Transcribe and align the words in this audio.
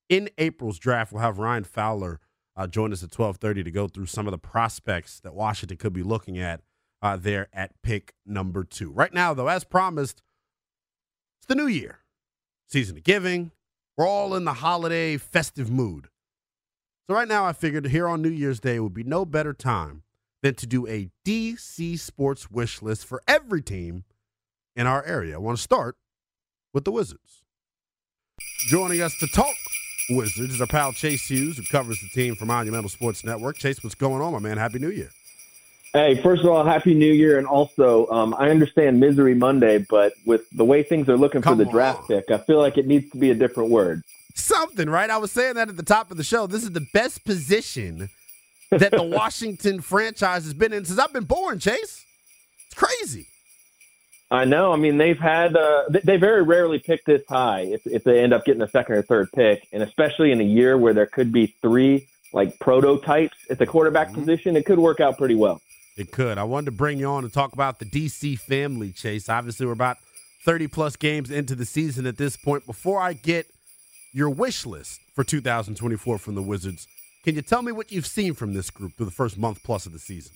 in 0.09 0.31
April's 0.39 0.79
draft. 0.79 1.13
We'll 1.13 1.23
have 1.23 1.39
Ryan 1.39 1.65
Fowler 1.65 2.21
uh, 2.57 2.67
join 2.67 2.93
us 2.93 3.03
at 3.03 3.17
1230 3.17 3.65
to 3.65 3.71
go 3.71 3.87
through 3.89 4.07
some 4.07 4.27
of 4.27 4.33
the 4.33 4.39
prospects 4.39 5.21
that 5.21 5.35
Washington 5.35 5.77
could 5.77 5.93
be 5.93 6.03
looking 6.03 6.39
at 6.39 6.61
uh, 7.03 7.17
there 7.17 7.49
at 7.53 7.73
pick 7.83 8.15
number 8.27 8.65
two. 8.65 8.91
Right 8.91 9.15
now, 9.15 9.33
though, 9.33 9.49
as 9.49 9.65
promised, 9.65 10.23
it's 11.39 11.47
the 11.47 11.55
new 11.55 11.67
year, 11.67 12.01
season 12.67 12.99
of 12.99 13.05
giving. 13.05 13.53
We're 13.97 14.07
all 14.07 14.35
in 14.35 14.45
the 14.45 14.55
holiday 14.55 15.17
festive 15.17 15.71
mood. 15.71 16.10
So 17.11 17.17
right 17.17 17.27
now, 17.27 17.45
I 17.45 17.53
figured 17.53 17.89
here 17.89 18.07
on 18.07 18.23
New 18.23 18.31
Year's 18.31 18.61
Day 18.61 18.79
would 18.79 18.95
be 18.95 19.03
no 19.03 19.25
better 19.25 19.53
time 19.53 20.05
than 20.45 20.55
to 20.55 20.65
do 20.65 20.87
a 20.87 21.11
DC 21.27 21.99
sports 21.99 22.53
wish 22.53 22.83
list 22.83 23.05
for 23.05 23.21
every 23.27 23.63
team 23.63 24.05
in 24.77 24.87
our 24.87 25.05
area. 25.05 25.35
I 25.35 25.39
want 25.39 25.59
to 25.59 25.63
start 25.63 25.97
with 26.73 26.85
the 26.85 26.93
Wizards. 26.93 27.43
Joining 28.69 29.01
us 29.01 29.13
to 29.19 29.27
talk 29.27 29.57
Wizards 30.11 30.55
is 30.55 30.61
our 30.61 30.69
pal 30.69 30.93
Chase 30.93 31.27
Hughes, 31.27 31.57
who 31.57 31.65
covers 31.65 31.99
the 32.01 32.11
team 32.11 32.37
for 32.37 32.45
Monumental 32.45 32.89
Sports 32.89 33.25
Network. 33.25 33.59
Chase, 33.59 33.83
what's 33.83 33.97
going 33.97 34.23
on, 34.23 34.33
my 34.33 34.39
man? 34.39 34.57
Happy 34.57 34.79
New 34.79 34.91
Year. 34.91 35.11
Hey, 35.93 36.15
first 36.23 36.45
of 36.45 36.51
all, 36.51 36.65
Happy 36.65 36.95
New 36.95 37.13
Year. 37.13 37.39
And 37.39 37.47
also, 37.49 38.07
um, 38.11 38.37
I 38.39 38.51
understand 38.51 39.01
Misery 39.01 39.35
Monday, 39.35 39.85
but 39.91 40.13
with 40.27 40.49
the 40.51 40.65
way 40.65 40.85
things 40.85 41.09
are 41.09 41.17
looking 41.17 41.43
Come 41.43 41.59
for 41.59 41.65
the 41.65 41.69
draft 41.73 42.07
pick, 42.07 42.31
I 42.31 42.39
feel 42.39 42.59
like 42.59 42.79
it 42.79 42.87
needs 42.87 43.11
to 43.11 43.19
be 43.19 43.33
a 43.33 43.35
different 43.35 43.71
word. 43.71 44.05
Something, 44.35 44.89
right? 44.89 45.11
I 45.11 45.19
was 45.19 45.33
saying 45.33 45.55
that 45.55 45.69
at 45.69 45.77
the 45.77 45.83
top 45.83 46.11
of 46.11 46.17
the 46.17 46.25
show. 46.25 46.47
This 46.47 46.63
is 46.63 46.73
the 46.73 46.87
best 46.93 47.25
position 47.25 48.09
that 48.71 48.91
the 48.93 49.03
Washington 49.19 49.81
franchise 49.81 50.45
has 50.45 50.55
been 50.55 50.73
in 50.73 50.85
since 50.85 50.99
I've 50.99 51.13
been 51.13 51.25
born, 51.25 51.59
Chase. 51.59 52.05
It's 52.67 52.75
crazy. 52.77 53.27
I 54.31 54.45
know. 54.45 54.73
I 54.73 54.77
mean, 54.77 54.97
they've 54.97 55.19
had 55.19 55.57
uh, 55.57 55.85
they- 55.89 56.17
very 56.17 56.43
rarely 56.43 56.79
pick 56.79 57.05
this 57.05 57.23
high 57.29 57.63
if 57.63 57.85
if 57.87 58.05
they 58.05 58.23
end 58.23 58.33
up 58.33 58.45
getting 58.45 58.63
a 58.63 58.69
second 58.69 58.95
or 58.95 59.03
third 59.03 59.29
pick, 59.33 59.67
and 59.73 59.83
especially 59.83 60.31
in 60.31 60.41
a 60.41 60.45
year 60.45 60.79
where 60.79 60.95
there 60.95 61.07
could 61.07 61.33
be 61.33 61.47
three 61.61 62.07
like 62.33 62.57
prototypes 62.61 63.37
at 63.51 63.59
the 63.59 63.67
quarterback 63.67 64.11
Mhm. 64.11 64.15
position, 64.15 64.57
it 64.57 64.65
could 64.65 64.79
work 64.79 65.01
out 65.01 65.19
pretty 65.19 65.35
well. 65.35 65.61
It 65.97 66.13
could. 66.13 66.39
I 66.39 66.45
wanted 66.45 66.67
to 66.67 66.71
bring 66.71 67.01
you 67.01 67.07
on 67.07 67.25
and 67.25 67.33
talk 67.33 67.53
about 67.53 67.81
the 67.81 67.85
DC 67.85 68.37
family, 68.39 68.93
Chase. 68.93 69.29
Obviously, 69.29 69.67
we're 69.67 69.73
about 69.73 69.97
30 70.45 70.69
plus 70.69 70.95
games 70.95 71.31
into 71.33 71.57
the 71.57 71.65
season 71.65 72.07
at 72.07 72.17
this 72.17 72.37
point. 72.37 72.65
Before 72.67 73.01
I 73.01 73.15
get 73.15 73.47
your 74.13 74.31
wish 74.31 74.67
list 74.67 75.01
for 75.15 75.25
2024 75.25 76.19
from 76.19 76.35
the 76.35 76.43
Wizards, 76.43 76.87
can 77.25 77.35
you 77.35 77.43
tell 77.43 77.63
me 77.63 77.73
what 77.73 77.93
you've 77.93 78.07
seen 78.07 78.35
from 78.35 78.55
this 78.55 78.71
group 78.71 78.97
through 78.97 79.07
the 79.07 79.13
first 79.13 79.39
month 79.39 79.63
plus 79.63 79.87
of 79.87 79.93
the 79.93 79.99
season? 79.99 80.33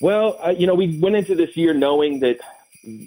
Well, 0.00 0.38
uh, 0.44 0.50
you 0.50 0.66
know, 0.66 0.74
we 0.74 0.98
went 0.98 1.16
into 1.16 1.34
this 1.34 1.56
year 1.56 1.74
knowing 1.74 2.20
that 2.20 2.40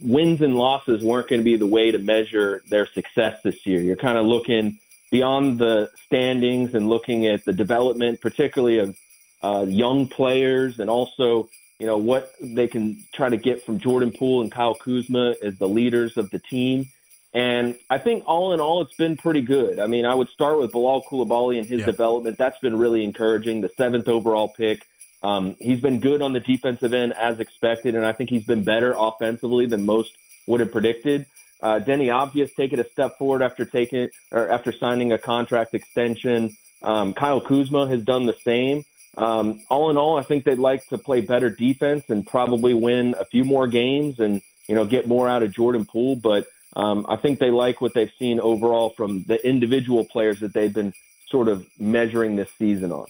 wins 0.03 0.41
and 0.41 0.55
losses 0.55 1.03
weren't 1.03 1.27
going 1.27 1.41
to 1.41 1.43
be 1.43 1.57
the 1.57 1.67
way 1.67 1.91
to 1.91 1.97
measure 1.97 2.61
their 2.69 2.85
success 2.85 3.41
this 3.43 3.65
year. 3.65 3.81
You're 3.81 3.95
kind 3.95 4.17
of 4.17 4.25
looking 4.25 4.79
beyond 5.11 5.59
the 5.59 5.89
standings 6.05 6.73
and 6.73 6.89
looking 6.89 7.25
at 7.27 7.45
the 7.45 7.53
development, 7.53 8.21
particularly 8.21 8.79
of 8.79 8.95
uh, 9.41 9.65
young 9.67 10.07
players, 10.07 10.79
and 10.79 10.89
also, 10.89 11.49
you 11.79 11.85
know, 11.85 11.97
what 11.97 12.33
they 12.41 12.67
can 12.67 13.03
try 13.11 13.29
to 13.29 13.37
get 13.37 13.65
from 13.65 13.79
Jordan 13.79 14.11
Poole 14.11 14.41
and 14.41 14.51
Kyle 14.51 14.75
Kuzma 14.75 15.35
as 15.43 15.57
the 15.57 15.67
leaders 15.67 16.17
of 16.17 16.29
the 16.29 16.39
team. 16.39 16.87
And 17.33 17.75
I 17.89 17.97
think 17.97 18.23
all 18.27 18.53
in 18.53 18.59
all, 18.59 18.81
it's 18.81 18.95
been 18.95 19.17
pretty 19.17 19.41
good. 19.41 19.79
I 19.79 19.87
mean, 19.87 20.05
I 20.05 20.13
would 20.13 20.29
start 20.29 20.59
with 20.59 20.71
Bilal 20.71 21.03
Koulibaly 21.09 21.57
and 21.57 21.67
his 21.67 21.79
Yeah. 21.79 21.87
development. 21.87 22.37
That's 22.37 22.59
been 22.59 22.77
really 22.77 23.03
encouraging. 23.03 23.61
The 23.61 23.71
seventh 23.75 24.07
overall 24.07 24.49
pick. 24.49 24.85
Um, 25.23 25.55
he's 25.59 25.79
been 25.79 25.99
good 25.99 26.21
on 26.21 26.33
the 26.33 26.39
defensive 26.41 26.93
end 26.93 27.13
as 27.13 27.39
expected, 27.39 27.95
and 27.95 28.05
I 28.05 28.11
think 28.11 28.29
he's 28.29 28.43
been 28.45 28.63
better 28.63 28.93
offensively 28.97 29.65
than 29.65 29.85
most 29.85 30.11
would 30.47 30.59
have 30.59 30.71
predicted. 30.71 31.25
Uh, 31.61 31.79
Deni 31.79 32.07
Avdija 32.07 32.53
taking 32.55 32.79
a 32.79 32.83
step 32.89 33.17
forward 33.17 33.41
after 33.41 33.63
taking 33.65 34.09
or 34.31 34.49
after 34.49 34.73
signing 34.73 35.13
a 35.13 35.17
contract 35.17 35.73
extension. 35.73 36.55
Um, 36.83 37.13
Kyle 37.13 37.39
Kuzma 37.39 37.87
has 37.87 38.03
done 38.03 38.25
the 38.25 38.35
same. 38.43 38.83
Um, 39.17 39.61
all 39.69 39.89
in 39.89 39.97
all, 39.97 40.17
I 40.17 40.23
think 40.23 40.43
they'd 40.43 40.59
like 40.59 40.85
to 40.89 40.97
play 40.97 41.21
better 41.21 41.49
defense 41.49 42.03
and 42.09 42.27
probably 42.27 42.73
win 42.73 43.15
a 43.17 43.23
few 43.25 43.45
more 43.45 43.67
games 43.67 44.19
and 44.19 44.41
you 44.67 44.75
know 44.75 44.85
get 44.85 45.07
more 45.07 45.29
out 45.29 45.41
of 45.41 45.51
Jordan 45.53 45.85
Poole. 45.85 46.17
But 46.17 46.47
um, 46.75 47.05
I 47.07 47.15
think 47.15 47.39
they 47.39 47.51
like 47.51 47.81
what 47.81 47.93
they've 47.93 48.11
seen 48.17 48.39
overall 48.39 48.89
from 48.91 49.23
the 49.23 49.45
individual 49.47 50.05
players 50.05 50.39
that 50.39 50.53
they've 50.53 50.73
been 50.73 50.93
sort 51.29 51.47
of 51.47 51.65
measuring 51.79 52.35
this 52.35 52.49
season 52.57 52.91
on. 52.91 53.05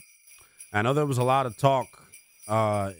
I 0.73 0.81
know 0.81 0.93
there 0.93 1.05
was 1.05 1.17
a 1.17 1.23
lot 1.23 1.45
of 1.45 1.57
talk 1.57 1.87
uh, 2.47 2.91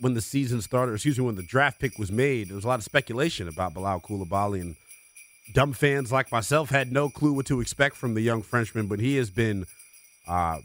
when 0.00 0.14
the 0.14 0.20
season 0.20 0.62
started, 0.62 0.92
excuse 0.94 1.18
me, 1.18 1.24
when 1.24 1.36
the 1.36 1.42
draft 1.42 1.78
pick 1.78 1.98
was 1.98 2.10
made. 2.10 2.48
There 2.48 2.56
was 2.56 2.64
a 2.64 2.68
lot 2.68 2.78
of 2.78 2.84
speculation 2.84 3.48
about 3.48 3.74
Bilal 3.74 4.00
Koulibaly, 4.00 4.60
and 4.60 4.76
dumb 5.52 5.72
fans 5.72 6.10
like 6.10 6.32
myself 6.32 6.70
had 6.70 6.92
no 6.92 7.08
clue 7.08 7.32
what 7.32 7.46
to 7.46 7.60
expect 7.60 7.96
from 7.96 8.14
the 8.14 8.20
young 8.20 8.42
Frenchman. 8.42 8.86
But 8.86 9.00
he 9.00 9.16
has 9.16 9.30
been 9.30 9.66
uh, 10.26 10.58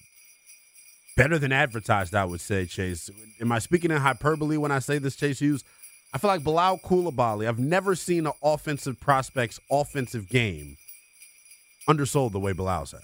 better 1.16 1.38
than 1.38 1.52
advertised, 1.52 2.16
I 2.16 2.26
would 2.26 2.42
say. 2.42 2.66
Chase, 2.66 3.10
am 3.42 3.52
I 3.52 3.60
speaking 3.60 3.92
in 3.92 3.98
hyperbole 3.98 4.58
when 4.58 4.72
I 4.72 4.80
say 4.80 4.98
this, 4.98 5.16
Chase 5.16 5.40
Hughes? 5.40 5.64
I 6.14 6.20
feel 6.20 6.30
like 6.30 6.44
Bilal 6.44 6.80
Koulibaly. 6.80 7.48
I've 7.48 7.60
never 7.60 7.96
seen 7.96 8.28
an 8.28 8.34
offensive 8.44 9.00
prospect's 9.00 9.60
offensive 9.72 10.30
game 10.30 10.78
undersold 11.88 12.34
the 12.34 12.40
way 12.40 12.54
Bilal's 12.54 12.92
has. 12.92 13.02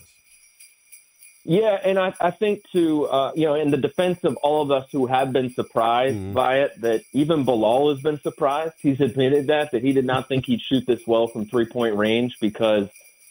Yeah, 1.45 1.79
and 1.83 1.97
I, 1.97 2.13
I 2.19 2.31
think 2.31 2.61
to 2.73 3.05
uh, 3.07 3.31
you 3.33 3.45
know, 3.45 3.55
in 3.55 3.71
the 3.71 3.77
defense 3.77 4.19
of 4.23 4.35
all 4.37 4.61
of 4.61 4.71
us 4.71 4.87
who 4.91 5.07
have 5.07 5.31
been 5.31 5.49
surprised 5.53 6.17
Mhm. 6.17 6.33
by 6.33 6.59
it, 6.59 6.79
that 6.81 7.01
even 7.13 7.43
Bilal 7.45 7.89
has 7.89 8.01
been 8.01 8.19
surprised. 8.21 8.75
He's 8.81 8.99
admitted 9.01 9.47
that 9.47 9.71
that 9.71 9.81
he 9.81 9.93
did 9.93 10.05
not 10.05 10.27
think 10.27 10.45
he'd 10.45 10.61
shoot 10.61 10.85
this 10.85 11.01
well 11.07 11.27
from 11.27 11.45
three 11.45 11.65
point 11.65 11.95
range 11.95 12.35
because 12.39 12.89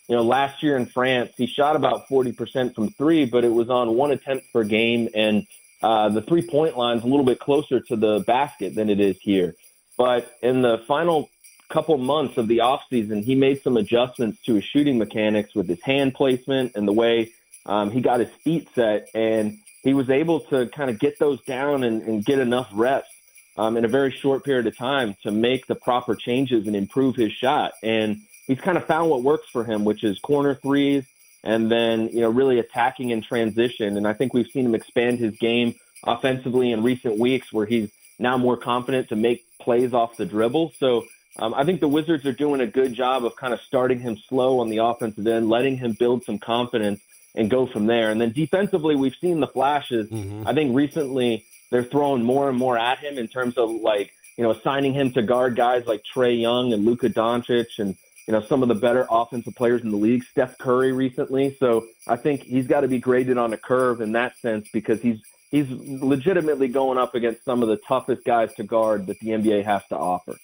you 0.09 0.17
know 0.17 0.22
last 0.22 0.62
year 0.62 0.77
in 0.77 0.87
France 0.87 1.31
he 1.37 1.47
shot 1.47 1.77
about 1.77 2.09
forty 2.09 2.33
percent 2.33 2.75
from 2.75 2.88
three, 2.91 3.27
but 3.27 3.44
it 3.44 3.53
was 3.53 3.71
on 3.71 3.94
one 3.94 4.11
attempt 4.11 4.52
per 4.52 4.64
game, 4.64 5.08
and 5.14 5.47
uh, 5.82 6.08
the 6.08 6.23
three 6.23 6.43
point 6.43 6.76
line's 6.76 7.05
a 7.05 7.06
little 7.06 7.26
bit 7.26 7.38
closer 7.38 7.79
to 7.79 7.94
the 7.94 8.20
basket 8.26 8.75
than 8.75 8.88
it 8.91 8.99
is 8.99 9.17
here. 9.20 9.55
But 9.99 10.33
in 10.41 10.62
the 10.62 10.79
final 10.87 11.29
couple 11.69 11.99
months 11.99 12.39
of 12.39 12.49
the 12.49 12.59
offseason, 12.59 13.23
he 13.23 13.35
made 13.35 13.62
some 13.62 13.77
adjustments 13.77 14.41
to 14.47 14.55
his 14.55 14.65
shooting 14.65 14.97
mechanics 14.97 15.55
with 15.55 15.69
his 15.69 15.83
hand 15.83 16.15
placement 16.15 16.73
and 16.77 16.89
the 16.89 16.93
way 16.95 17.33
um, 17.67 17.91
he 17.91 18.00
got 18.00 18.21
his 18.21 18.31
feet 18.43 18.69
set, 18.75 19.11
and 19.12 19.59
he 19.83 19.93
was 19.93 20.09
able 20.09 20.41
to 20.41 20.67
kind 20.69 20.89
of 20.89 20.99
get 20.99 21.19
those 21.19 21.43
down 21.43 21.85
and, 21.85 22.03
and 22.03 22.25
get 22.25 22.39
enough 22.39 22.69
reps 22.73 23.11
um, 23.59 23.77
in 23.77 23.85
a 23.85 23.89
very 23.89 24.11
short 24.11 24.45
period 24.45 24.67
of 24.67 24.77
time 24.77 25.15
to 25.23 25.31
make 25.31 25.67
the 25.67 25.75
proper 25.75 26.15
changes 26.15 26.67
and 26.67 26.75
improve 26.75 27.17
his 27.17 27.33
shot. 27.33 27.73
And 27.83 28.21
he's 28.47 28.61
kind 28.61 28.79
of 28.79 28.87
found 28.87 29.11
what 29.11 29.23
works 29.23 29.49
for 29.50 29.65
him, 29.65 29.85
which 29.85 30.03
is 30.03 30.19
corner 30.21 30.55
threes, 30.55 31.05
and 31.45 31.71
then 31.71 32.09
you 32.09 32.21
know 32.21 32.31
really 32.31 32.59
attacking 32.59 33.11
in 33.11 33.21
transition. 33.21 33.97
And 33.99 34.09
I 34.09 34.15
think 34.15 34.33
we've 34.33 34.49
seen 34.49 34.65
him 34.65 34.75
expand 34.75 35.19
his 35.19 35.37
game 35.37 35.75
offensively 36.05 36.73
in 36.73 36.83
recent 36.83 37.19
weeks, 37.19 37.53
where 37.53 37.67
he's 37.67 37.91
now 38.19 38.37
more 38.37 38.56
confident 38.56 39.09
to 39.11 39.17
make 39.17 39.44
plays 39.61 39.93
off 39.93 40.17
the 40.17 40.26
dribble. 40.26 40.73
So. 40.79 41.05
Um, 41.41 41.55
I 41.55 41.62
think 41.62 41.79
the 41.79 41.87
Wizards 41.87 42.26
are 42.26 42.32
doing 42.32 42.61
a 42.61 42.67
good 42.67 42.94
job 42.94 43.25
of 43.25 43.37
kind 43.37 43.55
of 43.55 43.61
starting 43.61 44.00
him 44.00 44.17
slow 44.29 44.59
on 44.59 44.70
the 44.70 44.79
offensive 44.79 45.25
end, 45.25 45.49
letting 45.49 45.76
him 45.76 45.93
build 45.93 46.25
some 46.25 46.41
confidence, 46.41 47.00
and 47.35 47.49
go 47.49 47.67
from 47.67 47.87
there. 47.87 48.11
And 48.11 48.20
then 48.20 48.32
defensively, 48.32 48.97
we've 48.97 49.15
seen 49.20 49.38
the 49.38 49.47
flashes. 49.47 50.11
Mhm. 50.11 50.47
I 50.47 50.53
think 50.53 50.75
recently 50.75 51.44
they're 51.70 51.85
throwing 51.85 52.25
more 52.25 52.49
and 52.49 52.59
more 52.59 52.76
at 52.76 52.99
him 52.99 53.19
in 53.19 53.29
terms 53.29 53.56
of 53.56 53.70
like 53.70 54.12
you 54.37 54.43
know 54.44 54.50
assigning 54.50 54.94
him 54.94 55.12
to 55.12 55.23
guard 55.23 55.55
guys 55.56 55.87
like 55.87 56.03
Trae 56.03 56.38
Young 56.41 56.73
and 56.73 56.85
Luka 56.85 57.09
Doncic 57.09 57.79
and 57.79 57.94
you 58.26 58.32
know 58.32 58.43
some 58.43 58.62
of 58.62 58.69
the 58.69 58.75
better 58.75 59.06
offensive 59.11 59.55
players 59.55 59.82
in 59.82 59.91
the 59.91 59.97
league, 59.97 60.25
Steph 60.25 60.59
Curry 60.59 60.93
recently. 60.93 61.56
So 61.61 61.87
I 62.06 62.17
think 62.17 62.43
he's 62.43 62.67
got 62.67 62.81
to 62.81 62.88
be 62.88 62.99
graded 62.99 63.38
on 63.38 63.53
a 63.53 63.56
curve 63.56 64.00
in 64.00 64.12
that 64.12 64.37
sense 64.38 64.69
because 64.73 65.00
he's 65.00 65.21
he's 65.50 65.67
legitimately 65.71 66.69
going 66.69 66.99
up 66.99 67.15
against 67.15 67.45
some 67.45 67.62
of 67.62 67.69
the 67.69 67.77
toughest 67.77 68.25
guys 68.25 68.55
to 68.55 68.62
guard 68.62 69.06
that 69.06 69.19
the 69.21 69.29
NBA 69.29 69.65
has 69.65 69.83
to 69.89 69.97
offer. 69.97 70.37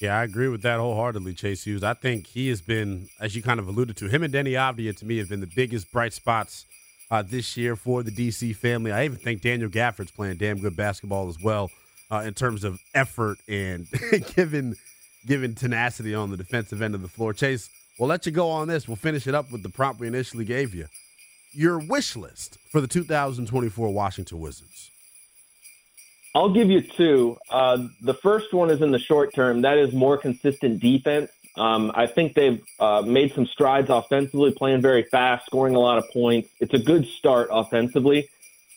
Yeah, 0.00 0.18
I 0.18 0.24
agree 0.24 0.48
with 0.48 0.62
that 0.62 0.80
wholeheartedly, 0.80 1.34
Chase 1.34 1.64
Hughes. 1.64 1.84
I 1.84 1.94
think 1.94 2.26
he 2.26 2.48
has 2.48 2.60
been, 2.60 3.08
as 3.20 3.36
you 3.36 3.42
kind 3.42 3.60
of 3.60 3.68
alluded 3.68 3.96
to, 3.98 4.08
him 4.08 4.22
and 4.22 4.34
Deni 4.34 4.52
Avdija 4.52 4.96
to 4.98 5.06
me 5.06 5.18
have 5.18 5.28
been 5.28 5.40
the 5.40 5.50
biggest 5.54 5.90
bright 5.92 6.12
spots 6.12 6.66
uh, 7.10 7.22
this 7.22 7.56
year 7.56 7.76
for 7.76 8.02
the 8.02 8.10
DC 8.10 8.56
family. 8.56 8.90
I 8.90 9.04
even 9.04 9.18
think 9.18 9.40
Daniel 9.40 9.70
Gafford's 9.70 10.10
playing 10.10 10.36
damn 10.38 10.58
good 10.58 10.76
basketball 10.76 11.28
as 11.28 11.40
well 11.40 11.70
uh, 12.10 12.18
in 12.18 12.34
terms 12.34 12.64
of 12.64 12.80
effort 12.94 13.38
and 13.48 13.86
given 14.34 14.76
given 15.26 15.54
tenacity 15.54 16.14
on 16.14 16.30
the 16.30 16.36
defensive 16.36 16.82
end 16.82 16.94
of 16.94 17.00
the 17.00 17.08
floor. 17.08 17.32
Chase, 17.32 17.70
we'll 17.98 18.08
let 18.08 18.26
you 18.26 18.32
go 18.32 18.50
on 18.50 18.68
this. 18.68 18.86
We'll 18.86 18.96
finish 18.96 19.26
it 19.26 19.34
up 19.34 19.50
with 19.50 19.62
the 19.62 19.70
prompt 19.70 20.00
we 20.00 20.06
initially 20.06 20.44
gave 20.44 20.74
you. 20.74 20.86
Your 21.54 21.78
wish 21.78 22.16
list 22.16 22.58
for 22.70 22.80
the 22.80 22.88
2024 22.88 23.90
Washington 23.90 24.40
Wizards. 24.40 24.90
I'll 26.34 26.52
give 26.52 26.68
you 26.68 26.80
two. 26.80 27.38
Uh, 27.48 27.86
the 28.00 28.14
first 28.14 28.52
one 28.52 28.70
is 28.70 28.82
in 28.82 28.90
the 28.90 28.98
short 28.98 29.32
term. 29.32 29.62
That 29.62 29.78
is 29.78 29.92
more 29.92 30.18
consistent 30.18 30.80
defense. 30.80 31.30
Um, 31.56 31.92
I 31.94 32.08
think 32.08 32.34
they've 32.34 32.60
uh, 32.80 33.02
made 33.02 33.32
some 33.34 33.46
strides 33.46 33.88
offensively, 33.88 34.50
playing 34.50 34.82
very 34.82 35.04
fast, 35.04 35.46
scoring 35.46 35.76
a 35.76 35.78
lot 35.78 35.98
of 35.98 36.10
points. 36.10 36.48
It's 36.58 36.74
a 36.74 36.78
good 36.78 37.06
start 37.06 37.50
offensively. 37.52 38.28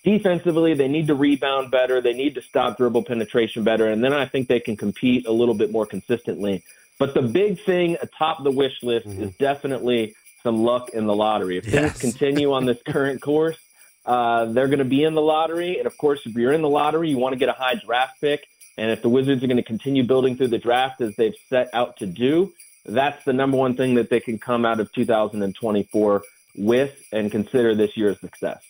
Defensively, 0.04 0.76
they 0.76 0.88
need 0.88 1.08
to 1.08 1.16
rebound 1.16 1.72
better. 1.72 2.00
They 2.00 2.14
need 2.14 2.36
to 2.36 2.44
stop 2.44 2.78
dribble 2.78 3.06
penetration 3.06 3.64
better. 3.64 3.88
And 3.88 4.04
then 4.04 4.14
I 4.14 4.28
think 4.28 4.48
they 4.48 4.60
can 4.60 4.78
compete 4.78 5.26
a 5.26 5.32
little 5.32 5.56
bit 5.56 5.72
more 5.72 5.88
consistently. 5.88 6.64
But 7.00 7.16
the 7.16 7.24
big 7.24 7.60
thing 7.60 7.98
atop 8.00 8.44
the 8.44 8.52
wish 8.52 8.84
list 8.84 9.08
is 9.08 9.36
definitely 9.38 10.16
some 10.48 10.64
luck 10.64 10.90
in 10.94 11.06
the 11.08 11.14
lottery. 11.16 11.58
If 11.58 11.68
Yes. 11.68 11.74
things 12.00 12.14
continue 12.14 12.54
on 12.54 12.66
this 12.66 12.78
current 12.88 13.22
course, 13.22 13.58
uh, 14.06 14.46
they're 14.46 14.68
going 14.68 14.80
to 14.80 14.86
be 14.86 15.04
in 15.04 15.14
the 15.14 15.22
lottery. 15.22 15.78
And 15.78 15.86
of 15.86 15.98
course, 15.98 16.22
if 16.26 16.36
you're 16.36 16.54
in 16.54 16.62
the 16.62 16.70
lottery, 16.70 17.10
you 17.10 17.18
want 17.18 17.34
to 17.34 17.40
get 17.40 17.50
a 17.50 17.54
high 17.54 17.76
draft 17.76 18.22
pick. 18.22 18.48
And 18.78 18.90
if 18.90 19.02
the 19.02 19.10
Wizards 19.10 19.44
are 19.44 19.48
going 19.48 19.58
to 19.58 19.64
continue 19.64 20.04
building 20.04 20.38
through 20.38 20.48
the 20.48 20.58
draft 20.58 21.02
as 21.02 21.14
they've 21.18 21.36
set 21.50 21.70
out 21.74 21.98
to 21.98 22.06
do, 22.06 22.54
that's 22.86 23.26
the 23.26 23.34
number 23.34 23.58
one 23.58 23.76
thing 23.76 23.96
that 23.96 24.10
they 24.10 24.22
can 24.22 24.40
come 24.40 24.64
out 24.64 24.80
of 24.80 24.90
2024 24.94 26.24
with 26.56 26.96
and 27.12 27.30
consider 27.30 27.76
this 27.76 27.98
year 27.98 28.12
a 28.12 28.16
success. 28.16 28.62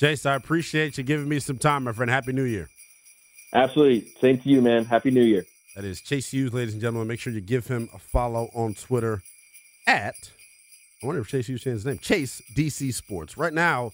Chase, 0.00 0.26
I 0.26 0.34
appreciate 0.34 0.98
you 0.98 1.04
giving 1.04 1.28
me 1.28 1.38
some 1.38 1.58
time, 1.58 1.84
my 1.84 1.92
friend. 1.92 2.10
Happy 2.10 2.32
New 2.32 2.42
Year. 2.42 2.68
Absolutely. 3.52 4.10
Same 4.20 4.38
to 4.38 4.48
you, 4.48 4.60
man. 4.60 4.84
Happy 4.86 5.12
New 5.12 5.22
Year. 5.22 5.46
That 5.76 5.84
is 5.84 6.00
Chase 6.00 6.30
Hughes, 6.32 6.52
ladies 6.52 6.72
and 6.74 6.80
gentlemen. 6.80 7.06
Make 7.06 7.20
sure 7.20 7.32
you 7.32 7.40
give 7.40 7.68
him 7.68 7.88
a 7.94 7.98
follow 7.98 8.50
on 8.54 8.74
Twitter 8.74 9.22
at, 9.86 10.16
I 11.02 11.06
wonder 11.06 11.20
if 11.20 11.28
Chase 11.28 11.46
changed 11.46 11.64
his 11.64 11.84
name, 11.84 11.98
Chase 11.98 12.40
DC 12.54 12.94
Sports. 12.94 13.36
Right 13.36 13.52
now, 13.52 13.90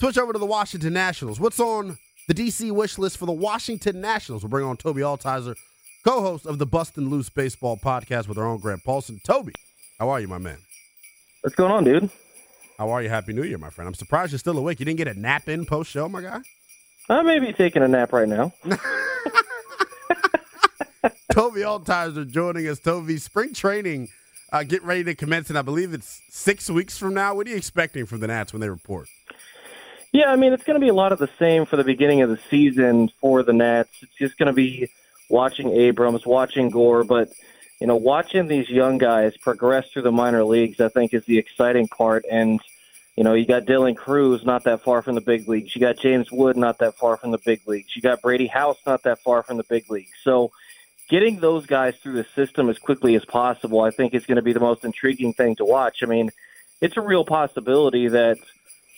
switch 0.00 0.16
over 0.16 0.32
to 0.32 0.38
the 0.38 0.46
Washington 0.46 0.94
Nationals. 0.94 1.38
What's 1.38 1.60
on 1.60 1.98
the 2.26 2.34
DC 2.34 2.70
wish 2.72 2.96
list 2.96 3.18
for 3.18 3.26
the 3.26 3.32
Washington 3.32 4.00
Nationals? 4.00 4.42
We'll 4.42 4.50
bring 4.50 4.64
on 4.64 4.78
Tobi 4.78 5.00
Altizer, 5.00 5.56
co 6.04 6.22
host 6.22 6.46
of 6.46 6.58
the 6.58 6.64
Bustin' 6.64 7.10
Loose 7.10 7.28
Baseball 7.28 7.76
podcast 7.76 8.28
with 8.28 8.38
our 8.38 8.46
own 8.46 8.60
Grant 8.60 8.82
Paulson. 8.82 9.20
Tobi, 9.26 9.52
how 9.98 10.08
are 10.08 10.20
you, 10.20 10.28
my 10.28 10.38
man? 10.38 10.56
What's 11.42 11.54
going 11.54 11.70
on, 11.70 11.84
dude? 11.84 12.08
How 12.78 12.88
are 12.90 13.02
you? 13.02 13.10
Happy 13.10 13.34
New 13.34 13.42
Year, 13.42 13.58
my 13.58 13.70
friend. 13.70 13.86
I'm 13.86 13.94
surprised 13.94 14.32
you're 14.32 14.38
still 14.38 14.56
awake. 14.56 14.80
You 14.80 14.86
didn't 14.86 14.98
get 14.98 15.08
a 15.08 15.20
nap 15.20 15.48
in 15.48 15.66
post 15.66 15.90
show, 15.90 16.08
my 16.08 16.22
guy? 16.22 16.40
I 17.10 17.22
may 17.22 17.40
be 17.40 17.52
taking 17.52 17.82
a 17.82 17.88
nap 17.88 18.12
right 18.12 18.28
now. 18.28 18.54
Tobi 21.32 21.62
Altizer 21.62 22.26
joining 22.26 22.66
us. 22.68 22.80
Tobi, 22.80 23.20
spring 23.20 23.52
training 23.52 24.08
uh, 24.52 24.62
get 24.62 24.82
ready 24.82 25.04
to 25.04 25.14
commence, 25.14 25.48
and 25.48 25.58
I 25.58 25.62
believe 25.62 25.92
it's 25.92 26.20
six 26.30 26.70
weeks 26.70 26.98
from 26.98 27.14
now. 27.14 27.34
What 27.34 27.46
are 27.46 27.50
you 27.50 27.56
expecting 27.56 28.06
from 28.06 28.20
the 28.20 28.26
Nats 28.26 28.52
when 28.52 28.60
they 28.60 28.68
report? 28.68 29.08
Yeah, 30.12 30.30
I 30.30 30.36
mean, 30.36 30.52
it's 30.52 30.64
going 30.64 30.80
to 30.80 30.84
be 30.84 30.88
a 30.88 30.94
lot 30.94 31.12
of 31.12 31.18
the 31.18 31.28
same 31.38 31.66
for 31.66 31.76
the 31.76 31.84
beginning 31.84 32.22
of 32.22 32.30
the 32.30 32.38
season 32.48 33.10
for 33.20 33.42
the 33.42 33.52
Nats. 33.52 33.90
It's 34.00 34.14
just 34.14 34.38
going 34.38 34.46
to 34.46 34.54
be 34.54 34.88
watching 35.28 35.70
Abrams, 35.72 36.24
watching 36.24 36.70
Gore, 36.70 37.04
but 37.04 37.28
you 37.80 37.86
know, 37.86 37.96
watching 37.96 38.48
these 38.48 38.68
young 38.68 38.98
guys 38.98 39.36
progress 39.36 39.88
through 39.90 40.02
the 40.02 40.12
minor 40.12 40.44
leagues, 40.44 40.80
I 40.80 40.88
think, 40.88 41.14
is 41.14 41.24
the 41.26 41.38
exciting 41.38 41.88
part. 41.88 42.24
And 42.30 42.60
you 43.16 43.24
know, 43.24 43.34
you 43.34 43.46
got 43.46 43.64
Dylan 43.64 43.96
Crews 43.96 44.44
not 44.44 44.64
that 44.64 44.82
far 44.82 45.02
from 45.02 45.16
the 45.16 45.20
big 45.20 45.48
leagues. 45.48 45.74
You 45.74 45.80
got 45.80 45.98
James 45.98 46.30
Wood 46.30 46.56
not 46.56 46.78
that 46.78 46.94
far 46.94 47.16
from 47.16 47.32
the 47.32 47.38
big 47.38 47.66
leagues. 47.66 47.94
You 47.94 48.02
got 48.02 48.22
Brady 48.22 48.46
House 48.46 48.78
not 48.86 49.02
that 49.02 49.18
far 49.20 49.42
from 49.42 49.56
the 49.56 49.64
big 49.64 49.90
leagues. 49.90 50.12
So, 50.22 50.52
getting 51.08 51.40
those 51.40 51.66
guys 51.66 51.96
through 51.96 52.14
the 52.14 52.26
system 52.34 52.68
as 52.68 52.78
quickly 52.78 53.14
as 53.14 53.24
possible, 53.24 53.80
I 53.80 53.90
think, 53.90 54.14
is 54.14 54.26
going 54.26 54.36
to 54.36 54.42
be 54.42 54.52
the 54.52 54.60
most 54.60 54.84
intriguing 54.84 55.32
thing 55.32 55.56
to 55.56 55.64
watch. 55.64 56.02
I 56.02 56.06
mean, 56.06 56.30
it's 56.80 56.96
a 56.96 57.00
real 57.00 57.24
possibility 57.24 58.08
that 58.08 58.38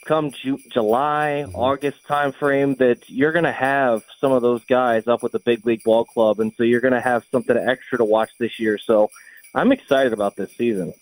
come 0.04 0.32
Ju- 0.32 0.58
July, 0.70 1.44
August 1.54 1.98
timeframe 2.08 2.76
that 2.78 3.08
you're 3.08 3.32
going 3.32 3.44
to 3.44 3.52
have 3.52 4.02
some 4.20 4.32
of 4.32 4.42
those 4.42 4.64
guys 4.64 5.06
up 5.06 5.22
with 5.22 5.32
the 5.32 5.38
big 5.38 5.64
league 5.64 5.82
ball 5.84 6.04
club, 6.04 6.40
and 6.40 6.52
so 6.56 6.62
you're 6.62 6.80
going 6.80 6.94
to 6.94 7.00
have 7.00 7.24
something 7.30 7.56
extra 7.56 7.98
to 7.98 8.04
watch 8.04 8.30
this 8.38 8.58
year. 8.58 8.78
So 8.78 9.10
I'm 9.54 9.72
excited 9.72 10.12
about 10.12 10.36
this 10.36 10.54
season. 10.56 10.92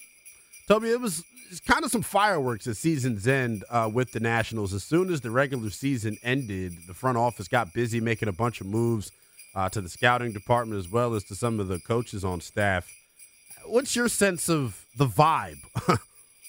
Tobi, 0.68 0.92
it 0.92 1.00
was 1.00 1.24
it's 1.50 1.60
kind 1.60 1.82
of 1.82 1.90
some 1.90 2.02
fireworks 2.02 2.66
at 2.66 2.76
season's 2.76 3.26
end 3.26 3.64
uh, 3.70 3.88
with 3.90 4.12
the 4.12 4.20
Nationals. 4.20 4.74
As 4.74 4.84
soon 4.84 5.10
as 5.10 5.22
the 5.22 5.30
regular 5.30 5.70
season 5.70 6.18
ended, 6.22 6.74
the 6.86 6.92
front 6.92 7.16
office 7.16 7.48
got 7.48 7.72
busy 7.72 8.00
making 8.00 8.28
a 8.28 8.32
bunch 8.32 8.60
of 8.60 8.66
moves 8.66 9.10
uh, 9.54 9.68
to 9.70 9.80
the 9.80 9.88
scouting 9.88 10.32
department 10.32 10.78
as 10.78 10.90
well 10.90 11.14
as 11.14 11.24
to 11.24 11.34
some 11.34 11.60
of 11.60 11.68
the 11.68 11.78
coaches 11.78 12.24
on 12.24 12.40
staff. 12.40 12.88
What's 13.66 13.96
your 13.96 14.08
sense 14.08 14.48
of 14.48 14.84
the 14.96 15.06
vibe 15.06 15.58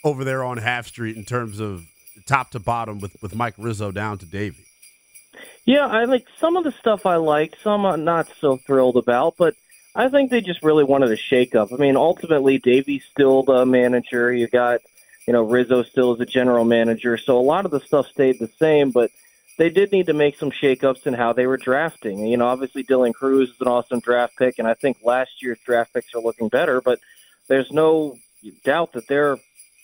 over 0.04 0.24
there 0.24 0.44
on 0.44 0.58
Half 0.58 0.88
Street 0.88 1.18
in 1.18 1.26
terms 1.26 1.60
of 1.60 1.86
top 2.26 2.52
to 2.52 2.60
bottom 2.60 3.00
with, 3.00 3.16
with 3.22 3.36
Mike 3.36 3.56
Rizzo 3.58 3.92
down 3.92 4.18
to 4.20 4.26
Davey? 4.26 4.66
Yeah, 5.66 5.88
I 5.88 6.06
like 6.06 6.26
some 6.40 6.58
of 6.58 6.64
the 6.64 6.72
stuff 6.72 7.06
I 7.06 7.18
liked, 7.18 7.58
some 7.64 7.86
I'm 7.86 8.04
not 8.04 8.28
so 8.40 8.58
thrilled 8.58 8.98
about, 8.98 9.36
but 9.38 9.56
I 9.96 10.10
think 10.10 10.32
they 10.32 10.42
just 10.42 10.64
really 10.64 10.84
wanted 10.84 11.12
a 11.12 11.18
shakeup. 11.18 11.74
I 11.74 11.78
mean, 11.78 11.96
ultimately, 11.96 12.58
Davey's 12.58 13.04
still 13.12 13.44
the 13.44 13.66
manager. 13.66 14.32
You 14.32 14.48
got, 14.48 14.82
you 15.28 15.34
know, 15.34 15.44
Rizzo 15.44 15.84
still 15.84 16.14
is 16.14 16.22
a 16.22 16.26
general 16.26 16.66
manager, 16.66 17.18
so 17.18 17.38
a 17.38 17.42
lot 17.42 17.66
of 17.66 17.72
the 17.72 17.80
stuff 17.80 18.08
stayed 18.08 18.40
the 18.40 18.50
same, 18.60 18.92
but 18.92 19.12
they 19.60 19.70
did 19.70 19.92
need 19.92 20.06
to 20.06 20.14
make 20.14 20.38
some 20.38 20.52
shakeups 20.52 21.06
in 21.06 21.14
how 21.14 21.34
they 21.34 21.46
were 21.46 21.58
drafting. 21.58 22.26
You 22.26 22.38
know, 22.38 22.48
obviously 22.48 22.82
Dylan 22.82 23.14
Crews 23.14 23.50
is 23.50 23.60
an 23.60 23.68
awesome 23.68 24.00
draft 24.00 24.38
pick, 24.38 24.58
and 24.58 24.66
I 24.66 24.74
think 24.74 25.00
last 25.04 25.44
year's 25.44 25.60
draft 25.66 25.94
picks 25.94 26.16
are 26.16 26.22
looking 26.22 26.48
better, 26.48 26.80
but 26.80 27.00
there's 27.50 27.70
no 27.70 28.16
doubt 28.64 28.94
that 28.94 29.10
their 29.10 29.38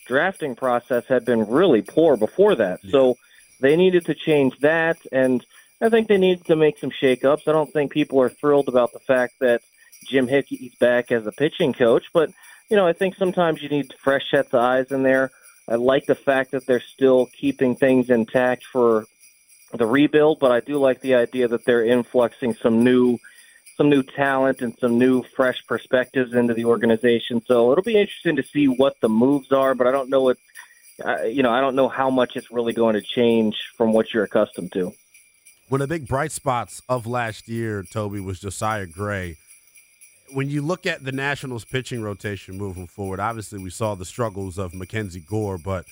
drafting 0.06 0.56
process 0.56 1.04
had 1.06 1.26
been 1.26 1.46
really 1.46 1.82
poor 1.82 2.16
before 2.16 2.54
that. 2.54 2.80
So 2.90 3.18
they 3.60 3.76
needed 3.76 4.06
to 4.06 4.14
change 4.14 4.58
that, 4.60 4.96
and 5.12 5.44
I 5.82 5.90
think 5.90 6.08
they 6.08 6.16
needed 6.16 6.46
to 6.46 6.56
make 6.56 6.78
some 6.78 6.90
shakeups. 6.90 7.46
I 7.46 7.52
don't 7.52 7.70
think 7.70 7.92
people 7.92 8.18
are 8.22 8.30
thrilled 8.30 8.68
about 8.68 8.94
the 8.94 9.00
fact 9.00 9.34
that 9.40 9.60
Jim 10.06 10.26
Hickey's 10.26 10.74
back 10.76 11.12
as 11.12 11.26
a 11.26 11.32
pitching 11.32 11.74
coach, 11.74 12.06
but 12.14 12.30
you 12.70 12.78
know, 12.78 12.86
I 12.86 12.94
think 12.94 13.14
sometimes 13.16 13.62
you 13.62 13.68
need 13.68 13.92
fresh 14.02 14.30
sets 14.30 14.54
of 14.54 14.60
eyes 14.60 14.90
in 14.90 15.02
there. 15.02 15.32
I 15.68 15.74
like 15.74 16.06
the 16.06 16.14
fact 16.14 16.52
that 16.52 16.64
they're 16.64 16.80
still 16.80 17.26
keeping 17.26 17.76
things 17.76 18.08
intact 18.08 18.64
for 18.64 19.04
the 19.76 19.86
rebuild, 19.86 20.38
but 20.38 20.52
I 20.52 20.60
do 20.60 20.78
like 20.78 21.00
the 21.00 21.14
idea 21.14 21.48
that 21.48 21.64
they're 21.64 21.84
influxing 21.84 22.54
some 22.54 22.84
new 22.84 23.18
some 23.76 23.90
new 23.90 24.02
talent 24.02 24.62
and 24.62 24.74
some 24.78 24.98
new 24.98 25.22
fresh 25.22 25.62
perspectives 25.66 26.32
into 26.32 26.54
the 26.54 26.64
organization. 26.64 27.42
So 27.44 27.72
it'll 27.72 27.84
be 27.84 27.98
interesting 27.98 28.36
to 28.36 28.42
see 28.42 28.66
what 28.68 28.98
the 29.00 29.08
moves 29.10 29.52
are, 29.52 29.74
but 29.74 29.86
I 29.86 29.90
don't 29.90 30.08
know 30.08 30.22
what 30.22 30.38
you 31.26 31.42
know, 31.42 31.50
I 31.50 31.60
don't 31.60 31.74
know 31.74 31.88
how 31.88 32.10
much 32.10 32.36
it's 32.36 32.50
really 32.50 32.72
going 32.72 32.94
to 32.94 33.02
change 33.02 33.56
from 33.76 33.92
what 33.92 34.14
you're 34.14 34.24
accustomed 34.24 34.72
to. 34.72 34.94
One 35.68 35.80
of 35.80 35.88
the 35.88 35.94
big 35.94 36.06
bright 36.06 36.32
spots 36.32 36.80
of 36.88 37.06
last 37.06 37.48
year, 37.48 37.82
Tobi, 37.82 38.24
was 38.24 38.40
Josiah 38.40 38.86
Gray. 38.86 39.36
When 40.32 40.48
you 40.48 40.62
look 40.62 40.86
at 40.86 41.04
the 41.04 41.12
Nationals 41.12 41.64
pitching 41.64 42.02
rotation 42.02 42.56
moving 42.56 42.86
forward, 42.86 43.20
obviously 43.20 43.58
we 43.58 43.70
saw 43.70 43.94
the 43.94 44.04
struggles 44.04 44.58
of 44.58 44.74
Mackenzie 44.74 45.20
Gore, 45.20 45.58
but 45.58 45.84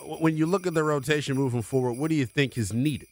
when 0.00 0.36
you 0.36 0.46
look 0.46 0.66
at 0.66 0.74
the 0.74 0.84
rotation 0.84 1.36
moving 1.36 1.62
forward, 1.62 1.94
what 1.94 2.08
do 2.08 2.14
you 2.14 2.26
think 2.26 2.56
is 2.56 2.72
needed? 2.72 3.08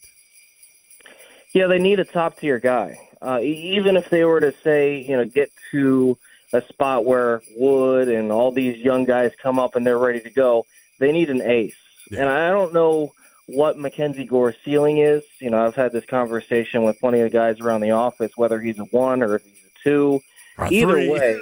Yeah, 1.52 1.66
they 1.66 1.78
need 1.78 2.00
a 2.00 2.04
top 2.04 2.38
tier 2.38 2.58
guy. 2.58 2.98
Uh, 3.22 3.40
even 3.42 3.96
if 3.96 4.10
they 4.10 4.24
were 4.24 4.40
to 4.40 4.52
say, 4.62 4.98
you 4.98 5.16
know, 5.16 5.24
get 5.24 5.50
to 5.70 6.18
a 6.52 6.60
spot 6.62 7.04
where 7.04 7.40
Wood 7.56 8.08
and 8.08 8.30
all 8.30 8.52
these 8.52 8.76
young 8.78 9.04
guys 9.04 9.32
come 9.42 9.58
up 9.58 9.74
and 9.74 9.86
they're 9.86 9.98
ready 9.98 10.20
to 10.20 10.30
go, 10.30 10.66
they 10.98 11.12
need 11.12 11.30
an 11.30 11.42
ace. 11.42 11.74
Yeah. 12.10 12.20
And 12.20 12.28
I 12.28 12.50
don't 12.50 12.72
know 12.72 13.12
what 13.46 13.78
Mackenzie 13.78 14.24
Gore's 14.24 14.56
ceiling 14.64 14.98
is. 14.98 15.22
You 15.40 15.50
know, 15.50 15.64
I've 15.64 15.74
had 15.74 15.92
this 15.92 16.04
conversation 16.04 16.82
with 16.82 17.00
plenty 17.00 17.20
of 17.20 17.32
guys 17.32 17.60
around 17.60 17.80
the 17.80 17.92
office, 17.92 18.32
whether 18.36 18.60
he's 18.60 18.78
a 18.78 18.84
one 18.84 19.22
or 19.22 19.36
if 19.36 19.44
he's 19.44 19.64
a 19.64 19.82
two. 19.82 20.20
Or 20.58 20.68
either 20.72 20.94
three. 20.94 21.10
way, 21.10 21.40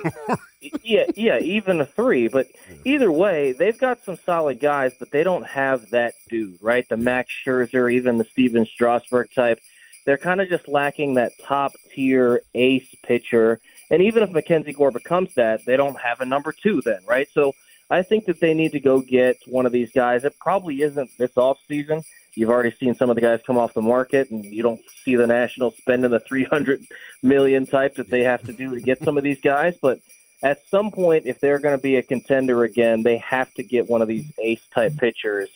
yeah, 0.82 1.04
yeah, 1.14 1.38
even 1.38 1.80
a 1.80 1.86
three. 1.86 2.28
But 2.28 2.48
either 2.84 3.12
way, 3.12 3.52
they've 3.52 3.78
got 3.78 4.04
some 4.04 4.18
solid 4.24 4.60
guys, 4.60 4.92
but 4.98 5.10
they 5.10 5.22
don't 5.22 5.46
have 5.46 5.90
that 5.90 6.14
dude, 6.28 6.58
right? 6.60 6.88
The 6.88 6.96
Max 6.96 7.30
Scherzer, 7.44 7.92
even 7.92 8.18
the 8.18 8.24
Stephen 8.24 8.66
Strasburg 8.66 9.28
type. 9.34 9.60
They're 10.04 10.18
kind 10.18 10.40
of 10.40 10.48
just 10.48 10.68
lacking 10.68 11.14
that 11.14 11.32
top 11.42 11.72
tier 11.92 12.42
ace 12.54 12.94
pitcher. 13.02 13.60
And 13.90 14.02
even 14.02 14.22
if 14.22 14.30
Mackenzie 14.30 14.72
Gore 14.72 14.90
becomes 14.90 15.34
that, 15.34 15.64
they 15.64 15.76
don't 15.76 15.98
have 16.00 16.20
a 16.20 16.26
number 16.26 16.52
two 16.52 16.82
then, 16.82 17.00
right? 17.06 17.28
So 17.32 17.54
I 17.90 18.02
think 18.02 18.24
that 18.26 18.40
they 18.40 18.54
need 18.54 18.72
to 18.72 18.80
go 18.80 19.00
get 19.00 19.36
one 19.46 19.66
of 19.66 19.72
these 19.72 19.92
guys. 19.92 20.24
It 20.24 20.34
probably 20.40 20.82
isn't 20.82 21.10
this 21.18 21.36
off 21.36 21.58
season. 21.68 22.02
You've 22.34 22.50
already 22.50 22.72
seen 22.72 22.94
some 22.94 23.10
of 23.10 23.16
the 23.16 23.22
guys 23.22 23.40
come 23.46 23.58
off 23.58 23.74
the 23.74 23.82
market, 23.82 24.30
and 24.30 24.44
you 24.44 24.62
don't 24.62 24.80
see 25.04 25.14
the 25.14 25.26
Nationals 25.26 25.76
spending 25.76 26.10
the 26.10 26.20
300 26.20 26.84
million 27.22 27.66
type 27.66 27.94
that 27.96 28.10
they 28.10 28.22
have 28.22 28.42
to 28.44 28.52
do 28.52 28.74
to 28.74 28.80
get 28.80 29.02
some 29.04 29.16
of 29.16 29.22
these 29.22 29.40
guys. 29.40 29.76
But 29.80 30.00
at 30.42 30.66
some 30.68 30.90
point, 30.90 31.26
if 31.26 31.38
they're 31.40 31.60
going 31.60 31.76
to 31.76 31.82
be 31.82 31.96
a 31.96 32.02
contender 32.02 32.64
again, 32.64 33.02
they 33.02 33.18
have 33.18 33.52
to 33.54 33.62
get 33.62 33.88
one 33.88 34.02
of 34.02 34.08
these 34.08 34.32
ace 34.38 34.66
type 34.74 34.96
pitchers 34.96 35.48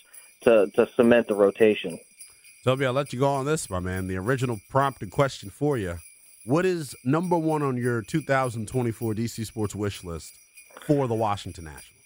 to 0.42 0.70
to 0.74 0.86
cement 0.94 1.28
the 1.28 1.34
rotation. 1.34 1.98
Tobi, 2.64 2.86
I'll 2.86 2.92
let 2.92 3.12
you 3.12 3.18
go 3.18 3.28
on 3.28 3.44
this, 3.44 3.70
my 3.70 3.80
man. 3.80 4.06
The 4.06 4.16
original 4.16 4.60
prompt 4.68 5.02
and 5.02 5.10
question 5.10 5.50
for 5.50 5.76
you. 5.76 5.96
What 6.44 6.64
is 6.64 6.94
number 7.04 7.36
one 7.36 7.62
on 7.62 7.76
your 7.76 8.02
2024 8.02 9.14
DC 9.14 9.46
Sports 9.46 9.74
wish 9.74 10.04
list 10.04 10.32
for 10.86 11.08
the 11.08 11.14
Washington 11.14 11.64
Nationals? 11.64 11.97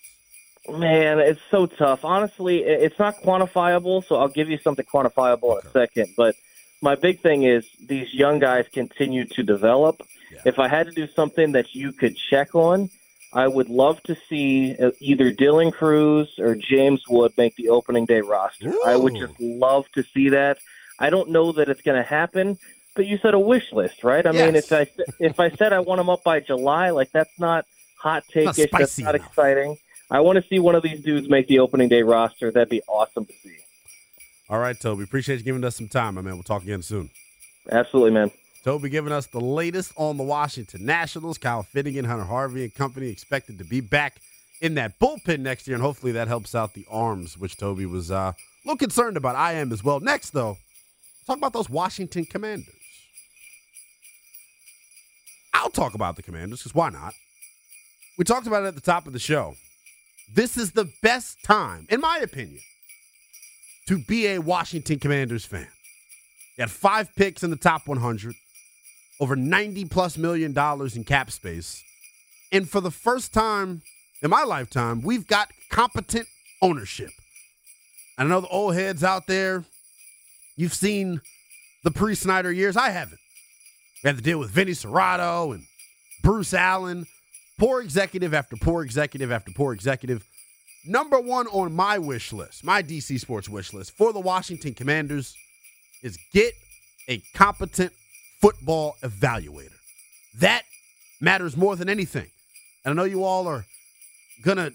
Man, 0.68 1.18
it's 1.18 1.40
so 1.50 1.66
tough. 1.66 2.04
Honestly, 2.04 2.62
it's 2.62 2.98
not 2.98 3.16
quantifiable, 3.22 4.04
so 4.04 4.16
I'll 4.16 4.28
give 4.28 4.48
you 4.48 4.58
something 4.58 4.84
quantifiable 4.84 5.60
in 5.60 5.66
a 5.66 5.70
second. 5.70 6.14
But 6.16 6.36
my 6.80 6.94
big 6.94 7.20
thing 7.20 7.42
is 7.42 7.64
these 7.84 8.14
young 8.14 8.38
guys 8.38 8.66
continue 8.72 9.24
to 9.24 9.42
develop. 9.42 10.02
Yeah. 10.32 10.42
If 10.44 10.58
I 10.58 10.68
had 10.68 10.86
to 10.86 10.92
do 10.92 11.08
something 11.08 11.52
that 11.52 11.74
you 11.74 11.92
could 11.92 12.16
check 12.16 12.54
on, 12.54 12.90
I 13.32 13.48
would 13.48 13.70
love 13.70 14.02
to 14.04 14.16
see 14.28 14.76
uh, 14.76 14.90
either 15.00 15.32
Dylan 15.32 15.72
Crews 15.72 16.38
or 16.38 16.54
James 16.54 17.02
Wood 17.08 17.32
make 17.36 17.56
the 17.56 17.70
opening 17.70 18.04
day 18.04 18.20
roster. 18.20 18.72
I 18.86 18.96
would 18.96 19.16
just 19.16 19.40
love 19.40 19.90
to 19.92 20.02
see 20.02 20.28
that. 20.30 20.58
I 20.98 21.10
don't 21.10 21.30
know 21.30 21.52
that 21.52 21.68
it's 21.68 21.80
going 21.80 22.00
to 22.00 22.08
happen, 22.08 22.58
but 22.94 23.06
you 23.06 23.18
said 23.18 23.34
a 23.34 23.38
wish 23.38 23.72
list, 23.72 24.04
right? 24.04 24.26
I 24.26 24.32
mean, 24.32 24.54
if 24.54 24.70
I 24.72 24.86
if 25.18 25.40
I 25.40 25.50
said 25.50 25.72
I 25.72 25.80
want 25.80 25.98
them 25.98 26.10
up 26.10 26.22
by 26.22 26.40
July, 26.40 26.90
like 26.90 27.10
that's 27.10 27.38
not 27.38 27.64
hot 27.98 28.24
take 28.30 28.58
ish. 28.58 28.70
That's 28.70 28.98
not 28.98 29.14
enough. 29.14 29.28
exciting. 29.28 29.78
I 30.12 30.20
want 30.20 30.36
to 30.36 30.46
see 30.46 30.58
one 30.58 30.74
of 30.74 30.82
these 30.82 31.00
dudes 31.00 31.30
make 31.30 31.48
the 31.48 31.58
opening 31.60 31.88
day 31.88 32.02
roster. 32.02 32.50
That'd 32.50 32.68
be 32.68 32.82
awesome 32.86 33.24
to 33.24 33.32
see. 33.32 33.56
All 34.50 34.58
right, 34.58 34.78
Tobi. 34.78 35.04
Appreciate 35.04 35.38
you 35.38 35.42
giving 35.42 35.64
us 35.64 35.74
some 35.74 35.88
time, 35.88 36.16
my 36.16 36.20
man. 36.20 36.34
We'll 36.34 36.42
talk 36.42 36.62
again 36.62 36.82
soon. 36.82 37.08
Absolutely, 37.70 38.10
man. 38.10 38.30
Tobi 38.62 38.90
giving 38.90 39.10
us 39.10 39.26
the 39.28 39.40
latest 39.40 39.90
on 39.96 40.18
the 40.18 40.22
Washington 40.22 40.84
Nationals. 40.84 41.38
Kyle 41.38 41.62
Finnegan, 41.62 42.04
Hunter 42.04 42.24
Harvey, 42.24 42.62
and 42.64 42.74
company 42.74 43.08
expected 43.08 43.56
to 43.56 43.64
be 43.64 43.80
back 43.80 44.16
in 44.60 44.74
that 44.74 44.98
bullpen 45.00 45.40
next 45.40 45.66
year, 45.66 45.76
and 45.76 45.82
hopefully 45.82 46.12
that 46.12 46.28
helps 46.28 46.54
out 46.54 46.74
the 46.74 46.84
arms, 46.90 47.38
which 47.38 47.56
Tobi 47.56 47.90
was 47.90 48.10
uh, 48.10 48.34
a 48.34 48.36
little 48.66 48.76
concerned 48.76 49.16
about. 49.16 49.34
I 49.34 49.54
am 49.54 49.72
as 49.72 49.82
well. 49.82 49.98
Next, 49.98 50.30
though, 50.30 50.58
talk 51.26 51.38
about 51.38 51.54
those 51.54 51.70
Washington 51.70 52.26
Commanders. 52.26 52.74
I'll 55.54 55.70
talk 55.70 55.94
about 55.94 56.16
the 56.16 56.22
Commanders 56.22 56.58
because 56.58 56.74
why 56.74 56.90
not? 56.90 57.14
We 58.18 58.24
talked 58.24 58.46
about 58.46 58.64
it 58.64 58.66
at 58.66 58.74
the 58.74 58.82
top 58.82 59.06
of 59.06 59.14
the 59.14 59.18
show. 59.18 59.54
This 60.34 60.56
is 60.56 60.72
the 60.72 60.90
best 61.02 61.42
time, 61.44 61.86
in 61.90 62.00
my 62.00 62.18
opinion, 62.18 62.60
to 63.86 63.98
be 63.98 64.28
a 64.28 64.38
Washington 64.38 64.98
Commanders 64.98 65.44
fan. 65.44 65.68
You 66.56 66.62
had 66.62 66.70
five 66.70 67.14
picks 67.16 67.42
in 67.42 67.50
the 67.50 67.56
top 67.56 67.86
100, 67.86 68.34
over 69.20 69.36
90 69.36 69.84
plus 69.86 70.16
million 70.16 70.52
dollars 70.52 70.96
in 70.96 71.04
cap 71.04 71.30
space. 71.30 71.82
And 72.50 72.68
for 72.68 72.80
the 72.80 72.90
first 72.90 73.34
time 73.34 73.82
in 74.22 74.30
my 74.30 74.42
lifetime, 74.44 75.02
we've 75.02 75.26
got 75.26 75.48
competent 75.70 76.26
ownership. 76.62 77.10
I 78.16 78.24
know 78.24 78.40
the 78.40 78.48
old 78.48 78.74
heads 78.74 79.02
out 79.04 79.26
there, 79.26 79.64
you've 80.56 80.74
seen 80.74 81.20
the 81.84 81.90
pre 81.90 82.14
Snyder 82.14 82.52
years. 82.52 82.76
I 82.76 82.90
haven't. 82.90 83.18
We 84.02 84.08
had 84.08 84.16
to 84.16 84.22
deal 84.22 84.38
with 84.38 84.50
Vinny 84.50 84.72
Cerrato 84.72 85.54
and 85.54 85.64
Bruce 86.22 86.54
Allen, 86.54 87.06
poor 87.62 87.80
executive 87.80 88.34
after 88.34 88.56
poor 88.56 88.82
executive 88.82 89.30
after 89.30 89.52
poor 89.52 89.72
executive. 89.72 90.26
Number 90.84 91.20
one 91.20 91.46
on 91.46 91.72
my 91.72 91.96
wish 91.96 92.32
list, 92.32 92.64
my 92.64 92.82
DC 92.82 93.20
Sports 93.20 93.48
wish 93.48 93.72
list 93.72 93.96
for 93.96 94.12
the 94.12 94.18
Washington 94.18 94.74
Commanders 94.74 95.36
is 96.02 96.18
get 96.32 96.54
a 97.08 97.22
competent 97.36 97.92
football 98.40 98.96
evaluator. 99.04 99.78
That 100.40 100.62
matters 101.20 101.56
more 101.56 101.76
than 101.76 101.88
anything. 101.88 102.26
And 102.84 102.90
I 102.90 103.00
know 103.00 103.04
you 103.04 103.22
all 103.22 103.46
are 103.46 103.64
going 104.42 104.56
to 104.56 104.72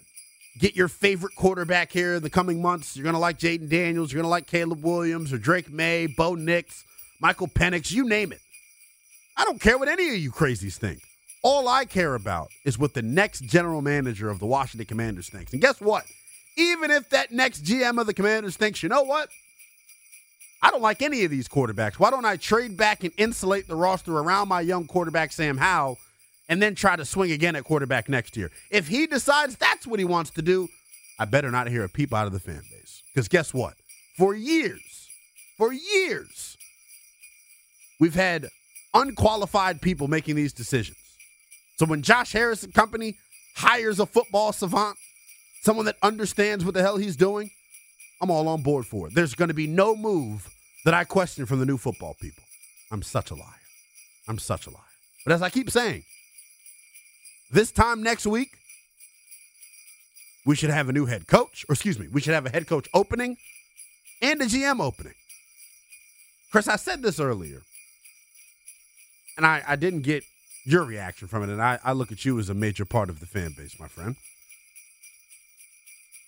get 0.58 0.74
your 0.74 0.88
favorite 0.88 1.36
quarterback 1.36 1.92
here 1.92 2.14
in 2.14 2.22
the 2.22 2.30
coming 2.30 2.62
months. 2.62 2.96
You're 2.96 3.04
going 3.04 3.12
to 3.12 3.20
like 3.20 3.38
Jayden 3.38 3.68
Daniels. 3.68 4.10
You're 4.10 4.22
going 4.22 4.30
to 4.30 4.30
like 4.30 4.46
Caleb 4.46 4.82
Williams 4.82 5.30
or 5.30 5.36
Drake 5.36 5.70
Maye, 5.70 6.06
Bo 6.06 6.36
Nix, 6.36 6.84
Michael 7.20 7.48
Penix, 7.48 7.92
you 7.92 8.08
name 8.08 8.32
it. 8.32 8.40
I 9.36 9.44
don't 9.44 9.60
care 9.60 9.76
what 9.76 9.88
any 9.88 10.08
of 10.08 10.16
you 10.16 10.30
crazies 10.30 10.76
think. 10.76 11.02
All 11.42 11.68
I 11.68 11.84
care 11.84 12.14
about 12.14 12.50
is 12.64 12.78
what 12.78 12.94
the 12.94 13.02
next 13.02 13.40
general 13.40 13.80
manager 13.80 14.28
of 14.28 14.38
the 14.40 14.46
Washington 14.46 14.86
Commanders 14.86 15.28
thinks. 15.28 15.52
And 15.52 15.62
guess 15.62 15.80
what? 15.80 16.04
Even 16.56 16.90
if 16.90 17.08
that 17.10 17.30
next 17.30 17.64
GM 17.64 18.00
of 18.00 18.06
the 18.06 18.14
Commanders 18.14 18.56
thinks, 18.56 18.82
you 18.82 18.88
know 18.88 19.02
what? 19.02 19.28
I 20.60 20.70
don't 20.70 20.82
like 20.82 21.02
any 21.02 21.24
of 21.24 21.30
these 21.30 21.48
quarterbacks. 21.48 21.94
Why 21.94 22.10
don't 22.10 22.24
I 22.24 22.36
trade 22.36 22.76
back 22.76 23.04
and 23.04 23.12
insulate 23.16 23.68
the 23.68 23.76
roster 23.76 24.18
around 24.18 24.48
my 24.48 24.60
young 24.60 24.86
quarterback, 24.86 25.30
Sam 25.30 25.56
Howell, 25.56 25.98
and 26.48 26.60
then 26.60 26.74
try 26.74 26.96
to 26.96 27.04
swing 27.04 27.30
again 27.30 27.54
at 27.54 27.62
quarterback 27.62 28.08
next 28.08 28.36
year? 28.36 28.50
If 28.70 28.88
he 28.88 29.06
decides 29.06 29.56
that's 29.56 29.86
what 29.86 30.00
he 30.00 30.04
wants 30.04 30.30
to 30.32 30.42
do, 30.42 30.68
I 31.20 31.26
better 31.26 31.52
not 31.52 31.68
hear 31.68 31.84
a 31.84 31.88
peep 31.88 32.12
out 32.12 32.26
of 32.26 32.32
the 32.32 32.40
fan 32.40 32.62
base. 32.72 33.02
Because 33.14 33.28
guess 33.28 33.54
what? 33.54 33.74
For 34.16 34.34
years, 34.34 35.08
for 35.56 35.72
years, 35.72 36.56
we've 38.00 38.16
had 38.16 38.48
unqualified 38.94 39.80
people 39.80 40.08
making 40.08 40.34
these 40.34 40.52
decisions. 40.52 40.96
So 41.78 41.86
when 41.86 42.02
Josh 42.02 42.32
Harris 42.32 42.64
and 42.64 42.74
company 42.74 43.16
hires 43.54 44.00
a 44.00 44.06
football 44.06 44.52
savant, 44.52 44.96
someone 45.62 45.86
that 45.86 45.96
understands 46.02 46.64
what 46.64 46.74
the 46.74 46.82
hell 46.82 46.96
he's 46.96 47.16
doing, 47.16 47.50
I'm 48.20 48.30
all 48.30 48.48
on 48.48 48.62
board 48.62 48.84
for 48.84 49.06
it. 49.06 49.14
There's 49.14 49.34
going 49.36 49.48
to 49.48 49.54
be 49.54 49.68
no 49.68 49.94
move 49.94 50.48
that 50.84 50.92
I 50.92 51.04
question 51.04 51.46
from 51.46 51.60
the 51.60 51.66
new 51.66 51.76
football 51.76 52.16
people. 52.20 52.42
I'm 52.90 53.02
such 53.02 53.30
a 53.30 53.34
liar. 53.34 53.44
I'm 54.26 54.38
such 54.38 54.66
a 54.66 54.70
liar. 54.70 54.82
But 55.24 55.34
as 55.34 55.42
I 55.42 55.50
keep 55.50 55.70
saying, 55.70 56.02
this 57.52 57.70
time 57.70 58.02
next 58.02 58.26
week, 58.26 58.50
we 60.44 60.56
should 60.56 60.70
have 60.70 60.88
a 60.88 60.92
new 60.92 61.06
head 61.06 61.28
coach, 61.28 61.64
or 61.68 61.74
excuse 61.74 61.98
me, 61.98 62.08
we 62.08 62.20
should 62.20 62.34
have 62.34 62.46
a 62.46 62.50
head 62.50 62.66
coach 62.66 62.88
opening 62.92 63.36
and 64.20 64.42
a 64.42 64.46
GM 64.46 64.80
opening. 64.80 65.14
Chris, 66.50 66.66
I 66.66 66.76
said 66.76 67.02
this 67.02 67.20
earlier, 67.20 67.62
and 69.36 69.46
I, 69.46 69.62
I 69.66 69.76
didn't 69.76 70.02
get 70.02 70.24
your 70.68 70.84
reaction 70.84 71.28
from 71.28 71.42
it, 71.42 71.48
and 71.48 71.62
I, 71.62 71.78
I 71.82 71.92
look 71.92 72.12
at 72.12 72.24
you 72.24 72.38
as 72.38 72.50
a 72.50 72.54
major 72.54 72.84
part 72.84 73.08
of 73.08 73.20
the 73.20 73.26
fan 73.26 73.54
base, 73.56 73.80
my 73.80 73.88
friend. 73.88 74.16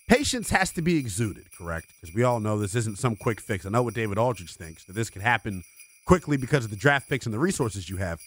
Patience 0.07 0.49
has 0.49 0.71
to 0.71 0.81
be 0.81 0.97
exuded, 0.97 1.45
correct? 1.55 1.87
Because 2.01 2.15
we 2.15 2.23
all 2.23 2.39
know 2.39 2.57
this 2.57 2.75
isn't 2.75 2.97
some 2.97 3.15
quick 3.15 3.39
fix. 3.39 3.65
I 3.65 3.69
know 3.69 3.83
what 3.83 3.93
David 3.93 4.17
Aldridge 4.17 4.55
thinks, 4.55 4.83
that 4.85 4.93
this 4.93 5.11
could 5.11 5.21
happen 5.21 5.63
quickly 6.05 6.37
because 6.37 6.65
of 6.65 6.71
the 6.71 6.75
draft 6.75 7.07
picks 7.07 7.25
and 7.25 7.33
the 7.33 7.39
resources 7.39 7.87
you 7.87 7.97
have. 7.97 8.19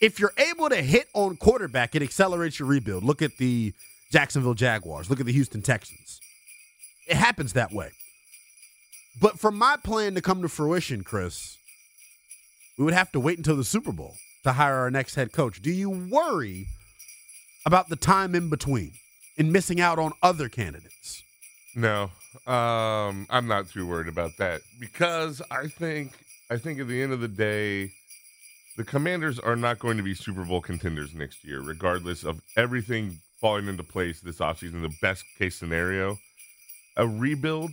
If 0.00 0.18
you're 0.18 0.34
able 0.36 0.68
to 0.68 0.82
hit 0.82 1.06
on 1.14 1.36
quarterback, 1.36 1.94
it 1.94 2.02
accelerates 2.02 2.58
your 2.58 2.66
rebuild. 2.66 3.04
Look 3.04 3.22
at 3.22 3.36
the 3.38 3.72
Jacksonville 4.10 4.54
Jaguars. 4.54 5.08
Look 5.08 5.20
at 5.20 5.26
the 5.26 5.32
Houston 5.32 5.62
Texans. 5.62 6.20
It 7.08 7.16
happens 7.16 7.52
that 7.52 7.72
way. 7.72 7.90
But 9.20 9.38
for 9.38 9.52
my 9.52 9.76
plan 9.82 10.16
to 10.16 10.20
come 10.20 10.42
to 10.42 10.48
fruition, 10.48 11.04
Chris, 11.04 11.56
we 12.76 12.84
would 12.84 12.94
have 12.94 13.12
to 13.12 13.20
wait 13.20 13.38
until 13.38 13.56
the 13.56 13.64
Super 13.64 13.92
Bowl 13.92 14.16
to 14.44 14.52
hire 14.52 14.76
our 14.76 14.90
next 14.90 15.14
head 15.14 15.32
coach. 15.32 15.62
Do 15.62 15.70
you 15.70 15.90
worry 15.90 16.66
about 17.64 17.88
the 17.88 17.96
time 17.96 18.34
in 18.34 18.48
between 18.48 18.92
and 19.38 19.52
missing 19.52 19.80
out 19.80 19.98
on 19.98 20.12
other 20.22 20.48
candidates? 20.48 21.22
No, 21.74 22.10
um, 22.46 23.26
I'm 23.30 23.46
not 23.46 23.70
too 23.70 23.86
worried 23.86 24.08
about 24.08 24.32
that 24.38 24.60
because 24.78 25.40
I 25.50 25.68
think 25.68 26.12
I 26.50 26.58
think 26.58 26.80
at 26.80 26.88
the 26.88 27.02
end 27.02 27.12
of 27.12 27.20
the 27.20 27.28
day, 27.28 27.92
the 28.76 28.84
Commanders 28.84 29.38
are 29.38 29.56
not 29.56 29.78
going 29.78 29.96
to 29.96 30.02
be 30.02 30.14
Super 30.14 30.44
Bowl 30.44 30.60
contenders 30.60 31.14
next 31.14 31.44
year, 31.44 31.60
regardless 31.60 32.24
of 32.24 32.42
everything 32.56 33.18
falling 33.40 33.68
into 33.68 33.82
place 33.82 34.20
this 34.20 34.38
offseason. 34.38 34.82
The 34.82 34.94
best 35.00 35.24
case 35.38 35.56
scenario, 35.56 36.18
a 36.96 37.06
rebuild, 37.06 37.72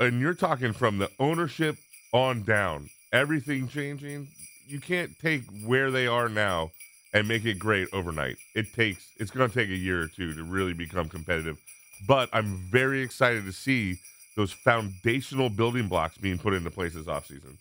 and 0.00 0.20
you're 0.20 0.34
talking 0.34 0.72
from 0.72 0.98
the 0.98 1.10
ownership 1.18 1.76
on 2.12 2.44
down, 2.44 2.88
everything 3.12 3.68
changing. 3.68 4.28
You 4.68 4.80
can't 4.80 5.18
take 5.18 5.44
where 5.64 5.90
they 5.90 6.06
are 6.06 6.28
now 6.28 6.72
and 7.14 7.26
make 7.26 7.46
it 7.46 7.58
great 7.58 7.88
overnight. 7.94 8.36
It 8.54 8.74
takes 8.74 9.06
it's 9.16 9.30
going 9.30 9.48
to 9.48 9.54
take 9.54 9.70
a 9.70 9.76
year 9.76 10.02
or 10.02 10.08
two 10.08 10.34
to 10.34 10.44
really 10.44 10.74
become 10.74 11.08
competitive. 11.08 11.58
But 12.06 12.28
I'm 12.34 12.58
very 12.70 13.00
excited 13.00 13.46
to 13.46 13.52
see 13.52 13.98
those 14.36 14.52
foundational 14.52 15.48
building 15.48 15.88
blocks 15.88 16.18
being 16.18 16.38
put 16.38 16.52
into 16.52 16.70
place 16.70 16.92
this 16.92 17.06
offseason. 17.06 17.56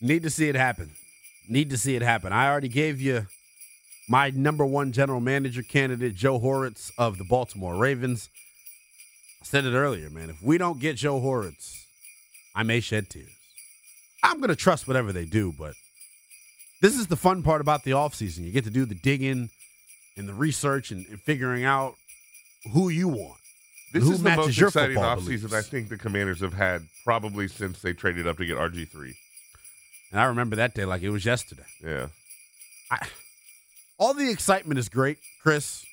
Need 0.00 0.22
to 0.22 0.30
see 0.30 0.48
it 0.48 0.54
happen. 0.54 0.92
Need 1.46 1.68
to 1.70 1.78
see 1.78 1.94
it 1.94 2.02
happen. 2.02 2.32
I 2.32 2.48
already 2.48 2.68
gave 2.68 3.00
you 3.02 3.26
my 4.08 4.30
number 4.30 4.64
one 4.64 4.92
general 4.92 5.20
manager 5.20 5.62
candidate, 5.62 6.14
Joe 6.14 6.38
Hortiz 6.38 6.90
of 6.96 7.18
the 7.18 7.24
Baltimore 7.24 7.76
Ravens. 7.76 8.30
I 9.42 9.44
said 9.44 9.66
it 9.66 9.74
earlier, 9.74 10.08
man. 10.08 10.30
If 10.30 10.42
we 10.42 10.56
don't 10.56 10.80
get 10.80 10.96
Joe 10.96 11.20
Hortiz, 11.20 11.84
I 12.54 12.62
may 12.62 12.80
shed 12.80 13.10
tears. 13.10 13.30
I'm 14.22 14.38
going 14.38 14.48
to 14.48 14.56
trust 14.56 14.88
whatever 14.88 15.12
they 15.12 15.26
do, 15.26 15.52
but 15.56 15.74
this 16.80 16.96
is 16.96 17.06
the 17.06 17.16
fun 17.16 17.42
part 17.42 17.60
about 17.60 17.84
the 17.84 17.92
offseason. 17.92 18.44
You 18.44 18.52
get 18.52 18.64
to 18.64 18.70
do 18.70 18.84
the 18.84 18.94
digging 18.94 19.50
and 20.16 20.28
the 20.28 20.34
research 20.34 20.90
and, 20.90 21.06
and 21.06 21.20
figuring 21.20 21.64
out 21.64 21.94
who 22.72 22.88
you 22.88 23.08
want. 23.08 23.38
This 23.92 24.04
who 24.04 24.12
is 24.12 24.18
the 24.18 24.24
matches 24.24 24.46
most 24.46 24.58
your 24.58 24.68
exciting 24.68 24.96
offseason. 24.96 25.52
I 25.52 25.62
think 25.62 25.88
the 25.88 25.98
Commanders 25.98 26.40
have 26.40 26.54
had 26.54 26.82
probably 27.04 27.48
since 27.48 27.82
they 27.82 27.92
traded 27.92 28.26
up 28.26 28.36
to 28.38 28.46
get 28.46 28.56
RG3. 28.56 29.14
And 30.12 30.20
I 30.20 30.24
remember 30.24 30.56
that 30.56 30.74
day 30.74 30.84
like 30.84 31.02
it 31.02 31.10
was 31.10 31.24
yesterday. 31.24 31.64
Yeah. 31.84 32.06
I, 32.90 33.06
all 33.98 34.14
the 34.14 34.30
excitement 34.30 34.78
is 34.78 34.88
great, 34.88 35.18
Chris. 35.42 35.84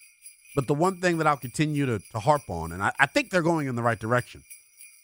But 0.56 0.68
the 0.68 0.74
one 0.74 1.02
thing 1.02 1.20
that 1.20 1.28
I'll 1.28 1.38
continue 1.38 1.86
to, 1.86 2.00
to 2.00 2.20
harp 2.20 2.50
on, 2.50 2.72
and 2.72 2.82
I, 2.82 2.92
I 3.00 3.06
think 3.06 3.30
they're 3.30 3.44
going 3.44 3.68
in 3.68 3.76
the 3.76 3.84
right 3.84 4.00
direction. 4.00 4.44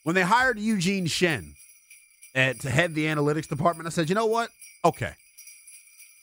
When 0.03 0.15
they 0.15 0.23
hired 0.23 0.57
Eugene 0.57 1.05
Shen 1.05 1.53
uh, 2.35 2.53
to 2.53 2.69
head 2.69 2.95
the 2.95 3.05
analytics 3.05 3.47
department, 3.47 3.87
I 3.87 3.91
said, 3.91 4.09
you 4.09 4.15
know 4.15 4.25
what? 4.25 4.49
Okay. 4.83 5.13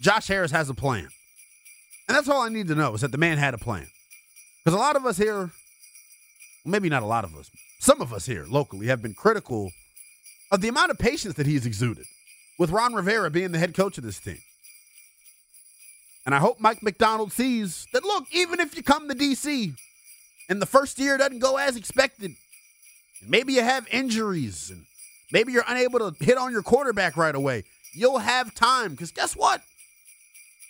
Josh 0.01 0.29
Harris 0.29 0.51
has 0.51 0.71
a 0.71 0.75
plan. 0.75 1.09
And 2.09 2.17
that's 2.17 2.29
all 2.29 2.43
I 2.43 2.49
need 2.49 2.69
to 2.69 2.75
know 2.75 2.95
is 2.95 3.03
that 3.03 3.13
the 3.13 3.19
man 3.19 3.39
had 3.39 3.55
a 3.55 3.59
plan. 3.59 3.87
Because 4.65 4.77
a 4.77 4.83
lot 4.83 4.97
of 4.97 5.07
us 5.07 5.17
here, 5.17 5.51
maybe 6.65 6.89
not 6.89 7.03
a 7.03 7.07
lot 7.07 7.25
of 7.25 7.37
us, 7.37 7.51
some 7.79 8.01
of 8.01 8.13
us 8.13 8.27
here 8.27 8.45
locally 8.49 8.87
have 8.87 9.01
been 9.01 9.15
critical 9.15 9.71
of 10.51 10.61
the 10.61 10.69
amount 10.69 10.91
of 10.91 10.99
patience 10.99 11.35
that 11.35 11.47
he's 11.47 11.67
exuded 11.67 12.05
with 12.59 12.71
Ron 12.71 12.95
Rivera 12.95 13.31
being 13.31 13.53
the 13.53 13.59
head 13.59 13.75
coach 13.75 13.97
of 13.97 14.05
this 14.05 14.19
team. 14.19 14.39
And 16.27 16.35
I 16.35 16.39
hope 16.39 16.61
Mike 16.61 16.83
Macdonald 16.83 17.33
sees 17.33 17.87
that 17.93 18.05
look, 18.05 18.25
even 18.33 18.61
if 18.61 18.77
you 18.77 18.83
come 18.83 19.09
to 19.09 19.15
DC 19.15 19.75
and 20.49 20.61
the 20.61 20.67
first 20.67 20.99
year 20.99 21.17
doesn't 21.17 21.39
go 21.39 21.57
as 21.57 21.77
expected, 21.77 22.33
maybe 23.27 23.55
you 23.55 23.63
have 23.63 23.87
injuries 23.91 24.71
and 24.71 24.85
maybe 25.33 25.53
you're 25.53 25.65
unable 25.67 26.11
to 26.11 26.25
hit 26.25 26.37
on 26.37 26.53
your 26.53 26.63
quarterback 26.63 27.17
right 27.17 27.35
away, 27.35 27.65
you'll 27.95 28.19
have 28.19 28.55
time. 28.55 28.91
Because 28.91 29.11
guess 29.11 29.35
what? 29.35 29.63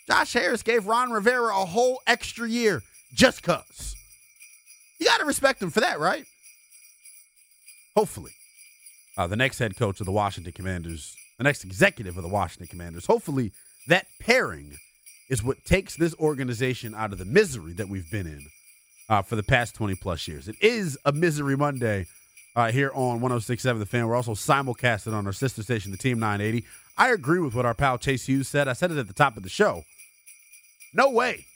Josh 0.07 0.33
Harris 0.33 0.63
gave 0.63 0.87
Ron 0.87 1.11
Rivera 1.11 1.49
a 1.49 1.65
whole 1.65 2.01
extra 2.07 2.47
year 2.47 2.83
just 3.13 3.41
because. 3.41 3.95
You 4.99 5.05
got 5.05 5.19
to 5.19 5.25
respect 5.25 5.61
him 5.61 5.69
for 5.69 5.79
that, 5.79 5.99
right? 5.99 6.25
Hopefully. 7.95 8.31
Uh, 9.17 9.27
the 9.27 9.35
next 9.35 9.59
head 9.59 9.75
coach 9.75 9.99
of 9.99 10.05
the 10.05 10.11
Washington 10.11 10.53
Commanders, 10.53 11.15
the 11.37 11.43
next 11.43 11.63
executive 11.63 12.17
of 12.17 12.23
the 12.23 12.29
Washington 12.29 12.67
Commanders, 12.67 13.05
hopefully 13.05 13.51
that 13.87 14.05
pairing 14.19 14.77
is 15.29 15.43
what 15.43 15.63
takes 15.65 15.95
this 15.95 16.15
organization 16.15 16.93
out 16.95 17.11
of 17.11 17.17
the 17.17 17.25
misery 17.25 17.73
that 17.73 17.89
we've 17.89 18.09
been 18.11 18.27
in 18.27 18.45
uh, 19.09 19.21
for 19.21 19.35
the 19.35 19.43
past 19.43 19.75
20 19.75 19.95
plus 19.95 20.27
years. 20.27 20.47
It 20.47 20.55
is 20.61 20.97
a 21.03 21.11
Misery 21.11 21.57
Monday 21.57 22.05
uh, 22.55 22.71
here 22.71 22.91
on 22.93 23.21
1067 23.21 23.79
The 23.79 23.85
Fan. 23.85 24.07
We're 24.07 24.15
also 24.15 24.33
simulcasted 24.33 25.13
on 25.13 25.25
our 25.25 25.33
sister 25.33 25.63
station, 25.63 25.91
the 25.91 25.97
Team 25.97 26.19
980. 26.19 26.65
I 27.01 27.09
agree 27.09 27.39
with 27.39 27.55
what 27.55 27.65
our 27.65 27.73
pal 27.73 27.97
Chase 27.97 28.27
Hughes 28.27 28.47
said. 28.47 28.67
I 28.67 28.73
said 28.73 28.91
it 28.91 28.97
at 28.99 29.07
the 29.07 29.13
top 29.13 29.35
of 29.35 29.41
the 29.41 29.49
show. 29.49 29.85
No 30.93 31.09
way. 31.09 31.47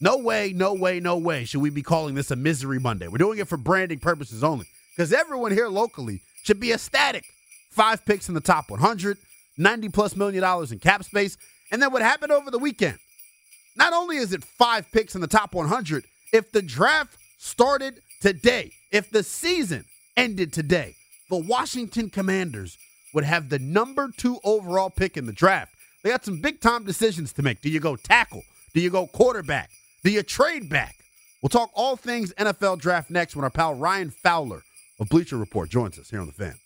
No 0.00 0.18
way, 0.18 0.52
no 0.52 0.74
way, 0.74 0.98
no 0.98 1.16
way 1.16 1.44
should 1.44 1.60
we 1.60 1.70
be 1.70 1.82
calling 1.82 2.16
this 2.16 2.32
a 2.32 2.36
Misery 2.36 2.80
Monday. 2.80 3.06
We're 3.06 3.18
doing 3.18 3.38
it 3.38 3.46
for 3.46 3.56
branding 3.56 4.00
purposes 4.00 4.42
only 4.42 4.66
because 4.90 5.12
everyone 5.12 5.52
here 5.52 5.68
locally 5.68 6.20
should 6.42 6.58
be 6.58 6.72
ecstatic. 6.72 7.22
Five 7.70 8.04
picks 8.04 8.28
in 8.28 8.34
the 8.34 8.40
top 8.40 8.68
100, 8.68 9.18
90 9.56 9.88
plus 9.90 10.16
million 10.16 10.42
dollars 10.42 10.72
in 10.72 10.80
cap 10.80 11.04
space. 11.04 11.38
And 11.70 11.80
then 11.80 11.92
what 11.92 12.02
happened 12.02 12.32
over 12.32 12.50
the 12.50 12.58
weekend? 12.58 12.98
Not 13.76 13.92
only 13.92 14.16
is 14.16 14.32
it 14.32 14.42
five 14.42 14.90
picks 14.90 15.14
in 15.14 15.20
the 15.20 15.28
top 15.28 15.54
100, 15.54 16.02
if 16.32 16.50
the 16.50 16.60
draft 16.60 17.16
started 17.38 18.00
today, 18.20 18.72
if 18.90 19.12
the 19.12 19.22
season 19.22 19.84
ended 20.16 20.52
today, 20.52 20.96
the 21.30 21.36
Washington 21.36 22.10
Commanders 22.10 22.76
would 23.16 23.24
have 23.24 23.48
the 23.48 23.58
number 23.58 24.10
two 24.14 24.38
overall 24.44 24.90
pick 24.90 25.16
in 25.16 25.24
the 25.24 25.32
draft. 25.32 25.74
They 26.04 26.10
got 26.10 26.24
some 26.24 26.42
big 26.42 26.60
time 26.60 26.84
decisions 26.84 27.32
to 27.32 27.42
make. 27.42 27.62
Do 27.62 27.70
you 27.70 27.80
go 27.80 27.96
tackle? 27.96 28.42
Do 28.74 28.80
you 28.80 28.90
go 28.90 29.06
quarterback? 29.06 29.70
Do 30.04 30.10
you 30.10 30.22
trade 30.22 30.68
back? 30.68 30.96
We'll 31.40 31.48
talk 31.48 31.70
all 31.74 31.96
things 31.96 32.34
NFL 32.34 32.78
draft 32.78 33.08
next 33.08 33.34
when 33.34 33.42
our 33.42 33.50
pal 33.50 33.74
Ryan 33.74 34.10
Fowler 34.10 34.62
of 35.00 35.08
Bleacher 35.08 35.38
Report 35.38 35.70
joins 35.70 35.98
us 35.98 36.10
here 36.10 36.20
on 36.20 36.26
the 36.26 36.32
fan. 36.34 36.56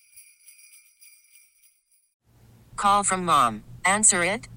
Call 2.74 3.04
from 3.04 3.24
mom. 3.24 3.62
Answer 3.84 4.24
it. 4.24 4.48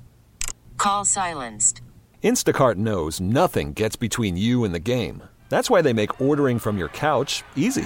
Call 0.77 1.05
silenced. 1.05 1.81
Instacart 2.23 2.75
knows 2.75 3.21
nothing 3.21 3.73
gets 3.73 3.95
between 3.95 4.35
you 4.35 4.63
and 4.63 4.73
the 4.73 4.79
game. 4.79 5.21
That's 5.49 5.69
why 5.69 5.83
they 5.83 5.93
make 5.93 6.19
ordering 6.19 6.57
from 6.57 6.79
your 6.79 6.89
couch 6.89 7.43
easy. 7.55 7.85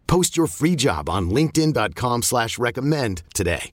Post 0.11 0.35
your 0.35 0.47
free 0.47 0.75
job 0.75 1.09
on 1.09 1.29
linkedin.com 1.29 2.23
slash 2.23 2.59
recommend 2.59 3.23
today. 3.33 3.71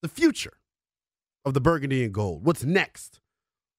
the 0.03 0.08
future 0.08 0.53
of 1.43 1.55
the 1.55 1.62
burgundy 1.62 2.03
and 2.03 2.13
gold, 2.13 2.45
what's 2.45 2.63
next 2.63 3.21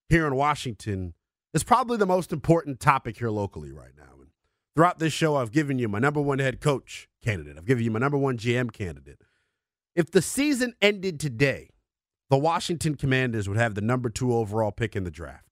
here 0.09 0.27
in 0.27 0.35
Washington, 0.35 1.15
is 1.55 1.63
probably 1.63 1.99
the 1.99 2.07
most 2.07 2.33
important 2.33 2.81
topic 2.81 3.19
here 3.19 3.31
locally 3.31 3.71
right 3.71 3.93
now. 3.97 4.19
And 4.19 4.31
throughout 4.75 4.99
this 4.99 5.13
show, 5.13 5.37
I've 5.37 5.53
given 5.53 5.79
you 5.79 5.89
my 5.89 6.01
number 6.01 6.21
one 6.21 6.41
head 6.41 6.61
coach 6.61 7.09
candidate, 7.23 7.57
I've 7.57 7.67
given 7.67 7.85
you 7.85 7.93
my 7.93 8.01
number 8.01 8.19
one 8.19 8.39
GM 8.39 8.73
candidate. 8.73 9.21
If 9.95 10.11
the 10.11 10.21
season 10.21 10.75
ended 10.83 11.21
today, 11.21 11.71
the 12.29 12.39
Washington 12.39 12.97
Commanders 12.97 13.49
would 13.49 13.57
have 13.57 13.77
the 13.77 13.81
number 13.83 14.11
two 14.11 14.35
overall 14.35 14.73
pick 14.73 14.97
in 14.97 15.05
the 15.05 15.13
draft. 15.13 15.50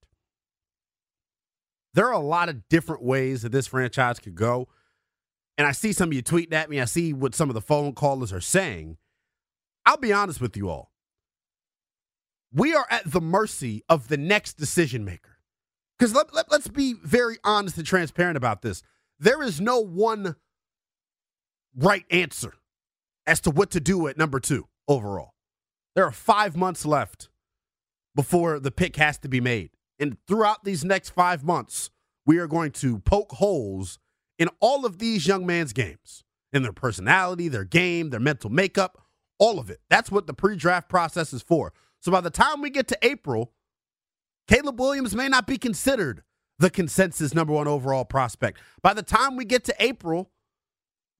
There 1.93 2.07
are 2.07 2.13
a 2.13 2.19
lot 2.19 2.49
of 2.49 2.67
different 2.69 3.03
ways 3.03 3.41
that 3.41 3.51
this 3.51 3.67
franchise 3.67 4.19
could 4.19 4.35
go. 4.35 4.67
And 5.57 5.67
I 5.67 5.71
see 5.71 5.91
some 5.91 6.09
of 6.09 6.13
you 6.13 6.23
tweeting 6.23 6.53
at 6.53 6.69
me. 6.69 6.79
I 6.79 6.85
see 6.85 7.13
what 7.13 7.35
some 7.35 7.49
of 7.49 7.53
the 7.53 7.61
phone 7.61 7.93
callers 7.93 8.31
are 8.31 8.41
saying. 8.41 8.97
I'll 9.85 9.97
be 9.97 10.13
honest 10.13 10.39
with 10.39 10.55
you 10.55 10.69
all. 10.69 10.91
We 12.53 12.73
are 12.73 12.85
at 12.89 13.11
the 13.11 13.21
mercy 13.21 13.83
of 13.89 14.07
the 14.07 14.17
next 14.17 14.53
decision 14.53 15.03
maker. 15.03 15.37
Because 15.97 16.15
let, 16.15 16.33
let, 16.33 16.49
let's 16.49 16.67
be 16.67 16.93
very 16.93 17.37
honest 17.43 17.77
and 17.77 17.85
transparent 17.85 18.37
about 18.37 18.61
this. 18.61 18.81
There 19.19 19.43
is 19.43 19.59
no 19.59 19.79
one 19.79 20.35
right 21.75 22.05
answer 22.09 22.53
as 23.27 23.41
to 23.41 23.51
what 23.51 23.71
to 23.71 23.79
do 23.79 24.07
at 24.07 24.17
number 24.17 24.39
two 24.39 24.67
overall. 24.87 25.33
There 25.95 26.05
are 26.05 26.11
five 26.11 26.55
months 26.55 26.85
left 26.85 27.29
before 28.15 28.59
the 28.59 28.71
pick 28.71 28.95
has 28.95 29.17
to 29.19 29.27
be 29.27 29.41
made. 29.41 29.71
And 29.99 30.17
throughout 30.27 30.63
these 30.63 30.85
next 30.85 31.09
five 31.09 31.43
months, 31.43 31.89
we 32.25 32.37
are 32.37 32.47
going 32.47 32.71
to 32.71 32.99
poke 32.99 33.33
holes 33.33 33.99
in 34.37 34.49
all 34.59 34.85
of 34.85 34.99
these 34.99 35.27
young 35.27 35.45
man's 35.45 35.73
games, 35.73 36.23
in 36.53 36.63
their 36.63 36.73
personality, 36.73 37.47
their 37.47 37.65
game, 37.65 38.09
their 38.09 38.19
mental 38.19 38.49
makeup, 38.49 39.01
all 39.37 39.59
of 39.59 39.69
it. 39.69 39.79
That's 39.89 40.11
what 40.11 40.27
the 40.27 40.33
pre 40.33 40.55
draft 40.55 40.89
process 40.89 41.33
is 41.33 41.41
for. 41.41 41.73
So 42.01 42.11
by 42.11 42.21
the 42.21 42.29
time 42.29 42.61
we 42.61 42.69
get 42.69 42.87
to 42.89 42.97
April, 43.01 43.51
Caleb 44.47 44.79
Williams 44.79 45.15
may 45.15 45.27
not 45.27 45.45
be 45.45 45.57
considered 45.57 46.23
the 46.57 46.69
consensus 46.69 47.33
number 47.33 47.53
one 47.53 47.67
overall 47.67 48.05
prospect. 48.05 48.59
By 48.81 48.93
the 48.93 49.03
time 49.03 49.35
we 49.35 49.45
get 49.45 49.63
to 49.65 49.75
April, 49.79 50.31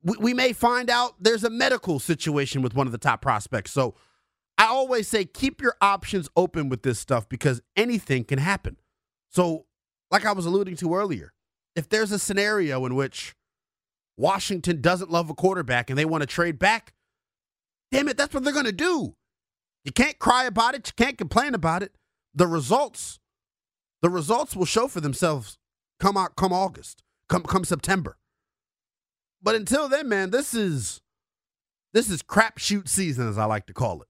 we, 0.03 0.15
we 0.19 0.33
may 0.33 0.53
find 0.53 0.89
out 0.89 1.15
there's 1.19 1.43
a 1.43 1.49
medical 1.49 1.99
situation 1.99 2.61
with 2.61 2.73
one 2.73 2.87
of 2.87 2.91
the 2.91 2.97
top 2.97 3.21
prospects. 3.21 3.71
So 3.71 3.95
I 4.59 4.65
always 4.65 5.07
say 5.07 5.23
keep 5.23 5.61
your 5.61 5.75
options 5.79 6.29
open 6.35 6.67
with 6.67 6.83
this 6.83 6.99
stuff 6.99 7.29
because 7.29 7.61
anything 7.77 8.25
can 8.25 8.39
happen. 8.39 8.75
So, 9.29 9.65
like 10.11 10.25
I 10.25 10.33
was 10.33 10.45
alluding 10.45 10.75
to 10.77 10.95
earlier, 10.95 11.31
if 11.77 11.87
there's 11.87 12.11
a 12.11 12.19
scenario 12.19 12.85
in 12.85 12.93
which 12.93 13.35
Washington 14.17 14.81
doesn't 14.81 15.09
love 15.09 15.29
a 15.29 15.33
quarterback 15.33 15.89
and 15.89 15.97
they 15.97 16.03
want 16.03 16.23
to 16.23 16.27
trade 16.27 16.59
back, 16.59 16.93
damn 17.89 18.09
it, 18.09 18.17
that's 18.17 18.33
what 18.33 18.43
they're 18.43 18.51
going 18.51 18.65
to 18.65 18.73
do. 18.73 19.15
You 19.85 19.93
can't 19.93 20.19
cry 20.19 20.43
about 20.43 20.75
it, 20.75 20.87
you 20.87 20.93
can't 21.05 21.17
complain 21.17 21.55
about 21.55 21.81
it. 21.81 21.95
The 22.35 22.45
results 22.45 23.19
the 24.01 24.09
results 24.09 24.57
will 24.57 24.65
show 24.65 24.89
for 24.89 24.99
themselves 24.99 25.57
come 26.01 26.17
out 26.17 26.35
come 26.35 26.51
August, 26.51 27.01
come 27.29 27.43
come 27.43 27.63
September. 27.63 28.17
But 29.41 29.55
until 29.55 29.87
then, 29.87 30.09
man, 30.09 30.31
this 30.31 30.53
is 30.53 30.99
this 31.93 32.09
is 32.09 32.21
crapshoot 32.21 32.89
season, 32.89 33.29
as 33.29 33.37
I 33.37 33.45
like 33.45 33.65
to 33.67 33.73
call 33.73 34.01
it. 34.01 34.09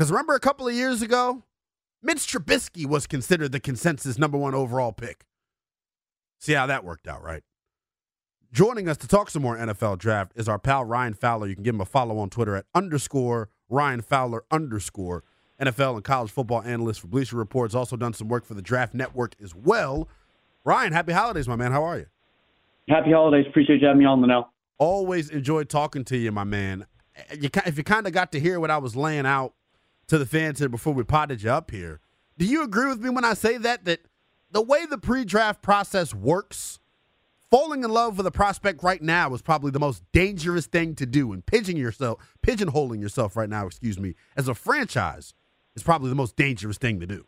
Because 0.00 0.10
remember 0.10 0.34
a 0.34 0.40
couple 0.40 0.66
of 0.66 0.72
years 0.72 1.02
ago, 1.02 1.42
Mitch 2.02 2.20
Trubisky 2.20 2.86
was 2.86 3.06
considered 3.06 3.52
the 3.52 3.60
consensus 3.60 4.16
number 4.16 4.38
one 4.38 4.54
overall 4.54 4.92
pick. 4.92 5.26
See 6.38 6.54
how 6.54 6.66
that 6.68 6.86
worked 6.86 7.06
out, 7.06 7.22
right? 7.22 7.42
Joining 8.50 8.88
us 8.88 8.96
to 8.96 9.06
talk 9.06 9.28
some 9.28 9.42
more 9.42 9.58
NFL 9.58 9.98
draft 9.98 10.32
is 10.36 10.48
our 10.48 10.58
pal 10.58 10.86
Ryan 10.86 11.12
Fowler. 11.12 11.48
You 11.48 11.54
can 11.54 11.64
give 11.64 11.74
him 11.74 11.82
a 11.82 11.84
follow 11.84 12.16
on 12.16 12.30
Twitter 12.30 12.56
at 12.56 12.64
underscore 12.74 13.50
Ryan 13.68 14.00
Fowler 14.00 14.42
underscore. 14.50 15.22
NFL 15.60 15.96
and 15.96 16.04
college 16.04 16.30
football 16.30 16.62
analyst 16.62 17.00
for 17.00 17.08
Bleacher 17.08 17.36
Report's 17.36 17.74
also 17.74 17.94
done 17.94 18.14
some 18.14 18.28
work 18.28 18.46
for 18.46 18.54
the 18.54 18.62
Draft 18.62 18.94
Network 18.94 19.34
as 19.38 19.54
well. 19.54 20.08
Ryan, 20.64 20.94
happy 20.94 21.12
holidays, 21.12 21.46
my 21.46 21.56
man. 21.56 21.72
How 21.72 21.84
are 21.84 21.98
you? 21.98 22.06
Happy 22.88 23.12
holidays. 23.12 23.44
Appreciate 23.50 23.82
you 23.82 23.86
having 23.86 23.98
me 23.98 24.06
on 24.06 24.22
the 24.22 24.28
now. 24.28 24.48
Always 24.78 25.28
enjoy 25.28 25.64
talking 25.64 26.06
to 26.06 26.16
you, 26.16 26.32
my 26.32 26.44
man. 26.44 26.86
You, 27.38 27.50
if 27.66 27.76
you 27.76 27.84
kind 27.84 28.06
of 28.06 28.14
got 28.14 28.32
to 28.32 28.40
hear 28.40 28.58
what 28.58 28.70
I 28.70 28.78
was 28.78 28.96
laying 28.96 29.26
out 29.26 29.52
to 30.10 30.18
the 30.18 30.26
fans 30.26 30.58
here 30.58 30.68
before 30.68 30.92
we 30.92 31.04
potted 31.04 31.40
you 31.42 31.50
up 31.50 31.70
here, 31.70 32.00
do 32.36 32.44
you 32.44 32.64
agree 32.64 32.88
with 32.88 33.00
me 33.00 33.10
when 33.10 33.24
I 33.24 33.34
say 33.34 33.56
that 33.58 33.84
that 33.84 34.00
the 34.50 34.60
way 34.60 34.84
the 34.84 34.98
pre-draft 34.98 35.62
process 35.62 36.12
works, 36.12 36.80
falling 37.48 37.84
in 37.84 37.90
love 37.90 38.16
with 38.16 38.26
a 38.26 38.32
prospect 38.32 38.82
right 38.82 39.00
now 39.00 39.32
is 39.34 39.40
probably 39.40 39.70
the 39.70 39.78
most 39.78 40.02
dangerous 40.12 40.66
thing 40.66 40.96
to 40.96 41.06
do, 41.06 41.32
and 41.32 41.46
pigeoning 41.46 41.80
yourself, 41.80 42.18
pigeonholing 42.44 43.00
yourself 43.00 43.36
right 43.36 43.48
now, 43.48 43.66
excuse 43.66 44.00
me, 44.00 44.16
as 44.36 44.48
a 44.48 44.54
franchise 44.54 45.32
is 45.76 45.84
probably 45.84 46.08
the 46.08 46.16
most 46.16 46.34
dangerous 46.34 46.76
thing 46.76 46.98
to 46.98 47.06
do. 47.06 47.24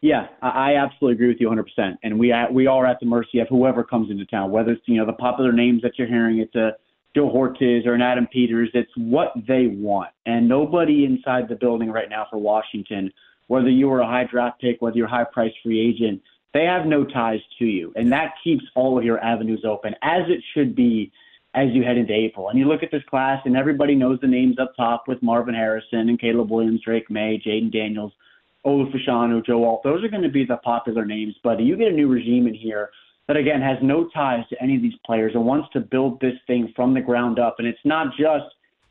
Yeah, 0.00 0.28
I 0.40 0.76
absolutely 0.76 1.16
agree 1.16 1.28
with 1.28 1.40
you 1.40 1.50
100%. 1.50 1.98
And 2.02 2.18
we 2.18 2.32
we 2.50 2.66
are 2.66 2.86
at 2.86 2.98
the 3.00 3.06
mercy 3.06 3.40
of 3.40 3.48
whoever 3.48 3.84
comes 3.84 4.10
into 4.10 4.24
town, 4.24 4.50
whether 4.50 4.72
it's 4.72 4.82
you 4.86 4.96
know 4.96 5.04
the 5.04 5.12
popular 5.12 5.52
names 5.52 5.82
that 5.82 5.98
you're 5.98 6.08
hearing, 6.08 6.38
it's 6.38 6.54
a 6.54 6.72
Joe 7.14 7.30
Hortiz 7.30 7.86
or 7.86 7.94
an 7.94 8.02
Adam 8.02 8.26
Peters. 8.26 8.70
It's 8.74 8.90
what 8.96 9.32
they 9.46 9.68
want, 9.68 10.10
and 10.26 10.48
nobody 10.48 11.04
inside 11.04 11.48
the 11.48 11.54
building 11.54 11.90
right 11.90 12.08
now 12.08 12.26
for 12.28 12.38
Washington, 12.38 13.12
whether 13.46 13.70
you 13.70 13.88
were 13.88 14.00
a 14.00 14.06
high 14.06 14.24
draft 14.24 14.60
pick, 14.60 14.82
whether 14.82 14.96
you're 14.96 15.06
a 15.06 15.10
high 15.10 15.24
price 15.24 15.52
free 15.62 15.80
agent, 15.80 16.20
they 16.52 16.64
have 16.64 16.86
no 16.86 17.04
ties 17.04 17.40
to 17.58 17.64
you, 17.64 17.92
and 17.96 18.12
that 18.12 18.34
keeps 18.42 18.64
all 18.74 18.98
of 18.98 19.04
your 19.04 19.22
avenues 19.22 19.64
open, 19.64 19.94
as 20.02 20.22
it 20.28 20.42
should 20.54 20.74
be 20.74 21.12
as 21.54 21.68
you 21.72 21.84
head 21.84 21.96
into 21.96 22.12
April. 22.12 22.48
And 22.48 22.58
you 22.58 22.66
look 22.66 22.82
at 22.82 22.90
this 22.90 23.02
class, 23.08 23.40
and 23.44 23.56
everybody 23.56 23.94
knows 23.94 24.18
the 24.20 24.26
names 24.26 24.58
up 24.58 24.72
top 24.76 25.04
with 25.06 25.22
Marvin 25.22 25.54
Harrison 25.54 26.08
and 26.08 26.20
Caleb 26.20 26.50
Williams, 26.50 26.80
Drake 26.84 27.10
Maye, 27.10 27.40
Jayden 27.44 27.72
Daniels, 27.72 28.12
Olu 28.66 28.92
Fashanu, 28.92 29.44
Joe 29.44 29.64
Alt. 29.64 29.82
Those 29.84 30.02
are 30.02 30.08
going 30.08 30.22
to 30.22 30.28
be 30.28 30.44
the 30.44 30.56
popular 30.58 31.04
names. 31.04 31.34
But 31.44 31.60
you 31.60 31.76
get 31.76 31.88
a 31.88 31.94
new 31.94 32.08
regime 32.08 32.46
in 32.48 32.54
here 32.54 32.90
that, 33.28 33.36
again, 33.36 33.60
has 33.60 33.78
no 33.82 34.08
ties 34.14 34.44
to 34.50 34.62
any 34.62 34.76
of 34.76 34.82
these 34.82 34.94
players 35.04 35.32
and 35.34 35.44
wants 35.44 35.68
to 35.72 35.80
build 35.80 36.20
this 36.20 36.34
thing 36.46 36.72
from 36.76 36.94
the 36.94 37.00
ground 37.00 37.38
up. 37.38 37.56
And 37.58 37.66
it's 37.66 37.78
not 37.84 38.08
just 38.18 38.44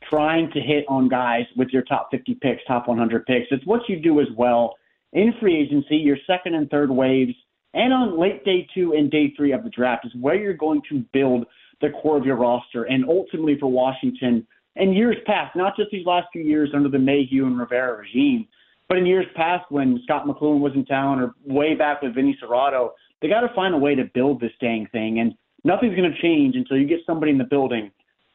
trying 0.10 0.52
to 0.52 0.60
hit 0.60 0.86
on 0.90 1.08
guys 1.08 1.46
with 1.56 1.70
your 1.70 1.84
top 1.84 2.10
50 2.12 2.36
picks, 2.36 2.62
top 2.68 2.88
100 2.88 3.26
picks. 3.26 3.48
It's 3.52 3.66
what 3.66 3.82
you 3.88 4.00
do 4.00 4.20
as 4.20 4.28
well 4.36 4.76
in 5.14 5.34
free 5.40 5.60
agency, 5.60 5.98
your 5.98 6.18
second 6.26 6.56
and 6.56 6.70
third 6.70 6.90
waves, 6.90 7.34
and 7.76 7.94
on 7.94 8.20
late 8.20 8.44
day 8.44 8.68
two 8.74 8.94
and 8.94 9.10
day 9.10 9.34
three 9.38 9.52
of 9.52 9.64
the 9.64 9.70
draft 9.70 10.06
is 10.06 10.12
where 10.20 10.36
you're 10.36 10.54
going 10.54 10.82
to 10.90 11.04
build– 11.14 11.46
the 11.84 11.90
core 11.90 12.18
of 12.18 12.26
your 12.26 12.38
roster. 12.38 12.86
And 12.86 13.06
ultimately 13.08 13.58
for 13.60 13.68
Washington, 13.68 14.48
in 14.76 14.94
years 14.94 15.18
past, 15.28 15.56
not 15.56 15.76
just 15.76 15.92
these 15.92 16.06
last 16.06 16.28
few 16.32 16.42
years 16.42 16.72
under 16.74 16.90
the 16.90 16.98
Mayhew 16.98 17.46
and 17.46 17.60
Rivera 17.60 17.98
regime, 17.98 18.48
but 18.90 18.98
in 18.98 19.06
years 19.06 19.28
past 19.36 19.66
when 19.70 20.00
Scot 20.04 20.26
McCloughan 20.26 20.60
was 20.60 20.74
in 20.74 20.86
town 20.86 21.20
or 21.20 21.36
way 21.46 21.76
back 21.76 22.02
with 22.02 22.16
Vinny 22.16 22.38
Cerrato, 22.42 22.92
they 23.24 23.30
got 23.30 23.42
to 23.42 23.54
find 23.56 23.74
a 23.74 23.78
way 23.78 23.96
to 23.96 24.04
build 24.14 24.42
this 24.42 24.52
dang 24.60 24.86
thing. 24.92 25.20
And 25.20 25.34
nothing's 25.64 25.96
going 25.96 26.12
to 26.12 26.22
change 26.22 26.58
until 26.58 26.78
you 26.78 26.86
get 26.86 27.00
somebody 27.08 27.32
in 27.32 27.38
the 27.38 27.46
building 27.46 27.90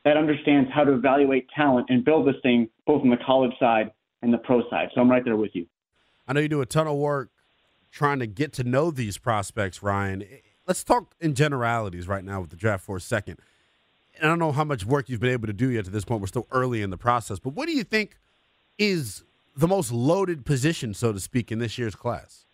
that 0.05 0.17
understands 0.17 0.71
how 0.75 0.83
to 0.83 0.95
evaluate 0.95 1.47
talent 1.55 1.89
and 1.91 2.03
build 2.03 2.27
this 2.27 2.37
thing 2.43 2.71
both 2.87 3.03
on 3.03 3.11
the 3.11 3.19
college 3.19 3.53
side 3.61 3.93
and 4.23 4.33
the 4.33 4.39
pro 4.39 4.63
side. 4.71 4.89
So 4.95 5.03
I'm 5.03 5.11
right 5.11 5.23
there 5.23 5.37
with 5.37 5.51
you. 5.53 5.67
I 6.27 6.33
know 6.33 6.41
you 6.41 6.49
do 6.49 6.63
a 6.63 6.67
ton 6.67 6.87
of 6.87 6.97
work 6.97 7.29
trying 7.91 8.19
to 8.21 8.27
get 8.27 8.55
to 8.55 8.65
know 8.65 8.91
these 8.91 9.19
prospects, 9.19 9.83
Ryan 9.83 10.23
eh, 10.23 10.27
let's 10.67 10.83
talk 10.83 11.15
in 11.21 11.35
generalities 11.35 12.09
right 12.09 12.25
now 12.25 12.41
with 12.41 12.51
the 12.51 12.57
draft 12.57 12.85
for 12.85 12.97
a 12.97 13.01
second. 13.01 13.39
And 14.17 14.25
I 14.25 14.29
don't 14.29 14.39
know 14.39 14.53
how 14.53 14.65
much 14.65 14.87
work 14.87 15.11
you've 15.11 15.21
been 15.21 15.33
able 15.33 15.47
to 15.49 15.53
do 15.53 15.71
yet 15.71 15.85
to 15.85 15.91
this 15.91 16.07
point. 16.07 16.23
We're 16.23 16.29
still 16.29 16.47
early 16.51 16.81
in 16.81 16.89
the 16.89 16.97
process. 16.97 17.39
But 17.39 17.55
what 17.55 17.67
do 17.67 17.73
you 17.73 17.85
think 17.85 18.19
is 18.79 19.23
the 19.55 19.69
most 19.69 19.93
loaded 19.93 20.47
position, 20.47 20.95
so 20.95 21.13
to 21.13 21.21
speak, 21.21 21.53
in 21.53 21.59
this 21.59 21.77
year's 21.77 21.95
class? 21.95 22.47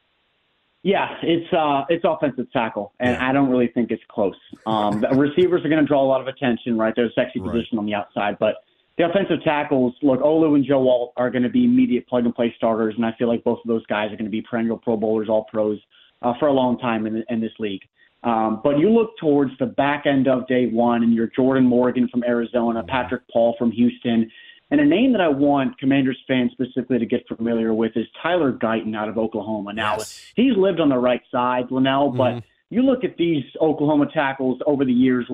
Yeah, 0.85 1.17
it's 1.23 1.51
uh, 1.51 1.85
it's 1.89 2.05
offensive 2.07 2.53
tackle, 2.53 2.93
and 3.01 3.13
yeah. 3.13 3.29
I 3.29 3.33
don't 3.33 3.49
really 3.49 3.69
think 3.69 3.91
it's 3.91 4.03
close. 4.09 4.37
Um, 4.67 5.01
the 5.01 5.17
receivers 5.17 5.65
are 5.65 5.71
going 5.71 5.81
to 5.81 5.87
draw 5.87 6.03
a 6.03 6.07
lot 6.07 6.21
of 6.21 6.27
attention, 6.27 6.77
right? 6.77 6.93
They're 6.95 7.07
a 7.07 7.13
sexy 7.15 7.41
right. 7.41 7.53
position 7.53 7.79
on 7.79 7.87
the 7.87 7.95
outside, 7.95 8.37
but 8.39 8.57
the 8.99 9.07
offensive 9.07 9.43
tackles, 9.43 9.95
look, 10.03 10.21
Olu 10.21 10.55
and 10.55 10.65
Joe 10.65 10.87
Alt 10.87 11.15
are 11.17 11.31
going 11.31 11.43
to 11.43 11.49
be 11.49 11.65
immediate 11.65 12.07
plug 12.07 12.27
and 12.27 12.35
play 12.35 12.53
starters, 12.59 12.95
and 12.97 13.07
I 13.07 13.13
feel 13.19 13.29
like 13.29 13.43
both 13.45 13.61
of 13.65 13.67
those 13.67 13.85
guys 13.87 14.13
are 14.13 14.17
going 14.17 14.27
to 14.27 14.31
be 14.31 14.43
perennial 14.43 14.77
Pro 14.77 14.99
Bowlers, 14.99 15.31
All 15.31 15.47
Pros 15.51 15.81
uh, 16.21 16.35
for 16.39 16.49
a 16.49 16.53
long 16.53 16.79
time 16.79 17.07
in, 17.07 17.25
in 17.31 17.41
this 17.41 17.53
league. 17.59 17.83
Um, 18.23 18.61
but 18.63 18.79
you 18.79 18.91
look 18.91 19.17
towards 19.19 19.53
the 19.59 19.67
back 19.67 20.05
end 20.05 20.29
of 20.29 20.47
day 20.49 20.67
one, 20.67 21.03
and 21.03 21.15
you're 21.15 21.31
Jordan 21.35 21.65
Morgan 21.65 22.09
from 22.09 22.25
Arizona, 22.25 22.83
Patrick 22.87 23.23
Paul 23.33 23.55
from 23.59 23.73
Houston. 23.73 24.31
And 24.71 24.81
a 24.81 24.85
name 24.85 25.13
that 25.13 25.21
I 25.21 25.29
want 25.29 25.79
Commanders 25.79 26.19
fans 26.27 26.51
specifically 26.53 26.99
to 26.99 27.07
get 27.07 27.27
familiar 27.29 27.75
with 27.75 27.93
is 27.97 28.07
Tyler 28.23 28.53
Guyton 28.53 28.97
out 28.97 29.09
of 29.09 29.19
Oklahoma. 29.19 29.73
Now, 29.73 29.97
yes. 29.99 30.33
he's 30.35 30.57
lived 30.57 30.81
on 30.81 30.89
the 30.89 30.99
right 30.99 31.21
side, 31.31 31.69
Lynnell, 31.69 32.09
mm-hmm. 32.09 32.19
but 32.19 32.45
you 32.71 32.83
look 32.83 33.05
at 33.05 33.17
these 33.17 33.45
Oklahoma 33.61 34.07
tackles 34.13 34.61
over 34.67 34.85
the 34.85 34.93
years, 34.93 35.27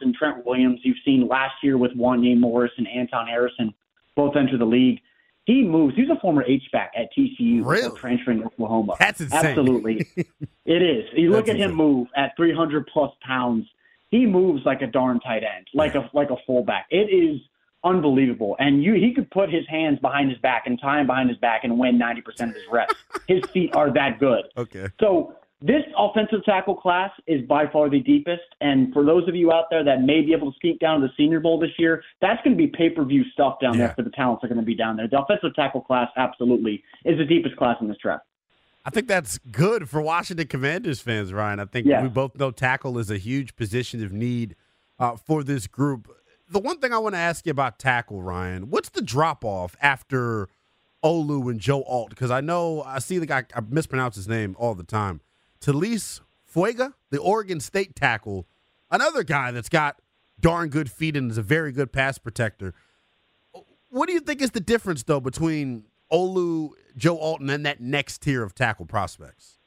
and 0.00 0.14
Trent 0.14 0.44
Williams, 0.46 0.80
you've 0.82 0.96
seen 1.04 1.28
last 1.28 1.54
year 1.62 1.76
with 1.76 1.92
Wanya 1.96 2.38
Morris 2.38 2.72
and 2.78 2.88
Anton 2.88 3.26
Harrison 3.26 3.74
both 4.16 4.36
enter 4.36 4.56
the 4.56 4.64
league. 4.64 5.00
He 5.44 5.62
moves. 5.62 5.96
He's 5.96 6.10
a 6.10 6.20
former 6.20 6.44
H 6.44 6.62
back 6.72 6.92
at 6.96 7.08
TCU, 7.16 7.64
really? 7.64 7.96
transferring 7.98 8.40
to 8.40 8.46
Oklahoma. 8.46 8.94
That's 8.98 9.20
insane. 9.20 9.46
Absolutely, 9.46 10.06
it 10.64 10.82
is. 10.82 11.04
You 11.14 11.30
look 11.30 11.48
at 11.48 11.56
insane. 11.56 11.70
him 11.70 11.76
move 11.76 12.08
at 12.16 12.32
300 12.36 12.86
plus 12.92 13.10
pounds. 13.26 13.66
He 14.10 14.26
moves 14.26 14.62
like 14.64 14.82
a 14.82 14.86
darn 14.86 15.18
tight 15.20 15.42
end, 15.42 15.66
like 15.74 15.94
a 15.94 16.08
like 16.12 16.30
a 16.30 16.36
fullback. 16.46 16.86
It 16.90 17.08
is 17.12 17.40
unbelievable. 17.84 18.56
And 18.58 18.82
you, 18.82 18.94
he 18.94 19.12
could 19.14 19.30
put 19.30 19.50
his 19.50 19.66
hands 19.68 19.98
behind 20.00 20.30
his 20.30 20.38
back 20.38 20.64
and 20.66 20.80
tie 20.80 21.00
him 21.00 21.06
behind 21.06 21.28
his 21.28 21.38
back 21.38 21.64
and 21.64 21.78
win 21.78 21.98
90% 21.98 22.48
of 22.48 22.54
his 22.54 22.64
reps. 22.70 22.94
his 23.26 23.42
feet 23.52 23.74
are 23.74 23.92
that 23.92 24.18
good. 24.18 24.44
Okay. 24.56 24.88
So 25.00 25.34
this 25.62 25.82
offensive 25.96 26.42
tackle 26.44 26.74
class 26.74 27.10
is 27.26 27.46
by 27.46 27.66
far 27.66 27.90
the 27.90 28.00
deepest. 28.00 28.42
And 28.60 28.92
for 28.92 29.04
those 29.04 29.28
of 29.28 29.34
you 29.34 29.52
out 29.52 29.66
there 29.70 29.84
that 29.84 30.02
may 30.02 30.22
be 30.22 30.32
able 30.32 30.52
to 30.52 30.58
sneak 30.60 30.80
down 30.80 31.00
to 31.00 31.06
the 31.06 31.12
Senior 31.16 31.40
Bowl 31.40 31.58
this 31.58 31.70
year, 31.78 32.02
that's 32.20 32.42
going 32.42 32.56
to 32.56 32.58
be 32.58 32.66
pay 32.66 32.90
per 32.90 33.04
view 33.04 33.24
stuff 33.32 33.58
down 33.60 33.74
yeah. 33.74 33.86
there 33.86 33.94
for 33.94 34.02
the 34.02 34.10
talents 34.10 34.42
that 34.42 34.50
are 34.50 34.54
going 34.54 34.64
to 34.64 34.66
be 34.66 34.74
down 34.74 34.96
there. 34.96 35.08
The 35.08 35.20
offensive 35.20 35.54
tackle 35.54 35.82
class 35.82 36.08
absolutely 36.16 36.82
is 37.04 37.18
the 37.18 37.26
deepest 37.26 37.56
class 37.56 37.76
in 37.80 37.88
this 37.88 37.98
draft. 38.02 38.24
I 38.84 38.90
think 38.90 39.08
that's 39.08 39.38
good 39.50 39.90
for 39.90 40.00
Washington 40.00 40.46
Commanders 40.46 41.00
fans, 41.00 41.32
Ryan. 41.32 41.60
I 41.60 41.66
think 41.66 41.86
yeah. 41.86 42.02
we 42.02 42.08
both 42.08 42.36
know 42.36 42.50
tackle 42.50 42.98
is 42.98 43.10
a 43.10 43.18
huge 43.18 43.54
position 43.54 44.02
of 44.02 44.12
need 44.12 44.56
uh, 44.98 45.16
for 45.16 45.44
this 45.44 45.66
group. 45.66 46.10
The 46.50 46.58
one 46.58 46.78
thing 46.78 46.92
I 46.92 46.98
want 46.98 47.14
to 47.14 47.20
ask 47.20 47.46
you 47.46 47.52
about 47.52 47.78
tackle, 47.78 48.22
Ryan, 48.22 48.70
what's 48.70 48.88
the 48.88 49.02
drop 49.02 49.44
off 49.44 49.76
after 49.80 50.48
Olu 51.04 51.48
and 51.48 51.60
Joe 51.60 51.84
Alt? 51.84 52.10
Because 52.10 52.32
I 52.32 52.40
know 52.40 52.82
I 52.82 52.98
see 52.98 53.18
the 53.18 53.26
guy, 53.26 53.44
I 53.54 53.60
mispronounce 53.60 54.16
his 54.16 54.26
name 54.26 54.56
all 54.58 54.74
the 54.74 54.82
time. 54.82 55.20
Taliese 55.60 56.20
Fuaga, 56.52 56.94
the 57.10 57.18
Oregon 57.18 57.60
State 57.60 57.94
tackle, 57.94 58.48
another 58.90 59.22
guy 59.22 59.52
that's 59.52 59.68
got 59.68 60.02
darn 60.40 60.70
good 60.70 60.90
feet 60.90 61.16
and 61.16 61.30
is 61.30 61.38
a 61.38 61.42
very 61.42 61.70
good 61.70 61.92
pass 61.92 62.18
protector. 62.18 62.74
what 63.88 64.08
do 64.08 64.12
you 64.12 64.20
think 64.20 64.42
is 64.42 64.50
the 64.50 64.60
difference 64.60 65.04
though 65.04 65.20
between 65.20 65.84
Olu, 66.10 66.70
Joe 66.96 67.16
Alt, 67.16 67.40
and 67.40 67.48
then 67.48 67.62
that 67.62 67.80
next 67.80 68.22
tier 68.22 68.42
of 68.42 68.56
tackle 68.56 68.86
prospects? 68.86 69.59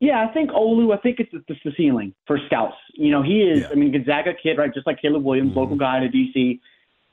Yeah, 0.00 0.26
I 0.28 0.32
think 0.32 0.50
Olu. 0.50 0.92
I 0.96 1.00
think 1.00 1.20
it's 1.20 1.30
the, 1.32 1.42
the 1.64 1.72
ceiling 1.76 2.14
for 2.26 2.38
scouts. 2.46 2.76
You 2.94 3.10
know, 3.10 3.22
he 3.22 3.40
is. 3.42 3.60
Yeah. 3.62 3.68
I 3.70 3.74
mean, 3.74 3.92
Gonzaga 3.92 4.32
kid, 4.34 4.58
right? 4.58 4.72
Just 4.72 4.86
like 4.86 5.00
Caleb 5.00 5.22
Williams, 5.24 5.50
Mm-hmm. 5.50 5.58
local 5.60 5.76
guy 5.76 6.00
to 6.00 6.08
DC. 6.08 6.60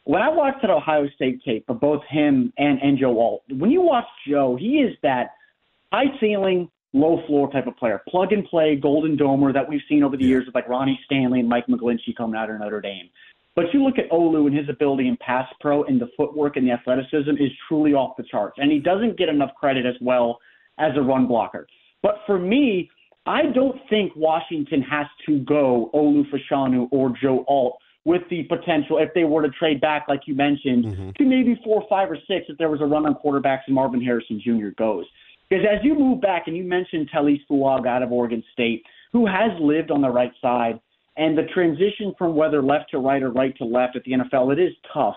When 0.04 0.22
I 0.22 0.30
watched 0.30 0.62
that 0.64 0.72
Ohio 0.72 1.08
State 1.16 1.42
tape 1.46 1.66
of 1.70 1.80
both 1.80 2.02
him 2.10 2.52
and 2.58 2.82
and 2.82 2.98
Joe 2.98 3.20
Alt, 3.20 3.44
when 3.50 3.70
you 3.72 3.82
watch 3.82 4.08
Joe, 4.28 4.56
he 4.60 4.80
is 4.80 4.98
that 5.04 5.32
high 5.94 6.06
ceiling, 6.20 6.70
low 6.94 7.22
floor 7.28 7.52
type 7.52 7.68
of 7.68 7.78
player, 7.78 8.02
plug 8.10 8.34
and 8.34 8.44
play, 8.46 8.76
golden 8.76 9.16
domer 9.16 9.54
that 9.54 9.70
we've 9.70 9.82
seen 9.88 10.04
over 10.04 10.18
the 10.18 10.26
years 10.26 10.46
with 10.48 10.56
like 10.56 10.68
Ronnie 10.68 11.00
Stanley 11.06 11.40
and 11.40 11.48
Mike 11.48 11.68
McGlinchey 11.68 12.16
coming 12.18 12.36
out 12.36 12.50
of 12.50 12.60
Notre 12.60 12.82
Dame. 12.82 13.10
But 13.56 13.66
you 13.74 13.84
look 13.84 14.00
at 14.00 14.10
Olu 14.10 14.48
and 14.48 14.58
his 14.58 14.70
ability 14.70 15.08
in 15.08 15.18
pass 15.18 15.48
pro 15.60 15.84
and 15.84 16.00
the 16.02 16.10
footwork 16.18 16.56
and 16.58 16.66
the 16.66 16.72
athleticism 16.72 17.32
is 17.32 17.52
truly 17.68 17.94
off 17.94 18.16
the 18.18 18.24
charts. 18.24 18.58
And 18.58 18.72
he 18.72 18.80
doesn't 18.80 19.18
get 19.18 19.30
enough 19.30 19.52
credit 19.60 19.86
as 19.86 19.96
well 20.02 20.40
as 20.80 20.94
a 20.96 21.02
run 21.02 21.28
blocker. 21.28 21.68
But 22.04 22.16
for 22.26 22.40
me, 22.40 22.90
I 23.26 23.44
don't 23.54 23.80
think 23.90 24.14
Washington 24.16 24.82
has 24.82 25.06
to 25.28 25.40
go 25.40 25.90
Olu 25.94 26.24
Fashanu 26.32 26.88
or 26.92 27.14
Joe 27.22 27.46
Alt 27.48 27.78
with 28.04 28.24
the 28.30 28.44
potential, 28.44 28.98
if 28.98 29.14
they 29.14 29.26
were 29.26 29.44
to 29.44 29.50
trade 29.50 29.80
back, 29.80 30.06
like 30.08 30.22
you 30.26 30.34
mentioned, 30.34 30.86
mm-hmm. 30.86 31.10
to 31.12 31.24
maybe 31.24 31.60
four, 31.64 31.86
five, 31.88 32.10
or 32.10 32.18
six 32.28 32.46
if 32.50 32.58
there 32.58 32.70
was 32.70 32.82
a 32.82 32.86
run 32.86 33.06
on 33.06 33.16
quarterbacks 33.16 33.62
and 33.68 33.76
Marvin 33.76 34.02
Harrison 34.02 34.42
Jr. 34.44 34.70
goes. 34.76 35.06
Because 35.50 35.66
as 35.70 35.84
you 35.84 35.94
move 35.94 36.22
back, 36.22 36.44
and 36.48 36.58
you 36.58 36.64
mentioned 36.64 37.10
Telly 37.12 37.44
Fuag 37.50 37.86
out 37.86 38.02
of 38.02 38.12
Oregon 38.12 38.44
State, 38.54 38.84
who 39.12 39.28
has 39.28 39.52
lived 39.60 39.92
on 39.92 40.02
the 40.02 40.10
right 40.10 40.32
side, 40.42 40.80
and 41.18 41.38
the 41.38 41.44
transition 41.54 42.16
from 42.18 42.36
whether 42.36 42.64
left 42.64 42.90
to 42.92 42.98
right 42.98 43.22
or 43.22 43.30
right 43.30 43.56
to 43.58 43.66
left 43.66 43.96
at 43.96 44.04
the 44.04 44.14
NFL, 44.14 44.54
it 44.54 44.60
is 44.60 44.72
tough. 44.94 45.16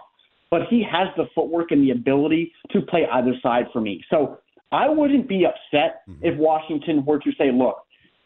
But 0.50 0.62
he 0.68 0.84
has 0.90 1.08
the 1.16 1.26
footwork 1.34 1.70
and 1.70 1.82
the 1.82 1.92
ability 1.92 2.52
to 2.72 2.82
play 2.82 3.06
either 3.10 3.32
side 3.42 3.66
for 3.72 3.80
me. 3.80 4.04
So 4.10 4.40
I 4.74 4.88
wouldn't 4.88 5.28
be 5.28 5.46
upset 5.46 6.02
mm-hmm. 6.08 6.24
if 6.24 6.36
Washington 6.36 7.04
were 7.04 7.20
to 7.20 7.30
say, 7.38 7.52
look, 7.52 7.76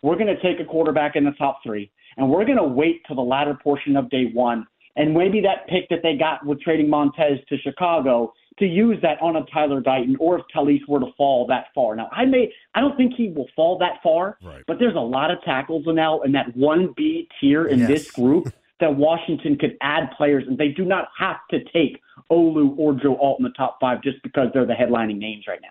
we're 0.02 0.16
going 0.16 0.34
to 0.34 0.40
take 0.40 0.61
a 0.61 0.64
quarterback 0.64 1.14
in 1.16 1.24
the 1.24 1.32
top 1.32 1.61
three, 1.62 1.90
and 2.16 2.30
we're 2.30 2.44
going 2.44 2.58
to 2.58 2.64
wait 2.64 3.02
till 3.06 3.16
the 3.16 3.22
latter 3.22 3.58
portion 3.62 3.96
of 3.96 4.08
day 4.08 4.30
one. 4.32 4.66
And 4.96 5.14
maybe 5.14 5.40
that 5.42 5.68
pick 5.68 5.88
that 5.90 6.00
they 6.02 6.16
got 6.16 6.44
with 6.44 6.61
trading 6.61 6.88
Montez 6.88 7.38
to 7.48 7.58
Chicago 7.58 8.32
to 8.58 8.66
use 8.66 8.96
that 9.02 9.20
on 9.22 9.37
a 9.37 9.44
Tyler 9.52 9.80
Guyton, 9.80 10.16
or 10.18 10.38
if 10.38 10.44
Taliese 10.54 10.88
were 10.88 10.98
to 10.98 11.12
fall 11.16 11.46
that 11.46 11.66
far. 11.74 11.94
Now, 11.94 12.08
I 12.11 12.24
may, 12.24 12.52
I 12.74 12.80
don't 12.80 12.96
think 12.96 13.14
he 13.14 13.28
will 13.28 13.46
fall 13.54 13.78
that 13.78 14.02
far, 14.02 14.38
Right. 14.42 14.64
but 14.66 14.78
there's 14.80 14.96
a 14.96 15.00
lot 15.00 15.30
of 15.30 15.40
tackles 15.42 15.84
now 15.87 16.22
in 16.22 16.32
that 16.32 16.56
one 16.56 16.92
B 16.96 17.28
tier 17.40 17.66
in 17.66 17.80
Yes. 17.80 17.88
this 17.88 18.11
group 18.11 18.52
that 18.80 18.96
Washington 18.96 19.56
could 19.56 19.76
add 19.80 20.11
players, 20.16 20.44
and 20.48 20.58
they 20.58 20.68
do 20.68 20.84
not 20.84 21.08
have 21.16 21.37
to 21.50 21.62
take 21.72 22.00
Olu 22.30 22.74
or 22.78 22.94
Joe 22.94 23.16
Alt 23.18 23.38
in 23.38 23.44
the 23.44 23.50
top 23.50 23.78
five 23.80 24.02
just 24.02 24.20
because 24.22 24.48
they're 24.52 24.66
the 24.66 24.74
headlining 24.74 25.18
names 25.18 25.44
right 25.46 25.61
now. 25.62 25.68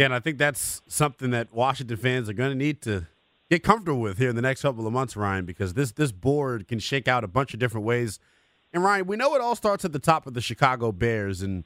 Yeah, 0.00 0.06
and 0.06 0.14
I 0.14 0.18
think 0.18 0.38
that's 0.38 0.80
something 0.86 1.30
that 1.32 1.52
Washington 1.52 1.98
fans 1.98 2.30
are 2.30 2.32
going 2.32 2.52
to 2.52 2.56
need 2.56 2.80
to 2.82 3.06
get 3.50 3.62
comfortable 3.62 4.00
with 4.00 4.16
here 4.16 4.30
in 4.30 4.34
the 4.34 4.40
next 4.40 4.62
couple 4.62 4.86
of 4.86 4.94
months, 4.94 5.14
Ryan, 5.14 5.44
because 5.44 5.74
this 5.74 5.92
this 5.92 6.10
board 6.10 6.66
can 6.68 6.78
shake 6.78 7.06
out 7.06 7.22
a 7.22 7.28
bunch 7.28 7.52
of 7.52 7.60
different 7.60 7.84
ways. 7.84 8.18
And 8.72 8.82
Ryan, 8.82 9.06
we 9.06 9.18
know 9.18 9.34
it 9.34 9.42
all 9.42 9.54
starts 9.54 9.84
at 9.84 9.92
the 9.92 9.98
top 9.98 10.26
of 10.26 10.32
the 10.32 10.40
Chicago 10.40 10.90
Bears, 10.90 11.42
and 11.42 11.64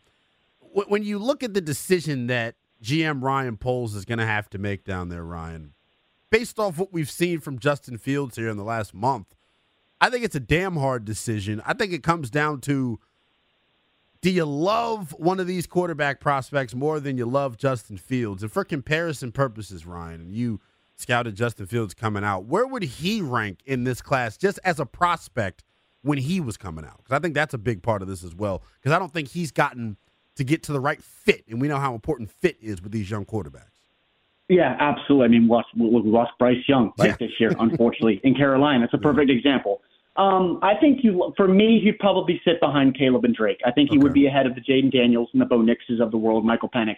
w- 0.61 0.89
when 0.89 1.05
you 1.05 1.21
look 1.21 1.45
at 1.45 1.55
the 1.55 1.61
decision 1.61 2.27
that 2.27 2.57
GM 2.83 3.23
Ryan 3.23 3.57
Poles 3.57 3.95
is 3.95 4.05
going 4.05 4.19
to 4.19 4.27
have 4.27 4.51
to 4.51 4.59
make 4.59 4.83
down 4.83 5.11
there, 5.11 5.23
Ryan, 5.23 5.73
based 6.29 6.59
off 6.59 6.77
what 6.77 6.93
we've 6.93 7.09
seen 7.09 7.39
from 7.39 7.61
Justin 7.61 7.99
Fields 7.99 8.35
here 8.35 8.49
in 8.49 8.57
the 8.57 8.65
last 8.65 8.95
month, 8.95 9.33
I 10.01 10.11
think 10.11 10.25
it's 10.25 10.35
a 10.35 10.41
damn 10.41 10.75
hard 10.75 11.05
decision. 11.05 11.63
I 11.65 11.73
think 11.73 11.93
it 11.93 12.03
comes 12.03 12.31
down 12.31 12.63
to 12.63 12.99
do 14.25 14.31
you 14.31 14.47
love 14.47 15.15
one 15.19 15.39
of 15.39 15.47
these 15.47 15.67
quarterback 15.67 16.19
prospects 16.19 16.75
more 16.75 16.99
than 16.99 17.19
you 17.19 17.27
love 17.27 17.59
Justin 17.59 17.99
Fields? 17.99 18.43
And 18.43 18.51
for 18.51 18.65
comparison 18.65 19.33
purposes, 19.33 19.85
Ryan, 19.85 20.23
and 20.23 20.33
you 20.33 20.61
scouted 20.97 21.37
Justin 21.37 21.67
Fields 21.67 21.93
coming 21.93 22.25
out, 22.25 22.47
where 22.47 22.67
would 22.67 22.85
he 22.85 23.21
rank 23.21 23.59
in 23.67 23.85
this 23.85 24.01
class 24.01 24.39
just 24.39 24.59
as 24.65 24.81
a 24.81 24.87
prospect 24.87 25.63
when 26.01 26.17
he 26.17 26.41
was 26.41 26.57
coming 26.57 26.87
out? 26.87 27.03
Because 27.05 27.15
I 27.15 27.19
think 27.19 27.35
that's 27.35 27.53
a 27.53 27.59
big 27.59 27.83
part 27.83 28.01
of 28.01 28.09
this 28.09 28.25
as 28.25 28.35
well. 28.35 28.63
Because 28.81 28.97
I 28.97 28.99
don't 28.99 29.13
think 29.13 29.29
he's 29.29 29.51
gotten 29.51 29.99
to 30.37 30.43
get 30.43 30.63
to 30.63 30.73
the 30.73 30.81
right 30.81 31.03
fit, 31.03 31.45
and 31.47 31.61
we 31.61 31.69
know 31.69 31.77
how 31.79 31.93
important 31.95 32.31
fit 32.31 32.57
is 32.63 32.81
with 32.81 32.93
these 32.93 33.11
young 33.11 33.27
quarterbacks. 33.27 33.69
Yeah, 34.49 34.75
absolutely. 34.81 35.27
I 35.27 35.29
mean, 35.29 35.49
watch, 35.49 35.67
look, 35.77 36.03
we 36.03 36.11
lost 36.11 36.33
Bryce 36.39 36.67
Young 36.67 36.93
right 36.99 37.11
Yeah. 37.11 37.17
this 37.21 37.33
year, 37.39 37.53
unfortunately, 37.59 38.23
in 38.25 38.35
Carolina. 38.35 38.85
It's 38.87 38.95
a 38.95 38.99
perfect 39.07 39.31
example. 39.31 39.83
Um, 40.17 40.61
I 40.63 40.75
think 40.77 41.01
you, 41.03 41.33
for 41.37 41.49
me, 41.49 41.81
he'd 41.83 41.99
probably 41.99 42.41
sit 42.45 42.61
behind 42.61 42.97
Caleb 42.97 43.25
and 43.25 43.35
Drake. 43.35 43.61
I 43.67 43.73
think 43.73 43.91
he 43.91 43.99
would 43.99 44.13
be 44.13 44.27
ahead 44.27 44.47
of 44.47 44.55
the 44.55 44.61
Jayden 44.61 44.93
Daniels 44.93 45.29
and 45.33 45.41
the 45.41 45.47
Bo 45.47 45.59
Nixes 45.59 46.01
of 46.01 46.11
the 46.13 46.17
world, 46.17 46.45
Michael 46.45 46.69
Penix. 46.69 46.97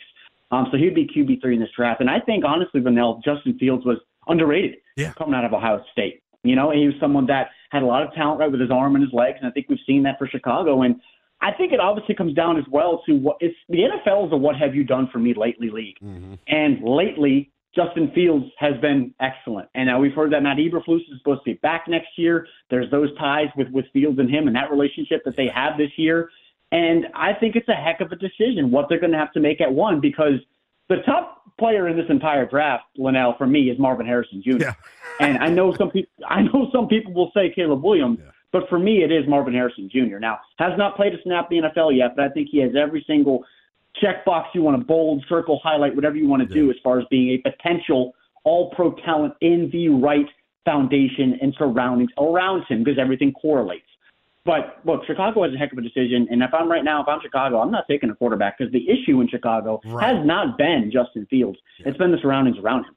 Um, 0.51 0.69
so 0.71 0.77
he'd 0.77 0.95
be 0.95 1.07
QB 1.07 1.41
three 1.41 1.55
in 1.55 1.61
this 1.61 1.71
draft. 1.75 2.01
And 2.01 2.11
I 2.11 2.21
think, 2.21 2.45
honestly, 2.45 2.81
Lynnell, 2.81 3.23
Justin 3.25 3.59
Fields 3.59 3.85
was 3.85 3.99
underrated 4.29 4.77
Yeah. 4.97 5.13
coming 5.15 5.35
out 5.35 5.45
of 5.45 5.53
Ohio 5.55 5.83
State. 5.93 6.23
You 6.45 6.55
know, 6.55 6.71
he 6.71 6.87
was 6.87 6.95
someone 7.01 7.27
that 7.27 7.51
had 7.71 7.83
a 7.83 7.87
lot 7.87 8.03
of 8.03 8.13
talent 8.15 8.39
right 8.39 8.51
with 8.51 8.61
his 8.61 8.71
arm 8.71 8.95
and 8.95 9.03
his 9.03 9.13
legs, 9.13 9.39
and 9.41 9.49
I 9.49 9.51
think 9.51 9.67
we've 9.69 9.79
seen 9.87 10.03
that 10.05 10.19
for 10.19 10.29
Chicago. 10.29 10.83
And 10.83 11.01
I 11.41 11.53
think 11.53 11.73
it 11.73 11.81
obviously 11.81 12.15
comes 12.15 12.35
down 12.35 12.57
as 12.59 12.65
well 12.71 13.03
to 13.07 13.15
what 13.17 13.39
it's 13.41 13.57
the 13.69 13.79
NFL 13.79 14.27
is 14.27 14.33
a 14.33 14.37
what 14.37 14.57
have 14.57 14.75
you 14.75 14.85
done 14.85 15.09
for 15.13 15.19
me 15.19 15.35
lately 15.35 15.71
league. 15.71 15.97
And 16.47 16.83
lately, 16.83 17.51
Justin 17.77 18.11
Fields 18.15 18.47
has 18.59 18.75
been 18.81 19.15
excellent. 19.21 19.69
And 19.75 19.87
now 19.87 20.01
we've 20.01 20.15
heard 20.15 20.33
that 20.33 20.43
Matt 20.43 20.57
Eberflus 20.57 21.01
is 21.13 21.19
supposed 21.19 21.43
to 21.43 21.51
be 21.53 21.55
back 21.55 21.85
next 21.87 22.09
year. 22.17 22.47
There's 22.71 22.91
those 22.91 23.17
ties 23.19 23.49
with, 23.57 23.69
with 23.69 23.85
Fields 23.93 24.19
and 24.19 24.31
him 24.31 24.47
and 24.47 24.57
that 24.57 24.71
relationship 24.71 25.23
that 25.27 25.37
they 25.37 25.49
have 25.55 25.77
this 25.77 25.91
year. 25.97 26.31
And 26.73 27.07
I 27.15 27.33
think 27.35 27.55
it's 27.55 27.69
a 27.69 27.75
heck 27.75 28.01
of 28.01 28.11
a 28.11 28.17
decision 28.17 28.71
what 28.71 28.89
they're 28.89 28.99
going 28.99 29.13
to 29.13 29.19
have 29.19 29.33
to 29.35 29.41
make 29.41 29.61
at 29.61 29.73
one 29.73 30.01
because 30.01 30.41
the 30.89 30.97
top 31.05 31.43
player 31.59 31.89
in 31.89 31.97
this 31.97 32.07
entire 32.09 32.47
draft, 32.47 32.85
Lynnell, 32.99 33.37
for 33.39 33.47
me, 33.47 33.71
is 33.71 33.79
Marvin 33.79 34.07
Harrison 34.07 34.43
Jr. 34.43 34.59
Yeah. 34.59 34.75
and 35.21 35.39
I 35.39 35.49
know 35.49 35.75
some 35.75 35.91
people, 35.91 36.11
I 36.29 36.43
know 36.43 36.69
some 36.73 36.89
people 36.89 37.13
will 37.13 37.31
say 37.35 37.53
Caleb 37.55 37.83
Williams, 37.85 38.19
Yeah. 38.23 38.31
but 38.53 38.69
for 38.69 38.79
me, 38.79 39.03
it 39.03 39.13
is 39.13 39.29
Marvin 39.29 39.55
Harrison 39.55 39.89
Jr. 39.91 40.19
Now, 40.19 40.41
has 40.59 40.73
not 40.77 40.97
played 40.97 41.15
a 41.15 41.23
snap 41.23 41.49
in 41.53 41.63
the 41.63 41.69
NFL 41.69 41.97
yet, 41.97 42.17
but 42.17 42.25
I 42.25 42.29
think 42.31 42.49
he 42.51 42.59
has 42.59 42.73
every 42.75 43.05
single 43.07 43.45
checkbox 44.03 44.47
you 44.55 44.63
want 44.63 44.79
to 44.79 44.85
bold, 44.85 45.25
circle, 45.29 45.61
highlight, 45.63 45.95
whatever 45.95 46.17
you 46.17 46.29
want 46.29 46.47
to 46.47 46.55
do 46.55 46.71
as 46.71 46.77
far 46.83 46.99
as 46.99 47.07
being 47.11 47.31
a 47.31 47.51
potential 47.51 48.15
all 48.45 48.71
pro 48.71 48.93
talent 49.05 49.35
in 49.41 49.69
the 49.73 49.89
right 49.89 50.27
foundation 50.65 51.39
and 51.41 51.55
surroundings 51.59 52.11
around 52.19 52.65
him 52.69 52.85
because 52.85 52.99
everything 52.99 53.33
correlates. 53.33 53.87
But 54.45 54.81
look, 54.85 55.05
Chicago 55.07 55.43
has 55.43 55.53
a 55.53 55.59
heck 55.59 55.73
of 55.73 55.79
a 55.79 55.83
decision. 55.83 56.29
And 56.31 56.43
if 56.43 56.55
I'm 56.55 56.71
right 56.71 56.85
now, 56.85 57.03
if 57.03 57.09
I'm 57.09 57.21
Chicago, 57.21 57.61
I'm 57.61 57.73
not 57.73 57.85
taking 57.89 58.11
a 58.11 58.15
quarterback 58.15 58.59
because 58.59 58.73
the 58.73 58.89
issue 58.89 59.21
in 59.21 59.29
Chicago 59.29 59.81
Right. 59.85 60.15
has 60.15 60.25
not 60.25 60.57
been 60.57 60.91
Justin 60.93 61.27
Fields. 61.27 61.59
It's 61.81 61.99
been 61.99 62.13
the 62.13 62.19
surroundings 62.19 62.57
around 62.59 62.85
him. 62.85 62.95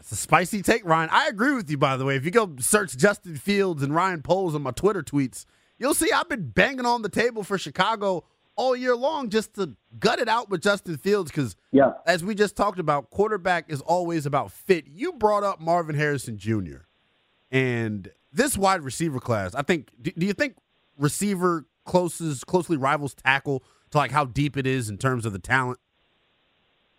It's 0.00 0.10
a 0.12 0.16
spicy 0.16 0.62
take, 0.62 0.84
Ryan. 0.84 1.10
I 1.12 1.28
agree 1.28 1.54
with 1.54 1.70
you, 1.70 1.78
by 1.78 1.96
the 1.96 2.04
way. 2.04 2.16
If 2.16 2.24
you 2.24 2.30
go 2.30 2.54
search 2.58 2.96
Justin 2.96 3.36
Fields 3.36 3.82
and 3.82 3.94
Ryan 3.94 4.22
Poles 4.22 4.54
on 4.54 4.62
my 4.62 4.70
Twitter 4.70 5.02
tweets, 5.02 5.44
you'll 5.78 5.94
see 5.94 6.10
I've 6.10 6.28
been 6.28 6.48
banging 6.50 6.86
on 6.86 7.02
the 7.02 7.08
table 7.08 7.44
for 7.44 7.58
Chicago 7.58 8.24
all 8.58 8.76
year 8.76 8.94
long 8.96 9.30
just 9.30 9.54
to 9.54 9.70
gut 10.00 10.18
it 10.18 10.28
out 10.28 10.50
with 10.50 10.60
Justin 10.60 10.96
Fields 10.98 11.30
because, 11.30 11.56
Yeah. 11.72 11.92
as 12.06 12.22
we 12.24 12.34
just 12.34 12.56
talked 12.56 12.78
about, 12.78 13.08
quarterback 13.10 13.66
is 13.70 13.80
always 13.80 14.26
about 14.26 14.50
fit. 14.52 14.86
You 14.88 15.12
brought 15.12 15.44
up 15.44 15.60
Marvin 15.60 15.94
Harrison 15.94 16.36
Jr. 16.36 16.78
and 17.50 18.10
this 18.32 18.58
wide 18.58 18.82
receiver 18.82 19.20
class. 19.20 19.54
I 19.54 19.62
think. 19.62 19.90
Do, 20.02 20.10
do 20.18 20.26
you 20.26 20.32
think 20.34 20.56
receiver 20.98 21.64
closest 21.86 22.46
closely 22.46 22.76
rivals 22.76 23.14
tackle 23.14 23.62
to 23.92 23.98
like 23.98 24.10
how 24.10 24.26
deep 24.26 24.56
it 24.58 24.66
is 24.66 24.90
in 24.90 24.98
terms 24.98 25.24
of 25.24 25.32
the 25.32 25.38
talent? 25.38 25.78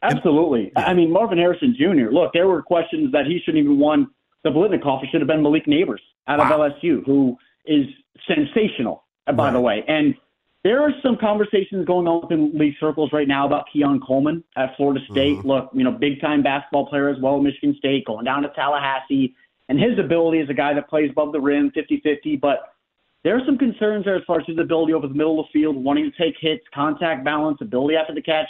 Absolutely. 0.01 0.71
I 0.77 0.93
mean, 0.93 1.11
Marvin 1.11 1.37
Harrison 1.37 1.75
Jr., 1.77 2.09
look, 2.11 2.31
there 2.33 2.47
were 2.47 2.61
questions 2.61 3.11
that 3.11 3.25
he 3.25 3.39
shouldn't 3.43 3.63
even 3.63 3.77
won 3.79 4.07
the 4.43 4.49
Biletnikoff. 4.49 5.03
It 5.03 5.09
should 5.11 5.19
have 5.19 5.27
been 5.27 5.43
Malik 5.43 5.65
Nabers 5.65 5.99
out 6.27 6.39
of 6.39 6.49
Wow. 6.49 6.69
LSU, 6.69 7.03
who 7.05 7.37
is 7.65 7.85
sensational, 8.25 9.03
by 9.35 9.51
the 9.51 9.59
way. 9.59 9.83
And 9.89 10.15
there 10.63 10.81
are 10.81 10.91
some 11.01 11.17
conversations 11.17 11.85
going 11.85 12.07
on 12.07 12.21
within 12.21 12.57
league 12.57 12.75
circles 12.79 13.11
right 13.13 13.27
now 13.27 13.45
about 13.45 13.65
Keon 13.71 14.01
Coleman 14.05 14.43
at 14.57 14.75
Florida 14.75 14.99
State. 15.09 15.37
Mm-hmm. 15.37 15.47
Look, 15.47 15.69
you 15.73 15.83
know, 15.83 15.91
big 15.91 16.19
time 16.21 16.43
basketball 16.43 16.87
player 16.87 17.09
as 17.09 17.17
well 17.21 17.37
at 17.37 17.43
Michigan 17.43 17.75
State, 17.77 18.05
going 18.05 18.25
down 18.25 18.43
to 18.43 18.49
Tallahassee. 18.49 19.35
And 19.69 19.79
his 19.79 19.99
ability 19.99 20.39
as 20.39 20.49
a 20.49 20.53
guy 20.53 20.73
that 20.73 20.89
plays 20.89 21.11
above 21.11 21.31
the 21.31 21.39
rim 21.39 21.71
50 21.71 22.01
50. 22.03 22.37
But 22.37 22.73
there 23.23 23.37
are 23.37 23.45
some 23.45 23.57
concerns 23.57 24.05
there 24.05 24.15
as 24.15 24.23
far 24.25 24.39
as 24.39 24.47
his 24.47 24.57
ability 24.57 24.93
over 24.93 25.07
the 25.07 25.13
middle 25.13 25.39
of 25.39 25.45
the 25.45 25.59
field, 25.59 25.75
wanting 25.75 26.11
to 26.11 26.17
take 26.17 26.35
hits, 26.39 26.63
contact 26.73 27.23
balance, 27.23 27.59
ability 27.61 27.95
after 27.95 28.13
the 28.13 28.21
catch 28.21 28.47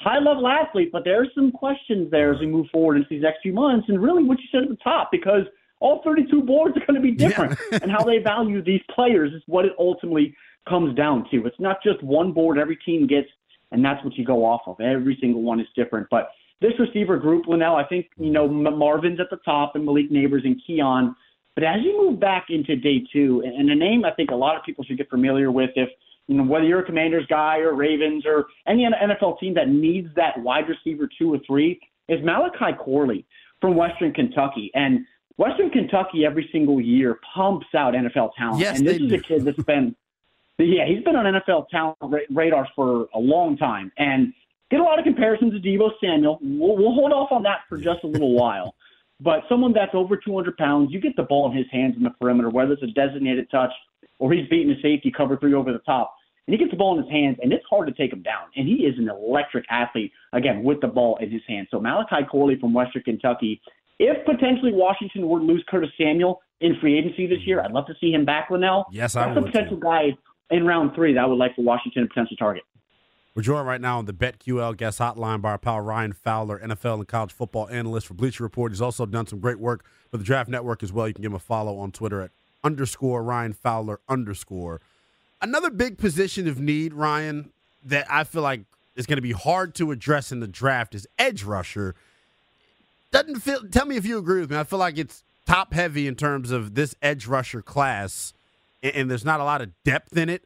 high 0.00 0.18
level 0.18 0.46
athlete, 0.46 0.90
but 0.92 1.04
there 1.04 1.20
are 1.20 1.26
some 1.34 1.50
questions 1.50 2.10
there 2.10 2.32
as 2.32 2.40
we 2.40 2.46
move 2.46 2.66
forward 2.70 2.96
into 2.96 3.08
these 3.10 3.22
next 3.22 3.40
few 3.42 3.52
months. 3.52 3.88
And 3.88 4.00
really, 4.00 4.22
what 4.22 4.38
you 4.38 4.46
said 4.52 4.62
at 4.62 4.68
the 4.68 4.76
top, 4.76 5.10
because 5.10 5.42
all 5.80 6.02
32 6.04 6.42
boards 6.42 6.76
are 6.76 6.86
going 6.86 6.94
to 6.94 7.00
be 7.00 7.12
different, 7.12 7.58
and 7.82 7.90
how 7.90 8.04
they 8.04 8.18
value 8.18 8.62
these 8.62 8.82
players 8.94 9.32
is 9.32 9.42
what 9.46 9.64
it 9.64 9.72
ultimately 9.78 10.34
comes 10.68 10.94
down 10.96 11.26
to. 11.30 11.46
It's 11.46 11.58
not 11.58 11.82
just 11.82 12.02
one 12.02 12.32
board 12.32 12.58
every 12.58 12.76
team 12.76 13.06
gets, 13.06 13.28
and 13.72 13.84
that's 13.84 14.02
what 14.04 14.16
you 14.16 14.24
go 14.24 14.44
off 14.44 14.62
of. 14.66 14.80
Every 14.80 15.16
single 15.20 15.42
one 15.42 15.60
is 15.60 15.66
different. 15.74 16.06
But 16.10 16.30
this 16.60 16.72
receiver 16.78 17.16
group, 17.16 17.46
Lynnell, 17.46 17.82
I 17.82 17.86
think 17.86 18.06
you 18.16 18.30
know 18.30 18.48
Marvin's 18.48 19.20
at 19.20 19.30
the 19.30 19.38
top, 19.44 19.74
and 19.74 19.84
Malik 19.84 20.10
Nabers 20.10 20.44
and 20.44 20.60
Keon. 20.66 21.14
But 21.54 21.64
as 21.64 21.82
you 21.82 21.96
move 21.96 22.20
back 22.20 22.46
into 22.50 22.76
day 22.76 23.04
two, 23.12 23.42
and 23.44 23.70
a 23.70 23.74
name 23.74 24.04
I 24.04 24.12
think 24.12 24.30
a 24.30 24.36
lot 24.36 24.56
of 24.56 24.62
people 24.64 24.84
should 24.84 24.96
get 24.96 25.10
familiar 25.10 25.50
with 25.50 25.70
if 25.76 25.88
you 26.28 26.36
know, 26.36 26.44
whether 26.44 26.64
you're 26.64 26.80
a 26.80 26.84
Commanders 26.84 27.26
guy 27.28 27.58
or 27.58 27.74
Ravens 27.74 28.24
or 28.26 28.46
any 28.66 28.86
NFL 28.86 29.40
team 29.40 29.54
that 29.54 29.68
needs 29.68 30.08
that 30.14 30.38
wide 30.38 30.64
receiver 30.68 31.08
two 31.18 31.32
or 31.32 31.38
three, 31.46 31.80
is 32.08 32.22
Malachi 32.22 32.76
Corley 32.78 33.26
from 33.60 33.76
Western 33.76 34.12
Kentucky. 34.12 34.70
And 34.74 35.06
Western 35.38 35.70
Kentucky 35.70 36.26
every 36.26 36.48
single 36.52 36.80
year 36.80 37.18
pumps 37.34 37.66
out 37.74 37.94
NFL 37.94 38.32
talent. 38.36 38.60
Yes, 38.60 38.78
and 38.78 38.86
this 38.86 38.98
is 38.98 39.08
do. 39.08 39.14
a 39.14 39.20
kid 39.20 39.44
that's 39.44 39.62
been, 39.66 39.96
yeah, 40.64 40.86
he's 40.86 41.02
been 41.04 41.16
on 41.16 41.24
NFL 41.24 41.68
talent 41.68 41.96
ra- 42.02 42.18
radars 42.30 42.68
for 42.74 43.08
a 43.14 43.18
long 43.18 43.56
time. 43.56 43.92
And 43.96 44.32
get 44.70 44.80
a 44.80 44.82
lot 44.82 44.98
of 44.98 45.04
comparisons 45.04 45.52
to 45.52 45.60
Deebo 45.60 45.90
Samuel. 46.00 46.38
We'll, 46.42 46.76
we'll 46.76 46.94
hold 46.94 47.12
off 47.12 47.30
on 47.30 47.42
that 47.44 47.60
for 47.68 47.78
just 47.78 48.04
a 48.04 48.06
little 48.06 48.32
while. 48.40 48.74
But 49.20 49.40
someone 49.48 49.72
that's 49.72 49.94
over 49.94 50.16
200 50.16 50.56
pounds, 50.56 50.92
you 50.92 51.00
get 51.00 51.16
the 51.16 51.24
ball 51.24 51.50
in 51.50 51.56
his 51.56 51.66
hands 51.72 51.94
in 51.96 52.02
the 52.02 52.10
perimeter, 52.10 52.50
whether 52.50 52.72
it's 52.72 52.82
a 52.82 52.86
designated 52.86 53.50
touch 53.50 53.72
or 54.18 54.32
he's 54.32 54.48
beating 54.48 54.70
a 54.70 54.80
safety 54.80 55.12
cover 55.16 55.36
three 55.36 55.54
over 55.54 55.72
the 55.72 55.80
top. 55.80 56.14
And 56.46 56.54
he 56.54 56.58
gets 56.58 56.70
the 56.70 56.78
ball 56.78 56.96
in 56.96 57.04
his 57.04 57.12
hands, 57.12 57.36
and 57.42 57.52
it's 57.52 57.64
hard 57.68 57.88
to 57.88 57.94
take 57.94 58.12
him 58.12 58.22
down. 58.22 58.46
And 58.56 58.66
he 58.66 58.76
is 58.76 58.96
an 58.98 59.08
electric 59.08 59.66
athlete, 59.70 60.12
again, 60.32 60.62
with 60.62 60.80
the 60.80 60.88
ball 60.88 61.18
in 61.20 61.30
his 61.30 61.42
hands. 61.46 61.68
So 61.70 61.78
Malachi 61.78 62.24
Corley 62.30 62.58
from 62.58 62.72
Western 62.72 63.02
Kentucky, 63.02 63.60
if 63.98 64.24
potentially 64.24 64.72
Washington 64.72 65.28
were 65.28 65.40
to 65.40 65.44
lose 65.44 65.62
Curtis 65.68 65.90
Samuel 65.98 66.40
in 66.60 66.76
free 66.80 66.98
agency 66.98 67.26
this 67.26 67.40
year, 67.44 67.60
I'd 67.60 67.72
love 67.72 67.86
to 67.86 67.94
see 68.00 68.12
him 68.12 68.24
back, 68.24 68.48
Lynnell. 68.48 68.84
Yes, 68.90 69.14
I 69.14 69.26
That's 69.26 69.36
a 69.36 69.40
would, 69.42 69.52
potential 69.52 69.76
guy 69.76 70.16
in 70.50 70.64
round 70.64 70.94
three 70.94 71.14
that 71.14 71.20
I 71.20 71.26
would 71.26 71.38
like 71.38 71.54
for 71.54 71.62
Washington 71.62 72.02
to 72.02 72.08
potentially 72.08 72.36
target. 72.36 72.62
We're 73.34 73.42
joined 73.42 73.66
right 73.66 73.80
now 73.80 73.98
on 73.98 74.06
the 74.06 74.12
BetQL 74.12 74.76
guest 74.76 74.98
hotline 74.98 75.40
by 75.40 75.50
our 75.50 75.58
pal 75.58 75.80
Ryan 75.80 76.12
Fowler, 76.12 76.58
NFL 76.58 76.94
and 76.94 77.08
college 77.08 77.32
football 77.32 77.68
analyst 77.68 78.08
for 78.08 78.14
Bleacher 78.14 78.42
Report. 78.42 78.72
He's 78.72 78.80
also 78.80 79.06
done 79.06 79.26
some 79.26 79.38
great 79.38 79.60
work 79.60 79.84
for 80.10 80.16
the 80.16 80.24
Draft 80.24 80.48
Network 80.48 80.82
as 80.82 80.92
well. 80.92 81.06
You 81.06 81.14
can 81.14 81.22
give 81.22 81.30
him 81.30 81.36
a 81.36 81.40
follow 81.40 81.78
on 81.78 81.92
Twitter 81.92 82.20
at 82.20 82.30
underscore 82.64 83.22
Ryan 83.22 83.52
Fowler 83.52 84.00
underscore. 84.08 84.80
Another 85.40 85.70
big 85.70 85.98
position 85.98 86.48
of 86.48 86.58
need, 86.58 86.92
Ryan, 86.92 87.52
that 87.84 88.06
I 88.10 88.24
feel 88.24 88.42
like 88.42 88.62
is 88.96 89.06
going 89.06 89.18
to 89.18 89.22
be 89.22 89.32
hard 89.32 89.74
to 89.76 89.92
address 89.92 90.32
in 90.32 90.40
the 90.40 90.48
draft 90.48 90.94
is 90.94 91.06
edge 91.18 91.44
rusher. 91.44 91.94
Doesn't 93.12 93.36
feel. 93.36 93.62
Tell 93.70 93.86
me 93.86 93.96
if 93.96 94.04
you 94.04 94.18
agree 94.18 94.40
with 94.40 94.50
me. 94.50 94.56
I 94.56 94.64
feel 94.64 94.80
like 94.80 94.98
it's 94.98 95.22
top 95.46 95.72
heavy 95.72 96.08
in 96.08 96.16
terms 96.16 96.50
of 96.50 96.74
this 96.74 96.94
edge 97.00 97.26
rusher 97.26 97.62
class, 97.62 98.34
and, 98.82 98.94
and 98.94 99.10
there's 99.10 99.24
not 99.24 99.40
a 99.40 99.44
lot 99.44 99.60
of 99.60 99.70
depth 99.84 100.16
in 100.16 100.28
it 100.28 100.44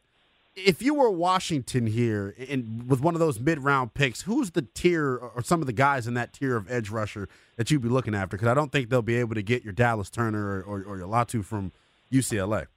if 0.55 0.81
you 0.81 0.93
were 0.93 1.09
Washington 1.09 1.87
here 1.87 2.35
and 2.49 2.87
with 2.87 3.01
one 3.01 3.15
of 3.15 3.19
those 3.19 3.39
mid 3.39 3.59
round 3.59 3.93
picks, 3.93 4.21
who's 4.21 4.51
the 4.51 4.61
tier 4.61 5.15
or 5.15 5.41
some 5.43 5.61
of 5.61 5.67
the 5.67 5.73
guys 5.73 6.07
in 6.07 6.13
that 6.13 6.33
tier 6.33 6.55
of 6.55 6.69
edge 6.71 6.89
rusher 6.89 7.27
that 7.57 7.71
you'd 7.71 7.81
be 7.81 7.89
looking 7.89 8.13
after? 8.13 8.37
Because 8.37 8.47
I 8.49 8.53
don't 8.53 8.71
think 8.71 8.89
they'll 8.89 9.01
be 9.01 9.15
able 9.15 9.35
to 9.35 9.43
get 9.43 9.63
your 9.63 9.73
Dallas 9.73 10.09
Turner 10.09 10.45
or, 10.45 10.61
or, 10.61 10.83
or 10.83 10.97
your 10.97 11.07
Latu 11.07 11.43
from 11.43 11.71
UCLA. 12.11 12.67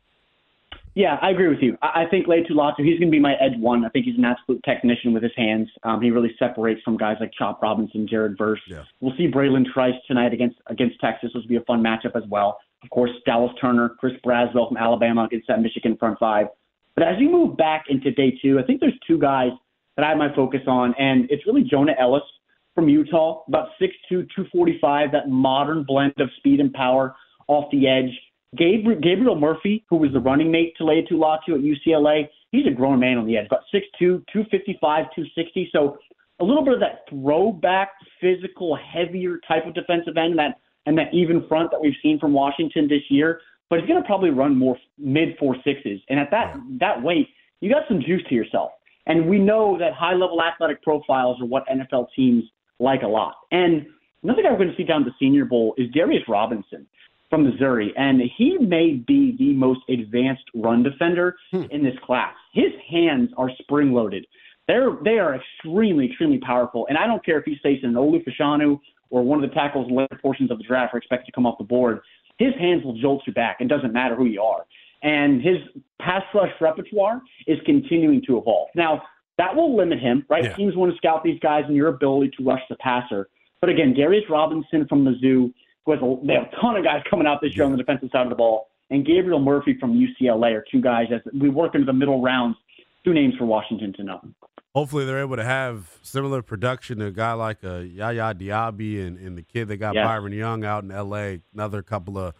Yeah, 0.95 1.19
I 1.21 1.31
agree 1.31 1.49
with 1.49 1.59
you. 1.61 1.77
I 1.83 2.05
think 2.11 2.27
Laiatu 2.27 2.53
Latu, 2.53 2.79
he's 2.79 2.99
going 2.99 3.11
to 3.11 3.15
be 3.15 3.21
my 3.21 3.35
edge 3.35 3.53
one. 3.59 3.85
I 3.85 3.91
think 3.91 4.07
he's 4.07 4.17
an 4.17 4.25
absolute 4.25 4.63
technician 4.65 5.13
with 5.13 5.23
his 5.23 5.33
hands. 5.37 5.69
Um, 5.83 6.01
he 6.01 6.11
really 6.11 6.35
separates 6.39 6.81
from 6.83 6.97
guys 6.97 7.17
like 7.21 7.33
Chop 7.39 7.61
Robinson, 7.63 8.09
Jared 8.09 8.39
Verse. 8.39 8.61
Yeah. 8.67 8.85
We'll 9.01 9.15
see 9.19 9.29
Bralen 9.31 9.67
Trice 9.71 9.95
tonight 10.07 10.33
against 10.33 10.57
against 10.69 10.99
Texas. 10.99 11.33
This 11.35 11.43
will 11.43 11.49
be 11.49 11.57
a 11.57 11.61
fun 11.61 11.83
matchup 11.83 12.17
as 12.17 12.23
well. 12.31 12.59
Of 12.87 12.91
course, 12.91 13.11
Dallas 13.27 13.51
Turner, 13.61 13.97
Chris 13.99 14.15
Braswell 14.25 14.69
from 14.69 14.77
Alabama 14.77 15.25
against 15.25 15.49
that 15.49 15.61
Michigan 15.61 15.97
front 15.97 16.21
five. 16.21 16.47
But 16.95 17.03
as 17.03 17.17
you 17.19 17.29
move 17.29 17.57
back 17.57 17.87
into 17.89 18.13
day 18.13 18.39
two, 18.41 18.61
I 18.61 18.63
think 18.63 18.81
there's 18.81 18.99
two 19.07 19.19
guys 19.19 19.51
that 19.97 20.05
I 20.05 20.11
have 20.11 20.19
my 20.19 20.33
focus 20.37 20.61
on, 20.69 20.95
and 21.01 21.29
it's 21.29 21.45
really 21.47 21.65
Jonah 21.65 21.95
Elliss 22.01 22.23
from 22.77 22.89
Utah, 22.89 23.43
about 23.49 23.71
6'2", 23.81 23.91
245, 24.09 25.11
that 25.11 25.29
modern 25.29 25.83
blend 25.83 26.15
of 26.21 26.31
speed 26.37 26.61
and 26.61 26.73
power 26.73 27.17
off 27.49 27.65
the 27.73 27.89
edge. 27.89 28.11
Gabriel, 28.57 29.35
Murphy, 29.35 29.85
who 29.91 29.97
was 29.97 30.13
the 30.13 30.21
running 30.21 30.53
mate 30.53 30.75
to 30.79 30.85
Laiatu 30.85 31.13
Latu 31.13 31.55
at 31.55 31.61
UCLA, 31.61 32.29
he's 32.53 32.67
a 32.67 32.71
grown 32.71 33.01
man 33.01 33.19
on 33.19 33.27
the 33.27 33.37
edge, 33.37 33.47
about 33.47 33.63
6'2", 33.75 33.83
255, 34.33 34.79
260. 34.81 35.71
So 35.73 35.99
a 36.39 36.45
little 36.45 36.65
bit 36.65 36.75
of 36.75 36.81
that 36.81 37.01
throwback, 37.11 37.91
physical, 38.21 38.77
heavier 38.77 39.41
type 39.49 39.67
of 39.67 39.75
defensive 39.75 40.17
end, 40.17 40.39
that 40.39 40.61
and 40.87 40.97
that 40.99 41.13
even 41.13 41.47
front 41.49 41.71
that 41.73 41.81
we've 41.81 41.97
seen 42.03 42.19
from 42.19 42.33
Washington 42.33 42.89
this 42.89 43.03
year. 43.11 43.41
But 43.69 43.81
he's 43.81 43.89
going 43.89 44.01
to 44.01 44.07
probably 44.07 44.31
run 44.31 44.57
more 44.57 44.79
mid 44.97 45.37
four 45.39 45.57
sixes, 45.65 46.01
and 46.09 46.21
at 46.21 46.31
that 46.31 46.57
that 46.79 47.03
weight, 47.03 47.29
you 47.61 47.71
got 47.71 47.83
some 47.89 48.01
juice 48.01 48.23
to 48.29 48.35
yourself. 48.35 48.71
And 49.07 49.29
we 49.29 49.39
know 49.39 49.77
that 49.79 49.93
high 49.93 50.15
level 50.15 50.43
athletic 50.43 50.83
profiles 50.83 51.41
are 51.41 51.47
what 51.47 51.65
NFL 51.69 52.09
teams 52.15 52.45
like 52.79 53.03
a 53.03 53.07
lot. 53.07 53.35
And 53.53 53.87
another 54.23 54.43
guy 54.43 54.51
we're 54.51 54.59
going 54.59 54.71
to 54.71 54.77
see 54.77 54.85
down 54.85 55.03
at 55.03 55.07
the 55.07 55.15
Senior 55.19 55.45
Bowl 55.45 55.75
is 55.79 55.91
Darius 55.93 56.23
Robinson 56.29 56.87
from 57.31 57.45
Missouri, 57.45 57.93
and 57.97 58.21
he 58.37 58.57
may 58.59 58.95
be 58.95 59.35
the 59.39 59.53
most 59.53 59.81
advanced 59.89 60.45
run 60.55 60.83
defender 60.83 61.37
hmm. 61.51 61.65
in 61.71 61.83
this 61.83 61.97
class. 62.05 62.35
His 62.53 62.73
hands 62.89 63.31
are 63.37 63.51
spring 63.61 63.93
loaded. 63.93 64.27
They're 64.69 64.97
they 65.05 65.19
are 65.19 65.37
extremely 65.37 66.07
extremely 66.07 66.39
powerful, 66.39 66.87
and 66.89 66.99
I 66.99 67.07
don't 67.07 67.25
care 67.25 67.39
if 67.39 67.45
he's 67.45 67.59
facing 67.63 67.91
an 67.91 67.95
Olu 67.95 68.25
Fashanu 68.25 68.81
or 69.11 69.23
one 69.23 69.43
of 69.43 69.49
the 69.49 69.55
tackles 69.55 69.89
in 69.89 69.97
later 69.97 70.19
portions 70.21 70.51
of 70.51 70.59
the 70.59 70.65
draft 70.65 70.95
are 70.95 70.99
expected 70.99 71.27
to 71.27 71.33
come 71.33 71.47
off 71.47 71.59
the 71.59 71.65
board. 71.65 72.01
His 72.39 72.55
hands 72.59 72.85
will 72.85 72.99
jolt 73.01 73.23
you 73.27 73.33
back. 73.33 73.59
It 73.61 73.69
doesn't 73.69 73.93
matter 73.93 74.15
who 74.15 74.27
you 74.27 74.43
are, 74.43 74.67
and 75.03 75.41
his 75.41 75.57
pass 76.01 76.23
rush 76.35 76.53
repertoire 76.61 77.23
is 77.47 77.59
continuing 77.65 78.23
to 78.27 78.39
evolve. 78.39 78.69
Now 78.75 79.03
that 79.39 79.55
will 79.55 79.77
limit 79.77 80.01
him, 80.01 80.25
right? 80.29 80.45
Yeah. 80.45 80.55
Teams 80.55 80.77
want 80.77 80.93
to 80.93 80.97
scout 80.97 81.23
these 81.23 81.39
guys 81.41 81.65
and 81.67 81.77
your 81.77 81.89
ability 81.89 82.33
to 82.39 82.45
rush 82.45 82.63
the 82.69 82.77
passer. 82.77 83.29
But 83.61 83.71
again, 83.71 83.95
Darius 83.95 84.25
Robinson 84.31 84.87
from 84.89 85.05
Mizzou, 85.05 85.53
who 85.85 85.93
has 85.93 86.01
a, 86.01 86.27
they 86.27 86.35
have 86.35 86.45
a 86.53 86.61
ton 86.61 86.77
of 86.77 86.85
guys 86.85 87.03
coming 87.09 87.27
out 87.27 87.41
this 87.43 87.55
year 87.57 87.65
on 87.65 87.73
the 87.73 87.79
defensive 87.79 88.11
side 88.13 88.23
of 88.23 88.31
the 88.31 88.37
ball, 88.37 88.69
and 88.91 89.05
Gabriel 89.05 89.41
Murphy 89.41 89.77
from 89.79 89.95
UCLA 89.95 90.55
are 90.55 90.65
two 90.71 90.81
guys 90.81 91.07
as 91.13 91.21
we 91.39 91.49
work 91.49 91.75
into 91.75 91.87
the 91.87 91.93
middle 91.93 92.23
rounds. 92.23 92.57
Two 93.05 93.15
names 93.15 93.35
for 93.39 93.45
Washington 93.45 93.93
to 93.95 94.03
know. 94.03 94.21
Hopefully, 94.77 95.07
they're 95.07 95.23
able 95.23 95.37
to 95.37 95.43
have 95.43 95.99
similar 96.03 96.43
production 96.43 96.99
to 96.99 97.07
a 97.07 97.11
guy 97.11 97.33
like 97.33 97.65
a 97.65 97.87
Yaya 97.87 98.35
Diaby 98.35 99.07
and, 99.07 99.19
and 99.19 99.39
the 99.39 99.43
kid 99.43 99.69
that 99.69 99.79
got 99.79 99.95
Yeah. 99.95 100.05
Byron 100.05 100.35
Young 100.35 100.67
out 100.67 100.85
in 100.85 100.91
L.A. 100.91 101.41
Another 101.55 101.83
couple 101.83 102.19
of 102.19 102.35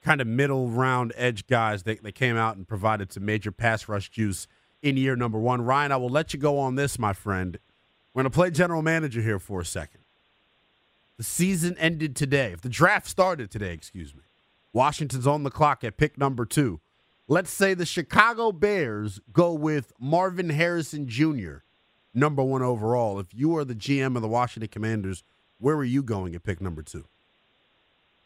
kind 0.00 0.20
of 0.20 0.28
middle 0.28 0.68
round 0.68 1.12
edge 1.16 1.48
guys 1.48 1.82
that, 1.82 2.04
that 2.04 2.14
came 2.14 2.36
out 2.36 2.56
and 2.56 2.68
provided 2.68 3.12
some 3.12 3.24
major 3.24 3.50
pass 3.50 3.88
rush 3.88 4.08
juice 4.08 4.46
in 4.82 4.96
year 4.96 5.16
number 5.16 5.36
one. 5.36 5.62
Ryan, 5.62 5.90
I 5.90 5.96
will 5.96 6.10
let 6.10 6.32
you 6.32 6.38
go 6.38 6.60
on 6.60 6.76
this, 6.76 6.96
my 6.96 7.12
friend. 7.12 7.58
We're 8.12 8.22
going 8.22 8.30
to 8.30 8.36
play 8.36 8.52
general 8.52 8.80
manager 8.80 9.20
here 9.20 9.40
for 9.40 9.60
a 9.60 9.64
second. 9.64 10.02
The 11.16 11.24
season 11.24 11.76
ended 11.78 12.14
today. 12.14 12.52
If 12.52 12.60
the 12.60 12.68
draft 12.68 13.08
started 13.08 13.50
today, 13.50 13.72
excuse 13.72 14.14
me, 14.14 14.22
Washington's 14.72 15.26
on 15.26 15.42
the 15.42 15.50
clock 15.50 15.82
at 15.82 15.96
pick 15.96 16.18
number 16.18 16.46
two. 16.46 16.78
Let's 17.26 17.50
say 17.50 17.72
the 17.72 17.86
Chicago 17.86 18.52
Bears 18.52 19.18
go 19.32 19.54
with 19.54 19.92
Marvin 19.98 20.50
Harrison 20.50 21.08
Jr., 21.08 21.58
number 22.12 22.42
one 22.42 22.60
overall. 22.60 23.18
If 23.18 23.28
you 23.32 23.56
are 23.56 23.64
the 23.64 23.74
GM 23.74 24.14
of 24.16 24.20
the 24.20 24.28
Washington 24.28 24.68
Commanders, 24.68 25.24
where 25.58 25.74
are 25.76 25.84
you 25.84 26.02
going 26.02 26.34
at 26.34 26.42
pick 26.42 26.60
number 26.60 26.82
two? 26.82 27.06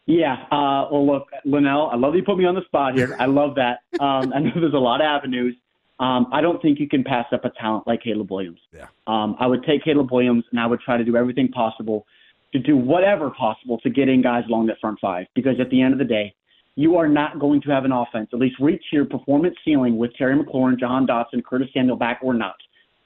Yeah. 0.07 0.35
Uh, 0.51 0.89
well, 0.91 1.07
look, 1.07 1.29
Lynnell, 1.47 1.93
I 1.93 1.97
love 1.97 2.13
that 2.13 2.19
you 2.19 2.25
put 2.25 2.39
me 2.39 2.45
on 2.45 2.57
the 2.57 2.65
spot 2.65 2.95
here. 2.95 3.15
I 3.21 3.27
love 3.27 3.55
that. 3.55 3.81
Um, 4.01 4.33
I 4.35 4.41
know 4.41 4.51
there's 4.55 4.75
a 4.75 4.79
lot 4.79 5.01
of 5.01 5.05
avenues. 5.05 5.55
Um, 6.01 6.27
I 6.33 6.41
don't 6.41 6.61
think 6.61 6.81
you 6.81 6.89
can 6.89 7.05
pass 7.05 7.27
up 7.33 7.45
a 7.45 7.51
talent 7.51 7.87
like 7.87 8.03
Caleb 8.03 8.31
Williams. 8.31 8.61
Yeah. 8.73 8.87
Um, 9.07 9.37
I 9.39 9.47
would 9.47 9.65
take 9.65 9.85
Caleb 9.85 10.11
Williams 10.11 10.45
and 10.51 10.59
I 10.59 10.67
would 10.67 10.81
try 10.81 10.97
to 10.97 11.05
do 11.05 11.17
everything 11.17 11.49
possible 11.49 12.07
to 12.53 12.59
do 12.59 12.77
whatever 12.77 13.31
possible 13.31 13.79
to 13.81 13.91
get 13.91 14.09
in 14.09 14.23
guys 14.23 14.45
along 14.49 14.67
that 14.67 14.79
front 14.81 14.99
five 15.01 15.27
because 15.35 15.61
at 15.61 15.71
the 15.71 15.83
end 15.83 15.93
of 15.93 15.99
the 15.99 16.05
day, 16.05 16.35
you 16.79 16.97
are 16.97 17.09
not 17.09 17.41
going 17.41 17.61
to 17.61 17.71
have 17.71 17.85
an 17.85 17.91
offense, 17.91 18.29
at 18.33 18.39
least 18.39 18.55
reach 18.61 18.85
your 18.93 19.05
performance 19.05 19.57
ceiling 19.65 19.97
with 19.97 20.15
Terry 20.15 20.39
McLaurin, 20.39 20.79
Jahan 20.79 21.09
Dotson, 21.09 21.45
Curtis 21.45 21.67
Samuel 21.75 21.97
back 21.97 22.21
or 22.23 22.33
not. 22.33 22.55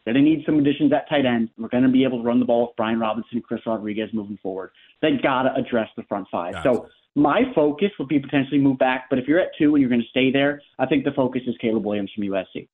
They're 0.05 0.13
going 0.13 0.27
to 0.27 0.31
need 0.31 0.45
some 0.45 0.59
additions 0.59 0.93
at 0.93 1.09
tight 1.09 1.25
end. 1.25 1.49
We're 1.57 1.69
going 1.69 1.85
to 1.85 1.89
be 1.89 2.05
able 2.05 2.19
to 2.19 2.23
run 2.23 2.39
the 2.39 2.45
ball 2.45 2.67
with 2.67 2.77
Brian 2.77 3.01
Robinson 3.01 3.31
and 3.33 3.43
Chris 3.43 3.63
Rodriguez 3.65 4.11
moving 4.13 4.39
forward. 4.43 4.73
They 5.01 5.13
got 5.23 5.45
to 5.45 5.55
address 5.55 5.89
the 5.97 6.03
front 6.03 6.29
five. 6.31 6.53
Gotcha. 6.53 6.71
So 6.71 6.89
my 7.15 7.45
focus 7.55 7.89
would 7.99 8.09
be 8.09 8.19
potentially 8.19 8.61
move 8.61 8.77
back, 8.77 9.07
but 9.09 9.19
if 9.19 9.27
you're 9.27 9.41
at 9.41 9.53
two 9.57 9.75
and 9.75 9.81
you're 9.81 9.89
going 9.89 10.03
to 10.03 10.09
stay 10.09 10.31
there, 10.31 10.61
I 10.79 10.85
think 10.85 11.07
the 11.07 11.13
focus 11.13 11.41
is 11.47 11.57
Caleb 11.59 11.87
Williams 11.87 12.11
from 12.15 12.25
USC. 12.25 12.69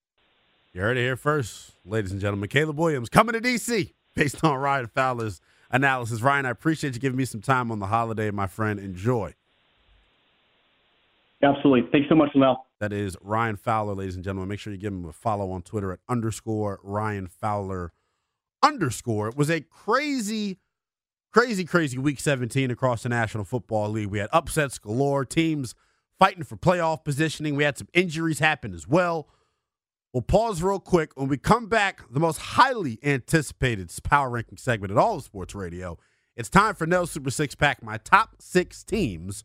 You 0.73 0.81
heard 0.81 0.97
it 0.97 1.03
here 1.03 1.17
first, 1.17 1.75
ladies 1.87 2.11
and 2.11 2.21
gentlemen. 2.21 2.49
Caleb 2.49 2.77
Williams 2.77 3.09
coming 3.09 3.35
to 3.35 3.41
DC 3.41 3.93
based 4.17 4.43
on 4.43 4.57
Ryan 4.57 4.89
Fowler's 4.89 5.41
analysis. 5.71 6.23
Ryan, 6.23 6.47
I 6.47 6.51
appreciate 6.51 6.95
you 6.95 6.99
giving 6.99 7.19
me 7.19 7.25
some 7.25 7.40
time 7.40 7.71
on 7.71 7.79
the 7.79 7.87
holiday, 7.87 8.33
my 8.33 8.49
friend. 8.49 8.81
Enjoy. 8.81 9.35
Absolutely. 11.43 11.89
Thanks 11.93 12.09
so 12.09 12.15
much, 12.15 12.31
Lel. 12.35 12.67
That 12.81 12.93
is 12.93 13.17
Ryan 13.21 13.57
Fowler, 13.57 13.95
ladies 13.95 14.17
and 14.17 14.25
gentlemen. 14.25 14.49
Make 14.49 14.59
sure 14.59 14.73
you 14.73 14.79
give 14.79 14.93
him 14.93 15.05
a 15.05 15.13
follow 15.13 15.51
on 15.51 15.63
Twitter 15.63 15.93
at 15.93 16.01
underscore 16.09 16.81
Ryan 16.83 17.29
Fowler 17.29 17.93
underscore. 18.63 19.29
It 19.29 19.37
was 19.37 19.51
a 19.51 19.61
crazy, 19.61 20.59
crazy, 21.33 21.65
crazy 21.65 21.99
week 21.99 22.19
17 22.19 22.71
across 22.71 23.05
the 23.05 23.09
National 23.09 23.45
Football 23.45 23.91
League. 23.91 24.09
We 24.09 24.19
had 24.19 24.29
upsets 24.33 24.79
galore, 24.79 25.25
teams 25.25 25.75
fighting 26.19 26.43
for 26.43 26.57
playoff 26.57 27.05
positioning. 27.05 27.55
We 27.55 27.65
had 27.65 27.79
some 27.79 27.89
injuries 27.95 28.41
happen 28.41 28.75
as 28.75 28.89
well. 28.89 29.29
We'll 30.13 30.23
pause 30.23 30.63
real 30.63 30.81
quick. 30.81 31.13
When 31.17 31.29
we 31.29 31.37
come 31.37 31.67
back, 31.67 32.03
the 32.11 32.19
most 32.21 32.39
highly 32.39 32.99
anticipated 33.05 33.93
power 34.03 34.31
ranking 34.31 34.59
segment 34.59 34.91
at 34.91 34.99
all 34.99 35.17
of 35.17 35.23
sports 35.23 35.55
radio. 35.55 35.99
It's 36.35 36.49
time 36.49 36.75
for 36.75 36.87
Nell 36.87 37.07
Super 37.07 37.31
Six 37.31 37.55
Pack, 37.55 37.83
my 37.83 37.99
top 37.99 38.37
six 38.41 38.83
teams 38.83 39.45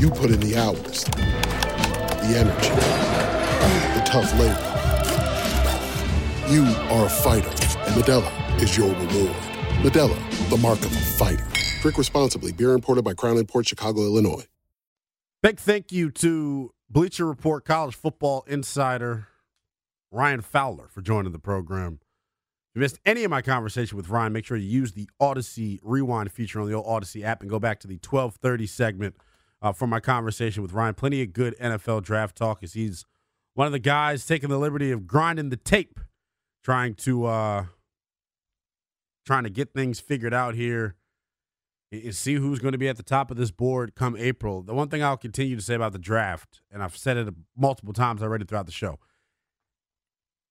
You 0.00 0.08
put 0.08 0.30
in 0.30 0.40
the 0.40 0.56
hours, 0.56 1.04
the 1.04 2.34
energy, 2.34 2.70
the 3.94 4.02
tough 4.06 4.32
labor. 4.40 4.56
You 6.50 6.64
are 6.88 7.04
a 7.04 7.10
fighter, 7.10 7.50
and 7.50 8.02
Modelo 8.02 8.62
is 8.62 8.78
your 8.78 8.88
reward. 8.94 9.36
Modelo, 9.82 10.48
the 10.48 10.56
mark 10.56 10.78
of 10.78 10.86
a 10.86 11.00
fighter. 11.00 11.44
Drink 11.82 11.98
responsibly. 11.98 12.50
Beer 12.50 12.72
imported 12.72 13.04
by 13.04 13.12
Crown 13.12 13.44
Port 13.44 13.68
Chicago, 13.68 14.00
Illinois. 14.00 14.46
Big 15.42 15.58
thank 15.58 15.92
you 15.92 16.10
to 16.12 16.72
Bleacher 16.88 17.26
Report 17.26 17.66
college 17.66 17.94
football 17.94 18.42
insider 18.46 19.28
Ryan 20.10 20.40
Fowler 20.40 20.88
for 20.88 21.02
joining 21.02 21.32
the 21.32 21.38
program. 21.38 22.00
If 22.70 22.76
you 22.76 22.80
missed 22.80 23.00
any 23.04 23.24
of 23.24 23.30
my 23.30 23.42
conversation 23.42 23.98
with 23.98 24.08
Ryan, 24.08 24.32
make 24.32 24.46
sure 24.46 24.56
you 24.56 24.66
use 24.66 24.92
the 24.92 25.10
Audacy 25.20 25.78
Rewind 25.82 26.32
feature 26.32 26.58
on 26.58 26.68
the 26.68 26.72
old 26.72 26.86
Audacy 26.86 27.22
app 27.22 27.42
and 27.42 27.50
go 27.50 27.58
back 27.58 27.80
to 27.80 27.86
the 27.86 27.96
1230 27.96 28.66
segment 28.66 29.14
uh, 29.62 29.72
for 29.72 29.86
my 29.86 30.00
conversation 30.00 30.62
with 30.62 30.72
Ryan. 30.72 30.94
Plenty 30.94 31.22
of 31.22 31.32
good 31.32 31.56
NFL 31.60 32.02
draft 32.02 32.36
talk 32.36 32.62
as 32.62 32.74
he's 32.74 33.04
one 33.54 33.66
of 33.66 33.72
the 33.72 33.78
guys 33.78 34.26
taking 34.26 34.48
the 34.48 34.58
liberty 34.58 34.90
of 34.90 35.06
grinding 35.06 35.50
the 35.50 35.56
tape, 35.56 36.00
trying 36.62 36.94
to 36.94 37.26
uh, 37.26 37.64
trying 39.26 39.44
to 39.44 39.50
get 39.50 39.72
things 39.72 40.00
figured 40.00 40.34
out 40.34 40.54
here 40.54 40.96
and 41.92 42.14
see 42.14 42.34
who's 42.34 42.60
going 42.60 42.72
to 42.72 42.78
be 42.78 42.88
at 42.88 42.96
the 42.96 43.02
top 43.02 43.30
of 43.30 43.36
this 43.36 43.50
board 43.50 43.94
come 43.94 44.16
April. 44.16 44.62
The 44.62 44.74
one 44.74 44.88
thing 44.88 45.02
I'll 45.02 45.16
continue 45.16 45.56
to 45.56 45.62
say 45.62 45.74
about 45.74 45.92
the 45.92 45.98
draft, 45.98 46.62
and 46.70 46.82
I've 46.82 46.96
said 46.96 47.16
it 47.16 47.28
multiple 47.56 47.92
times 47.92 48.22
already 48.22 48.44
throughout 48.44 48.66
the 48.66 48.72
show, 48.72 48.98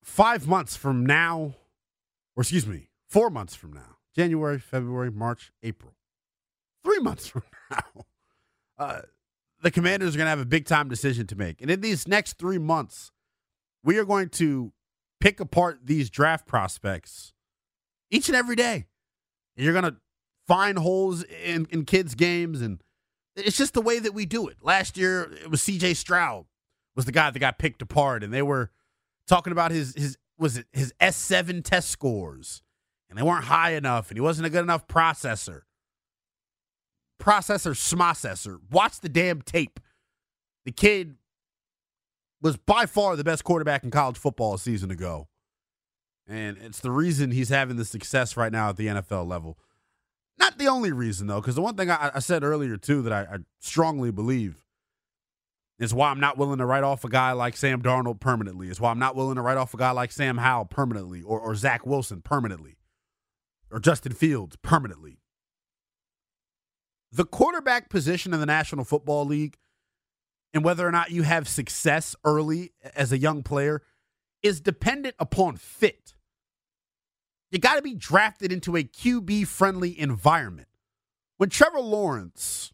five 0.03 0.47
months 0.47 0.75
from 0.75 1.05
now, 1.05 1.55
or 2.35 2.41
excuse 2.41 2.67
me, 2.67 2.89
four 3.07 3.29
months 3.29 3.55
from 3.55 3.73
now, 3.73 3.97
January, 4.15 4.59
February, 4.59 5.11
March, 5.11 5.51
April, 5.63 5.93
three 6.83 6.99
months 6.99 7.27
from 7.27 7.43
now, 7.71 8.05
uh, 8.79 9.01
the 9.61 9.69
commanders 9.69 10.15
are 10.15 10.17
going 10.17 10.25
to 10.25 10.31
have 10.31 10.39
a 10.39 10.45
big 10.45 10.65
time 10.65 10.87
decision 10.87 11.27
to 11.27 11.35
make. 11.35 11.61
And 11.61 11.69
in 11.69 11.81
these 11.81 12.07
next 12.07 12.37
three 12.37 12.57
months, 12.57 13.11
we 13.83 13.97
are 13.97 14.05
going 14.05 14.29
to 14.29 14.71
pick 15.19 15.39
apart 15.39 15.81
these 15.83 16.09
draft 16.09 16.47
prospects 16.47 17.33
each 18.09 18.29
and 18.29 18.35
every 18.35 18.55
day. 18.55 18.87
And 19.57 19.65
you're 19.65 19.73
going 19.73 19.91
to 19.91 19.97
find 20.47 20.77
holes 20.77 21.23
in, 21.23 21.67
in 21.69 21.83
kids' 21.83 22.15
games. 22.15 22.61
And 22.61 22.81
it's 23.35 23.57
just 23.57 23.73
the 23.73 23.81
way 23.81 23.99
that 23.99 24.13
we 24.13 24.25
do 24.25 24.47
it. 24.47 24.57
Last 24.61 24.97
year, 24.97 25.31
it 25.43 25.51
was 25.51 25.61
CJ 25.61 25.97
Stroud 25.97 26.45
was 26.95 27.05
the 27.05 27.11
guy 27.11 27.29
that 27.29 27.39
got 27.39 27.59
picked 27.59 27.81
apart. 27.81 28.23
And 28.23 28.33
they 28.33 28.41
were 28.41 28.71
talking 29.27 29.51
about 29.51 29.71
his, 29.71 29.93
his 29.95 30.17
was 30.37 30.57
it 30.57 30.67
his 30.71 30.93
S7 31.01 31.63
test 31.63 31.89
scores. 31.89 32.61
And 33.09 33.17
they 33.17 33.23
weren't 33.23 33.45
high 33.45 33.73
enough. 33.73 34.09
And 34.09 34.17
he 34.17 34.21
wasn't 34.21 34.47
a 34.47 34.49
good 34.49 34.63
enough 34.63 34.87
processor 34.87 35.63
processor 37.19 37.71
smocessor. 37.71 38.59
Watch 38.71 38.99
the 39.01 39.09
damn 39.09 39.41
tape. 39.41 39.79
The 40.65 40.71
kid 40.71 41.15
was 42.41 42.57
by 42.57 42.85
far 42.85 43.15
the 43.15 43.23
best 43.23 43.43
quarterback 43.43 43.83
in 43.83 43.91
college 43.91 44.17
football 44.17 44.53
a 44.53 44.59
season 44.59 44.91
ago. 44.91 45.27
And 46.27 46.57
it's 46.57 46.79
the 46.79 46.91
reason 46.91 47.31
he's 47.31 47.49
having 47.49 47.77
the 47.77 47.85
success 47.85 48.37
right 48.37 48.51
now 48.51 48.69
at 48.69 48.77
the 48.77 48.87
NFL 48.87 49.27
level. 49.27 49.57
Not 50.37 50.57
the 50.57 50.67
only 50.67 50.91
reason, 50.91 51.27
though, 51.27 51.41
because 51.41 51.55
the 51.55 51.61
one 51.61 51.75
thing 51.75 51.89
I, 51.89 52.11
I, 52.13 52.19
said 52.19 52.43
earlier, 52.43 52.77
too, 52.77 53.01
that 53.01 53.11
I, 53.11 53.21
I 53.21 53.37
strongly 53.59 54.11
believe 54.11 54.63
is 55.79 55.93
why 55.93 56.09
I'm 56.09 56.19
not 56.19 56.37
willing 56.37 56.59
to 56.59 56.65
write 56.65 56.83
off 56.83 57.03
a 57.03 57.09
guy 57.09 57.31
like 57.33 57.57
Sam 57.57 57.81
Darnold 57.81 58.19
permanently. 58.19 58.69
Is 58.69 58.79
why 58.79 58.91
I'm 58.91 58.99
not 58.99 59.15
willing 59.15 59.35
to 59.35 59.41
write 59.41 59.57
off 59.57 59.73
a 59.73 59.77
guy 59.77 59.91
like 59.91 60.11
Sam 60.11 60.37
Howell 60.37 60.65
permanently 60.65 61.21
or, 61.21 61.39
or 61.39 61.55
Zach 61.55 61.85
Wilson 61.85 62.21
permanently 62.21 62.77
or 63.71 63.79
Justin 63.79 64.13
Fields 64.13 64.55
permanently 64.61 65.18
the 67.11 67.25
quarterback 67.25 67.89
position 67.89 68.33
in 68.33 68.39
the 68.39 68.45
National 68.45 68.85
Football 68.85 69.25
League 69.25 69.57
and 70.53 70.63
whether 70.63 70.87
or 70.87 70.91
not 70.91 71.11
you 71.11 71.23
have 71.23 71.47
success 71.47 72.15
early 72.23 72.71
as 72.95 73.11
a 73.11 73.17
young 73.17 73.43
player 73.43 73.81
is 74.41 74.61
dependent 74.61 75.15
upon 75.19 75.57
fit. 75.57 76.13
You 77.51 77.59
got 77.59 77.75
to 77.75 77.81
be 77.81 77.95
drafted 77.95 78.51
into 78.51 78.75
a 78.75 78.83
QB 78.83 79.47
friendly 79.47 79.99
environment. 79.99 80.67
When 81.37 81.49
Trevor 81.49 81.79
Lawrence 81.79 82.71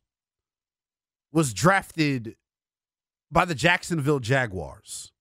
was 1.31 1.53
drafted 1.53 2.35
by 3.31 3.45
the 3.45 3.55
Jacksonville 3.55 4.19
Jaguars 4.19 5.11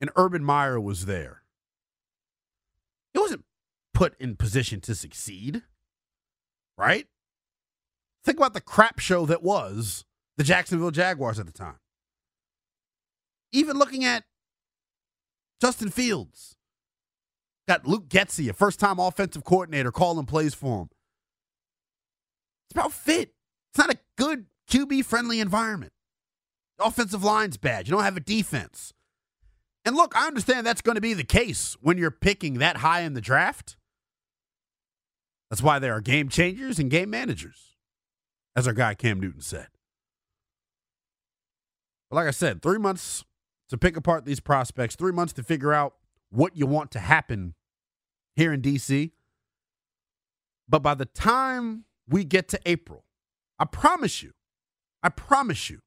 and 0.00 0.10
Urban 0.16 0.44
Meyer 0.44 0.80
was 0.80 1.06
there, 1.06 1.42
he 3.12 3.18
wasn't 3.18 3.44
put 3.92 4.18
in 4.20 4.36
position 4.36 4.80
to 4.82 4.94
succeed, 4.94 5.62
right? 6.78 7.06
Think 8.24 8.38
about 8.38 8.54
the 8.54 8.60
crap 8.60 8.98
show 8.98 9.26
that 9.26 9.42
was 9.42 10.04
the 10.36 10.44
Jacksonville 10.44 10.90
Jaguars 10.90 11.38
at 11.38 11.46
the 11.46 11.52
time. 11.52 11.78
Even 13.52 13.78
looking 13.78 14.04
at 14.04 14.24
Justin 15.60 15.90
Fields, 15.90 16.56
got 17.66 17.86
Luke 17.86 18.08
Getsy, 18.08 18.48
a 18.48 18.52
first 18.52 18.78
time 18.78 18.98
offensive 18.98 19.44
coordinator, 19.44 19.90
calling 19.90 20.26
plays 20.26 20.54
for 20.54 20.82
him. 20.82 20.90
It's 22.66 22.74
about 22.74 22.92
fit. 22.92 23.34
It's 23.72 23.78
not 23.78 23.92
a 23.92 23.98
good 24.16 24.46
QB 24.70 25.04
friendly 25.04 25.40
environment. 25.40 25.92
The 26.78 26.84
offensive 26.84 27.24
line's 27.24 27.56
bad. 27.56 27.88
You 27.88 27.92
don't 27.92 28.04
have 28.04 28.16
a 28.16 28.20
defense. 28.20 28.92
And 29.84 29.96
look, 29.96 30.14
I 30.14 30.26
understand 30.26 30.66
that's 30.66 30.82
going 30.82 30.94
to 30.94 31.00
be 31.00 31.14
the 31.14 31.24
case 31.24 31.76
when 31.80 31.98
you're 31.98 32.10
picking 32.10 32.58
that 32.58 32.78
high 32.78 33.00
in 33.00 33.14
the 33.14 33.20
draft. 33.20 33.76
That's 35.48 35.62
why 35.62 35.78
there 35.78 35.94
are 35.94 36.00
game 36.00 36.28
changers 36.28 36.78
and 36.78 36.90
game 36.90 37.10
managers 37.10 37.69
as 38.56 38.66
our 38.66 38.74
guy 38.74 38.94
Cam 38.94 39.20
Newton 39.20 39.40
said. 39.40 39.68
But 42.10 42.16
like 42.16 42.26
I 42.26 42.32
said, 42.32 42.62
three 42.62 42.78
months 42.78 43.24
to 43.68 43.78
pick 43.78 43.96
apart 43.96 44.24
these 44.24 44.40
prospects, 44.40 44.96
three 44.96 45.12
months 45.12 45.32
to 45.34 45.42
figure 45.42 45.72
out 45.72 45.94
what 46.30 46.56
you 46.56 46.66
want 46.66 46.90
to 46.92 46.98
happen 46.98 47.54
here 48.34 48.52
in 48.52 48.60
DC. 48.60 49.12
But 50.68 50.82
by 50.82 50.94
the 50.94 51.06
time 51.06 51.84
we 52.08 52.24
get 52.24 52.48
to 52.48 52.60
April, 52.66 53.04
I 53.58 53.64
promise 53.64 54.22
you, 54.22 54.32
I 55.02 55.08
promise 55.08 55.70
you, 55.70 55.80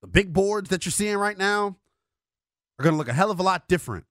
the 0.00 0.08
big 0.08 0.32
boards 0.32 0.70
that 0.70 0.84
you're 0.84 0.92
seeing 0.92 1.16
right 1.16 1.36
now 1.36 1.76
are 2.78 2.82
going 2.82 2.92
to 2.92 2.98
look 2.98 3.08
a 3.08 3.12
hell 3.12 3.30
of 3.30 3.40
a 3.40 3.42
lot 3.42 3.68
different 3.68 4.04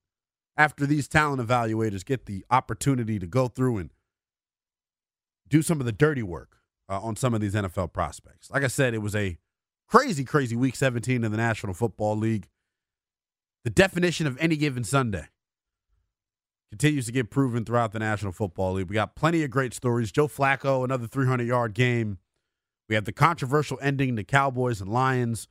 after 0.58 0.86
these 0.86 1.08
talent 1.08 1.42
evaluators 1.42 2.06
get 2.06 2.26
the 2.26 2.46
opportunity 2.50 3.20
to 3.20 3.28
go 3.28 3.48
through 3.48 3.78
and 3.78 3.92
do 5.48 5.62
some 5.62 5.80
of 5.80 5.86
the 5.86 5.92
dirty 5.92 6.24
work 6.24 6.58
uh, 6.90 7.00
on 7.00 7.16
some 7.16 7.34
of 7.34 7.42
these 7.42 7.54
NFL 7.54 7.94
prospects. 7.94 8.50
Like 8.52 8.64
I 8.64 8.68
said, 8.68 8.94
it 8.94 9.00
was 9.00 9.16
a 9.16 9.38
crazy, 9.88 10.24
crazy 10.24 10.56
week 10.56 10.76
17 10.76 11.24
in 11.24 11.32
the 11.32 11.38
National 11.38 11.74
Football 11.74 12.18
League. 12.18 12.48
The 13.64 13.70
definition 13.70 14.28
of 14.28 14.38
any 14.40 14.58
given 14.58 14.84
Sunday 14.84 15.28
continues 16.70 17.06
to 17.06 17.12
get 17.12 17.30
proven 17.30 17.66
throughout 17.66 17.94
the 17.94 18.00
National 18.00 18.32
Football 18.32 18.74
League. 18.74 18.90
We 18.90 18.94
got 18.96 19.16
plenty 19.16 19.44
of 19.44 19.50
great 19.50 19.74
stories. 19.74 20.12
Joe 20.12 20.28
Flacco, 20.28 20.84
another 20.84 21.08
300 21.08 21.48
yard 21.48 21.74
game 21.74 22.20
We 22.90 22.96
have 22.96 23.06
the 23.06 23.12
controversial 23.12 23.80
ending 23.82 24.16
to 24.18 24.24
Cowboys 24.24 24.82
and 24.82 24.92
Lions. 24.92 25.48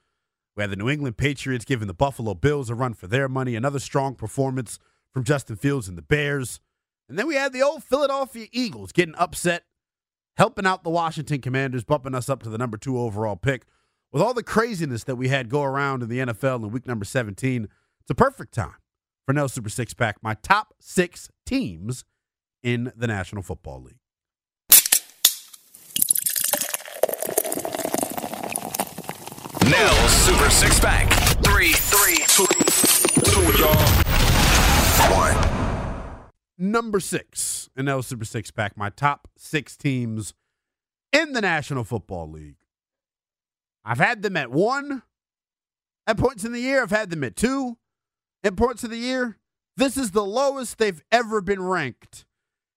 We 0.56 0.62
have 0.62 0.70
the 0.70 0.76
New 0.76 0.88
England 0.88 1.16
Patriots 1.16 1.64
giving 1.64 1.88
the 1.88 1.94
Buffalo 1.94 2.34
Bills 2.34 2.70
a 2.70 2.74
run 2.74 2.94
for 2.94 3.08
their 3.08 3.28
money. 3.28 3.56
Another 3.56 3.80
strong 3.80 4.14
performance 4.14 4.78
from 5.12 5.24
Justin 5.24 5.56
Fields 5.56 5.88
and 5.88 5.98
the 5.98 6.02
Bears. 6.02 6.60
And 7.08 7.18
then 7.18 7.26
we 7.26 7.34
had 7.34 7.52
the 7.52 7.62
old 7.62 7.82
Philadelphia 7.82 8.46
Eagles 8.52 8.92
getting 8.92 9.14
upset, 9.16 9.64
helping 10.36 10.66
out 10.66 10.84
the 10.84 10.90
Washington 10.90 11.40
Commanders, 11.40 11.84
bumping 11.84 12.14
us 12.14 12.28
up 12.28 12.42
to 12.42 12.48
the 12.48 12.58
number 12.58 12.76
two 12.76 12.98
overall 12.98 13.36
pick. 13.36 13.64
With 14.12 14.22
all 14.22 14.34
the 14.34 14.42
craziness 14.42 15.04
that 15.04 15.16
we 15.16 15.28
had 15.28 15.48
go 15.48 15.62
around 15.62 16.02
in 16.02 16.08
the 16.08 16.18
NFL 16.18 16.62
in 16.62 16.70
week 16.70 16.86
number 16.86 17.04
17, 17.04 17.64
it's 17.64 18.10
a 18.10 18.14
perfect 18.14 18.54
time 18.54 18.74
for 19.26 19.32
Nell 19.32 19.48
Super 19.48 19.68
Six 19.68 19.94
Pack, 19.94 20.22
my 20.22 20.34
top 20.34 20.74
six 20.78 21.30
teams 21.46 22.04
in 22.62 22.92
the 22.96 23.06
National 23.06 23.42
Football 23.42 23.82
League. 23.82 23.96
Nell 29.68 30.08
Super 30.08 30.50
Six 30.50 30.78
Pack. 30.78 31.10
Three, 31.42 31.72
three, 31.72 32.18
two, 32.28 32.46
two, 33.24 33.58
y'all. 33.58 33.74
One. 35.10 35.43
Number 36.64 36.98
six 36.98 37.68
in 37.76 37.84
Nell 37.84 38.02
Super 38.02 38.24
Six 38.24 38.50
Pack, 38.50 38.74
my 38.74 38.88
top 38.88 39.28
six 39.36 39.76
teams 39.76 40.32
in 41.12 41.34
the 41.34 41.42
National 41.42 41.84
Football 41.84 42.30
League. 42.30 42.56
I've 43.84 43.98
had 43.98 44.22
them 44.22 44.34
at 44.34 44.50
one 44.50 45.02
at 46.06 46.16
points 46.16 46.42
in 46.42 46.52
the 46.52 46.60
year. 46.60 46.82
I've 46.82 46.90
had 46.90 47.10
them 47.10 47.22
at 47.22 47.36
two 47.36 47.76
at 48.42 48.56
points 48.56 48.82
of 48.82 48.88
the 48.88 48.96
year. 48.96 49.36
This 49.76 49.98
is 49.98 50.12
the 50.12 50.24
lowest 50.24 50.78
they've 50.78 51.02
ever 51.12 51.42
been 51.42 51.62
ranked 51.62 52.24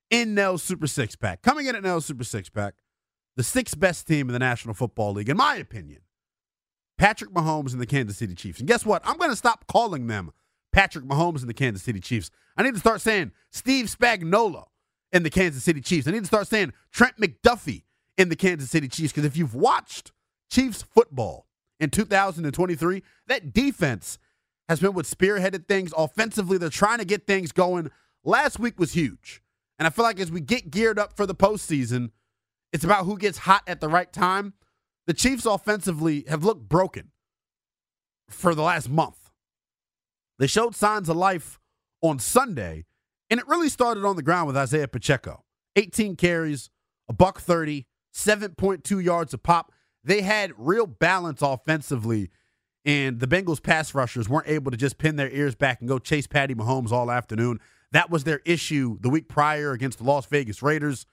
in 0.09 0.35
Nell's 0.35 0.63
Super 0.63 0.87
Six 0.87 1.15
Pack. 1.15 1.41
Coming 1.41 1.67
in 1.67 1.75
at 1.75 1.83
Nell's 1.83 2.05
Super 2.05 2.25
Six 2.25 2.49
Pack, 2.49 2.73
the 3.37 3.43
sixth 3.43 3.79
best 3.79 4.05
team 4.05 4.27
in 4.27 4.33
the 4.33 4.39
National 4.39 4.73
Football 4.73 5.13
League, 5.13 5.29
in 5.29 5.37
my 5.37 5.55
opinion. 5.55 6.01
Patrick 6.97 7.31
Mahomes 7.31 7.71
and 7.71 7.79
the 7.79 7.85
Kansas 7.85 8.17
City 8.17 8.35
Chiefs. 8.35 8.59
And 8.59 8.67
guess 8.67 8.85
what? 8.85 9.01
I'm 9.05 9.17
going 9.17 9.29
to 9.29 9.35
stop 9.37 9.65
calling 9.65 10.07
them 10.07 10.31
Patrick 10.71 11.05
Mahomes 11.05 11.41
and 11.41 11.49
the 11.49 11.53
Kansas 11.53 11.83
City 11.83 11.99
Chiefs. 11.99 12.29
I 12.55 12.63
need 12.63 12.73
to 12.73 12.79
start 12.79 13.01
saying 13.01 13.31
Steve 13.51 13.85
Spagnuolo 13.85 14.65
and 15.11 15.25
the 15.25 15.29
Kansas 15.29 15.63
City 15.63 15.81
Chiefs. 15.81 16.07
I 16.07 16.11
need 16.11 16.21
to 16.21 16.27
start 16.27 16.47
saying 16.47 16.73
Trent 16.91 17.17
McDuffie 17.17 17.83
in 18.17 18.29
the 18.29 18.35
Kansas 18.35 18.69
City 18.69 18.87
Chiefs. 18.87 19.13
Because 19.13 19.25
if 19.25 19.37
you've 19.37 19.55
watched 19.55 20.11
Chiefs 20.51 20.83
football 20.83 21.47
in 21.79 21.89
2023, 21.89 23.03
that 23.27 23.53
defense 23.53 24.19
has 24.67 24.79
been 24.79 24.93
what 24.93 25.05
spearheaded 25.05 25.67
things. 25.67 25.93
Offensively, 25.97 26.57
they're 26.57 26.69
trying 26.69 26.99
to 26.99 27.05
get 27.05 27.25
things 27.25 27.51
going. 27.51 27.89
Last 28.23 28.59
week 28.59 28.79
was 28.79 28.93
huge. 28.93 29.41
And 29.79 29.87
I 29.87 29.89
feel 29.89 30.03
like 30.03 30.19
as 30.19 30.31
we 30.31 30.41
get 30.41 30.71
geared 30.71 30.99
up 30.99 31.15
for 31.15 31.25
the 31.25 31.35
postseason, 31.35 32.11
it's 32.73 32.83
about 32.83 33.05
who 33.05 33.17
gets 33.17 33.39
hot 33.39 33.63
at 33.67 33.79
the 33.79 33.87
right 33.87 34.11
time. 34.11 34.53
The 35.05 35.13
Chiefs 35.13 35.45
offensively 35.45 36.25
have 36.27 36.43
looked 36.43 36.67
broken 36.67 37.11
for 38.29 38.53
the 38.53 38.63
last 38.63 38.89
month. 38.89 39.26
They 40.39 40.47
showed 40.47 40.75
signs 40.75 41.09
of 41.09 41.17
life 41.17 41.59
on 42.01 42.19
Sunday, 42.19 42.85
and 43.29 43.39
it 43.39 43.47
really 43.47 43.69
started 43.69 44.05
on 44.05 44.15
the 44.15 44.23
ground 44.23 44.47
with 44.47 44.57
Isaiah 44.57 44.87
Pacheco. 44.87 45.43
18 45.75 46.15
carries, 46.15 46.69
a 47.09 47.13
buck 47.13 47.39
30, 47.39 47.87
7.2 48.13 49.03
yards 49.03 49.33
a 49.33 49.37
pop. 49.37 49.71
They 50.03 50.21
had 50.21 50.53
real 50.57 50.87
balance 50.87 51.41
offensively, 51.41 52.29
and 52.85 53.19
the 53.19 53.27
Bengals 53.27 53.61
pass 53.61 53.93
rushers 53.93 54.29
weren't 54.29 54.47
able 54.47 54.71
to 54.71 54.77
just 54.77 54.97
pin 54.97 55.15
their 55.15 55.29
ears 55.29 55.55
back 55.55 55.79
and 55.79 55.89
go 55.89 55.99
chase 55.99 56.27
Patty 56.27 56.55
Mahomes 56.55 56.91
all 56.91 57.11
afternoon. 57.11 57.59
That 57.91 58.09
was 58.09 58.23
their 58.23 58.41
issue 58.45 58.97
the 58.99 59.09
week 59.09 59.27
prior 59.27 59.71
against 59.71 59.97
the 59.97 60.03
Las 60.03 60.25
Vegas 60.25 60.61
Raiders. 60.61 61.05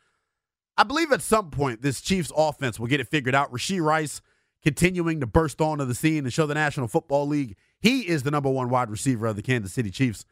I 0.76 0.84
believe 0.84 1.12
at 1.12 1.22
some 1.22 1.50
point 1.50 1.82
this 1.82 2.00
Chiefs 2.00 2.32
offense 2.36 2.80
will 2.80 2.88
get 2.88 3.00
it 3.00 3.08
figured 3.08 3.34
out. 3.34 3.52
Rashee 3.52 3.82
Rice 3.82 4.20
continuing 4.62 5.20
to 5.20 5.26
burst 5.26 5.60
onto 5.60 5.84
the 5.84 5.94
scene 5.94 6.24
and 6.24 6.32
show 6.32 6.46
the 6.46 6.54
National 6.54 6.88
Football 6.88 7.28
League 7.28 7.56
he 7.84 8.08
is 8.08 8.22
the 8.22 8.30
number 8.30 8.48
one 8.48 8.70
wide 8.70 8.88
receiver 8.88 9.26
of 9.26 9.36
the 9.36 9.42
Kansas 9.42 9.74
City 9.74 9.90
Chiefs. 9.90 10.24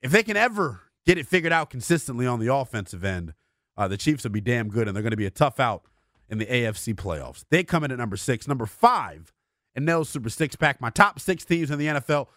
If 0.00 0.10
they 0.10 0.22
can 0.22 0.38
ever 0.38 0.80
get 1.04 1.18
it 1.18 1.26
figured 1.26 1.52
out 1.52 1.68
consistently 1.68 2.26
on 2.26 2.40
the 2.40 2.52
offensive 2.52 3.04
end, 3.04 3.34
uh, 3.76 3.88
the 3.88 3.98
Chiefs 3.98 4.24
will 4.24 4.30
be 4.30 4.40
damn 4.40 4.70
good, 4.70 4.88
and 4.88 4.96
they're 4.96 5.02
going 5.02 5.10
to 5.10 5.18
be 5.18 5.26
a 5.26 5.30
tough 5.30 5.60
out 5.60 5.82
in 6.30 6.38
the 6.38 6.46
AFC 6.46 6.94
playoffs. 6.94 7.44
They 7.50 7.62
come 7.62 7.84
in 7.84 7.92
at 7.92 7.98
number 7.98 8.16
six. 8.16 8.48
Number 8.48 8.64
five, 8.64 9.34
and 9.74 9.84
Nell's 9.84 10.08
Super 10.08 10.30
Six 10.30 10.56
Pack, 10.56 10.80
my 10.80 10.88
top 10.88 11.20
six 11.20 11.44
teams 11.44 11.70
in 11.70 11.78
the 11.78 11.88
NFL. 11.88 12.28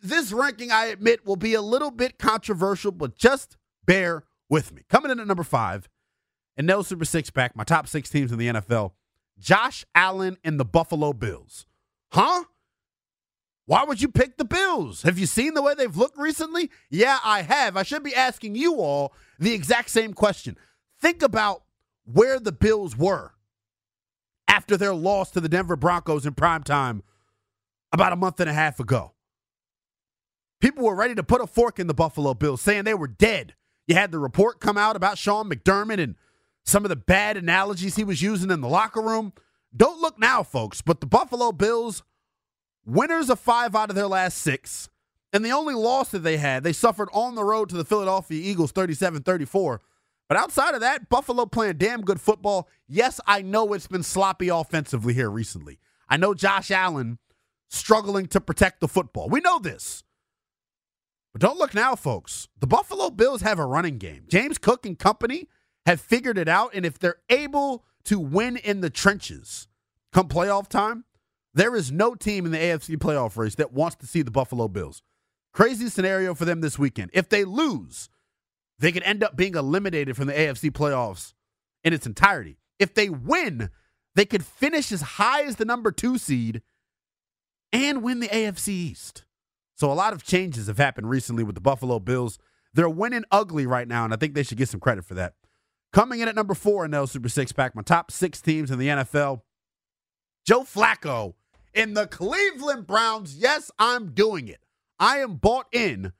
This 0.00 0.30
ranking, 0.30 0.70
I 0.70 0.86
admit, 0.86 1.26
will 1.26 1.34
be 1.34 1.54
a 1.54 1.62
little 1.62 1.90
bit 1.90 2.20
controversial, 2.20 2.92
but 2.92 3.16
just 3.16 3.56
bear 3.84 4.22
with 4.48 4.72
me. 4.72 4.82
Coming 4.88 5.10
in 5.10 5.18
at 5.18 5.26
number 5.26 5.42
five, 5.42 5.88
and 6.56 6.68
Nell's 6.68 6.86
Super 6.86 7.04
Six 7.04 7.30
Pack, 7.30 7.56
my 7.56 7.64
top 7.64 7.88
six 7.88 8.08
teams 8.08 8.30
in 8.30 8.38
the 8.38 8.46
NFL. 8.46 8.92
Josh 9.40 9.84
Allen 9.92 10.36
and 10.44 10.60
the 10.60 10.64
Buffalo 10.64 11.12
Bills. 11.12 11.66
Huh? 12.12 12.44
Why 13.66 13.84
would 13.84 14.02
you 14.02 14.08
pick 14.08 14.36
the 14.36 14.44
Bills? 14.44 15.02
Have 15.02 15.18
you 15.18 15.26
seen 15.26 15.54
the 15.54 15.62
way 15.62 15.74
they've 15.74 15.96
looked 15.96 16.18
recently? 16.18 16.70
Yeah, 16.90 17.18
I 17.24 17.42
have. 17.42 17.76
I 17.76 17.82
should 17.82 18.02
be 18.02 18.14
asking 18.14 18.56
you 18.56 18.76
all 18.76 19.14
the 19.38 19.54
exact 19.54 19.90
same 19.90 20.12
question. 20.12 20.58
Think 21.00 21.22
about 21.22 21.62
where 22.04 22.38
the 22.38 22.52
Bills 22.52 22.96
were 22.96 23.32
after 24.48 24.76
their 24.76 24.94
loss 24.94 25.30
to 25.30 25.40
the 25.40 25.48
Denver 25.48 25.76
Broncos 25.76 26.26
in 26.26 26.34
prime 26.34 26.62
time 26.62 27.02
about 27.92 28.12
a 28.12 28.16
month 28.16 28.40
and 28.40 28.50
a 28.50 28.54
half 28.54 28.80
ago. 28.80 29.12
People 30.60 30.84
were 30.84 30.94
ready 30.94 31.14
to 31.14 31.22
put 31.22 31.40
a 31.40 31.46
fork 31.46 31.78
in 31.78 31.86
the 31.86 31.94
Buffalo 31.94 32.34
Bills, 32.34 32.60
saying 32.60 32.84
they 32.84 32.94
were 32.94 33.08
dead. 33.08 33.54
You 33.86 33.94
had 33.94 34.12
the 34.12 34.18
report 34.18 34.60
come 34.60 34.78
out 34.78 34.96
about 34.96 35.18
Sean 35.18 35.48
McDermott 35.48 36.00
and 36.00 36.16
some 36.64 36.84
of 36.84 36.88
the 36.88 36.96
bad 36.96 37.36
analogies 37.36 37.96
he 37.96 38.04
was 38.04 38.22
using 38.22 38.50
in 38.50 38.60
the 38.60 38.68
locker 38.68 39.00
room. 39.00 39.32
Don't 39.76 40.00
look 40.00 40.18
now, 40.18 40.42
folks, 40.42 40.80
but 40.80 41.00
the 41.00 41.06
Buffalo 41.06 41.52
Bills 41.52 42.02
winners 42.86 43.30
of 43.30 43.40
five 43.40 43.74
out 43.74 43.90
of 43.90 43.96
their 43.96 44.06
last 44.06 44.38
six. 44.38 44.88
And 45.32 45.44
the 45.44 45.50
only 45.50 45.74
loss 45.74 46.10
that 46.10 46.20
they 46.20 46.36
had, 46.36 46.62
they 46.62 46.72
suffered 46.72 47.08
on 47.12 47.34
the 47.34 47.44
road 47.44 47.68
to 47.70 47.76
the 47.76 47.84
Philadelphia 47.84 48.40
Eagles 48.40 48.72
37 48.72 49.22
34. 49.22 49.80
But 50.28 50.38
outside 50.38 50.74
of 50.74 50.80
that, 50.80 51.08
Buffalo 51.08 51.44
playing 51.44 51.76
damn 51.76 52.02
good 52.02 52.20
football. 52.20 52.68
Yes, 52.86 53.20
I 53.26 53.42
know 53.42 53.72
it's 53.72 53.86
been 53.86 54.02
sloppy 54.02 54.48
offensively 54.48 55.12
here 55.12 55.28
recently. 55.28 55.78
I 56.08 56.16
know 56.16 56.34
Josh 56.34 56.70
Allen 56.70 57.18
struggling 57.68 58.26
to 58.28 58.40
protect 58.40 58.80
the 58.80 58.88
football. 58.88 59.28
We 59.28 59.40
know 59.40 59.58
this. 59.58 60.04
But 61.32 61.42
don't 61.42 61.58
look 61.58 61.74
now, 61.74 61.96
folks. 61.96 62.48
The 62.60 62.66
Buffalo 62.66 63.10
Bills 63.10 63.42
have 63.42 63.58
a 63.58 63.66
running 63.66 63.98
game. 63.98 64.24
James 64.28 64.56
Cook 64.56 64.86
and 64.86 64.98
company 64.98 65.48
have 65.84 66.00
figured 66.00 66.38
it 66.38 66.48
out. 66.48 66.70
And 66.74 66.86
if 66.86 66.98
they're 66.98 67.18
able 67.28 67.84
to 68.04 68.20
win 68.20 68.56
in 68.56 68.80
the 68.80 68.90
trenches 68.90 69.66
come 70.12 70.28
playoff 70.28 70.68
time, 70.68 71.04
there 71.54 71.76
is 71.76 71.92
no 71.92 72.14
team 72.14 72.44
in 72.46 72.52
the 72.52 72.58
AFC 72.58 72.96
playoff 72.96 73.36
race 73.36 73.54
that 73.56 73.72
wants 73.72 73.96
to 73.96 74.06
see 74.06 74.22
the 74.22 74.30
Buffalo 74.30 74.68
Bills. 74.68 75.02
Crazy 75.52 75.88
scenario 75.88 76.34
for 76.34 76.44
them 76.44 76.60
this 76.60 76.78
weekend. 76.78 77.10
If 77.14 77.28
they 77.28 77.44
lose, 77.44 78.08
they 78.78 78.90
could 78.90 79.04
end 79.04 79.22
up 79.22 79.36
being 79.36 79.54
eliminated 79.54 80.16
from 80.16 80.26
the 80.26 80.32
AFC 80.32 80.72
playoffs 80.72 81.32
in 81.84 81.92
its 81.92 82.06
entirety. 82.06 82.58
If 82.80 82.94
they 82.94 83.08
win, 83.08 83.70
they 84.16 84.24
could 84.24 84.44
finish 84.44 84.90
as 84.90 85.00
high 85.02 85.42
as 85.42 85.56
the 85.56 85.64
number 85.64 85.92
two 85.92 86.18
seed 86.18 86.60
and 87.72 88.02
win 88.02 88.18
the 88.18 88.28
AFC 88.28 88.68
East. 88.68 89.24
So 89.76 89.90
a 89.90 89.94
lot 89.94 90.12
of 90.12 90.24
changes 90.24 90.66
have 90.66 90.78
happened 90.78 91.08
recently 91.08 91.44
with 91.44 91.54
the 91.54 91.60
Buffalo 91.60 92.00
Bills. 92.00 92.38
They're 92.72 92.88
winning 92.88 93.24
ugly 93.30 93.66
right 93.66 93.86
now, 93.86 94.04
and 94.04 94.12
I 94.12 94.16
think 94.16 94.34
they 94.34 94.42
should 94.42 94.58
get 94.58 94.68
some 94.68 94.80
credit 94.80 95.04
for 95.04 95.14
that. 95.14 95.34
Coming 95.92 96.18
in 96.20 96.28
at 96.28 96.34
number 96.34 96.54
four 96.54 96.84
in 96.84 96.90
the 96.90 97.06
Super 97.06 97.28
Six 97.28 97.52
Pack, 97.52 97.76
my 97.76 97.82
top 97.82 98.10
six 98.10 98.40
teams 98.40 98.72
in 98.72 98.80
the 98.80 98.88
NFL. 98.88 99.42
Joe 100.44 100.62
Flacco 100.62 101.34
in 101.74 101.94
the 101.94 102.06
Cleveland 102.06 102.86
Browns. 102.86 103.36
Yes, 103.36 103.70
I'm 103.78 104.12
doing 104.12 104.48
it. 104.48 104.64
I 104.98 105.18
am 105.18 105.36
bought 105.36 105.66
in 105.72 106.12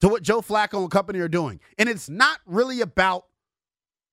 to 0.00 0.08
what 0.08 0.22
Joe 0.22 0.42
Flacco 0.42 0.82
and 0.82 0.90
company 0.90 1.18
are 1.20 1.28
doing. 1.28 1.60
And 1.78 1.88
it's 1.88 2.08
not 2.08 2.38
really 2.46 2.80
about 2.80 3.26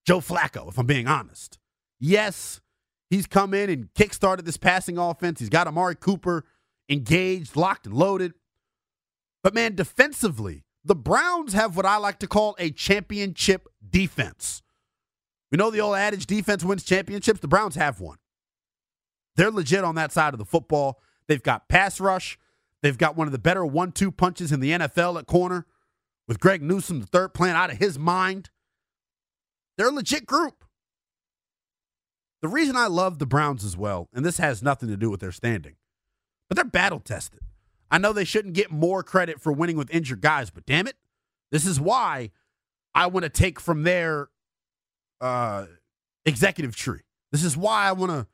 Joe 0.05 0.19
Flacco, 0.19 0.69
if 0.69 0.77
I'm 0.77 0.85
being 0.85 1.07
honest. 1.07 1.59
Yes, 1.99 2.61
he's 3.09 3.27
come 3.27 3.53
in 3.53 3.69
and 3.69 3.93
kickstarted 3.93 4.45
this 4.45 4.57
passing 4.57 4.97
offense. 4.97 5.39
He's 5.39 5.49
got 5.49 5.67
Amari 5.67 5.95
Cooper 5.95 6.45
engaged, 6.87 7.55
locked, 7.55 7.85
and 7.85 7.95
loaded. 7.95 8.33
But 9.43 9.53
man, 9.53 9.75
defensively, 9.75 10.63
the 10.83 10.95
Browns 10.95 11.53
have 11.53 11.75
what 11.75 11.85
I 11.85 11.97
like 11.97 12.19
to 12.19 12.27
call 12.27 12.55
a 12.57 12.71
championship 12.71 13.67
defense. 13.87 14.61
We 15.51 15.57
know 15.57 15.71
the 15.71 15.81
old 15.81 15.95
adage 15.95 16.25
defense 16.25 16.63
wins 16.63 16.83
championships. 16.83 17.39
The 17.39 17.47
Browns 17.47 17.75
have 17.75 17.99
one. 17.99 18.17
They're 19.35 19.51
legit 19.51 19.83
on 19.83 19.95
that 19.95 20.11
side 20.11 20.33
of 20.33 20.37
the 20.37 20.45
football. 20.45 21.01
They've 21.27 21.43
got 21.43 21.69
pass 21.69 21.99
rush. 21.99 22.37
They've 22.81 22.97
got 22.97 23.15
one 23.15 23.27
of 23.27 23.31
the 23.31 23.39
better 23.39 23.65
one 23.65 23.91
two 23.91 24.11
punches 24.11 24.51
in 24.51 24.59
the 24.59 24.71
NFL 24.71 25.19
at 25.19 25.27
corner 25.27 25.65
with 26.27 26.39
Greg 26.39 26.61
Newsome, 26.61 27.01
the 27.01 27.07
third 27.07 27.33
playing 27.33 27.55
out 27.55 27.71
of 27.71 27.77
his 27.77 27.99
mind. 27.99 28.49
They're 29.77 29.89
a 29.89 29.91
legit 29.91 30.25
group. 30.25 30.65
The 32.41 32.47
reason 32.47 32.77
I 32.77 32.87
love 32.87 33.19
the 33.19 33.25
Browns 33.25 33.65
as 33.65 33.75
well, 33.75 34.07
and 34.13 34.25
this 34.25 34.37
has 34.37 34.63
nothing 34.63 34.87
to 34.89 34.95
do 34.95 35.09
with 35.09 35.19
their 35.19 35.31
standing, 35.31 35.75
but 36.47 36.55
they're 36.55 36.63
battle 36.63 36.99
tested. 36.99 37.41
I 37.91 37.97
know 37.97 38.13
they 38.13 38.23
shouldn't 38.23 38.53
get 38.53 38.71
more 38.71 39.03
credit 39.03 39.41
for 39.41 39.51
winning 39.51 39.75
with 39.75 39.91
injured 39.91 40.21
guys, 40.21 40.49
but 40.49 40.65
damn 40.65 40.87
it, 40.87 40.95
this 41.51 41.65
is 41.65 41.79
why 41.79 42.31
I 42.93 43.07
want 43.07 43.23
to 43.23 43.29
take 43.29 43.59
from 43.59 43.83
their 43.83 44.29
uh, 45.19 45.65
executive 46.25 46.75
tree. 46.75 47.01
This 47.31 47.43
is 47.43 47.57
why 47.57 47.87
I 47.87 47.91
want 47.91 48.11
to 48.11 48.27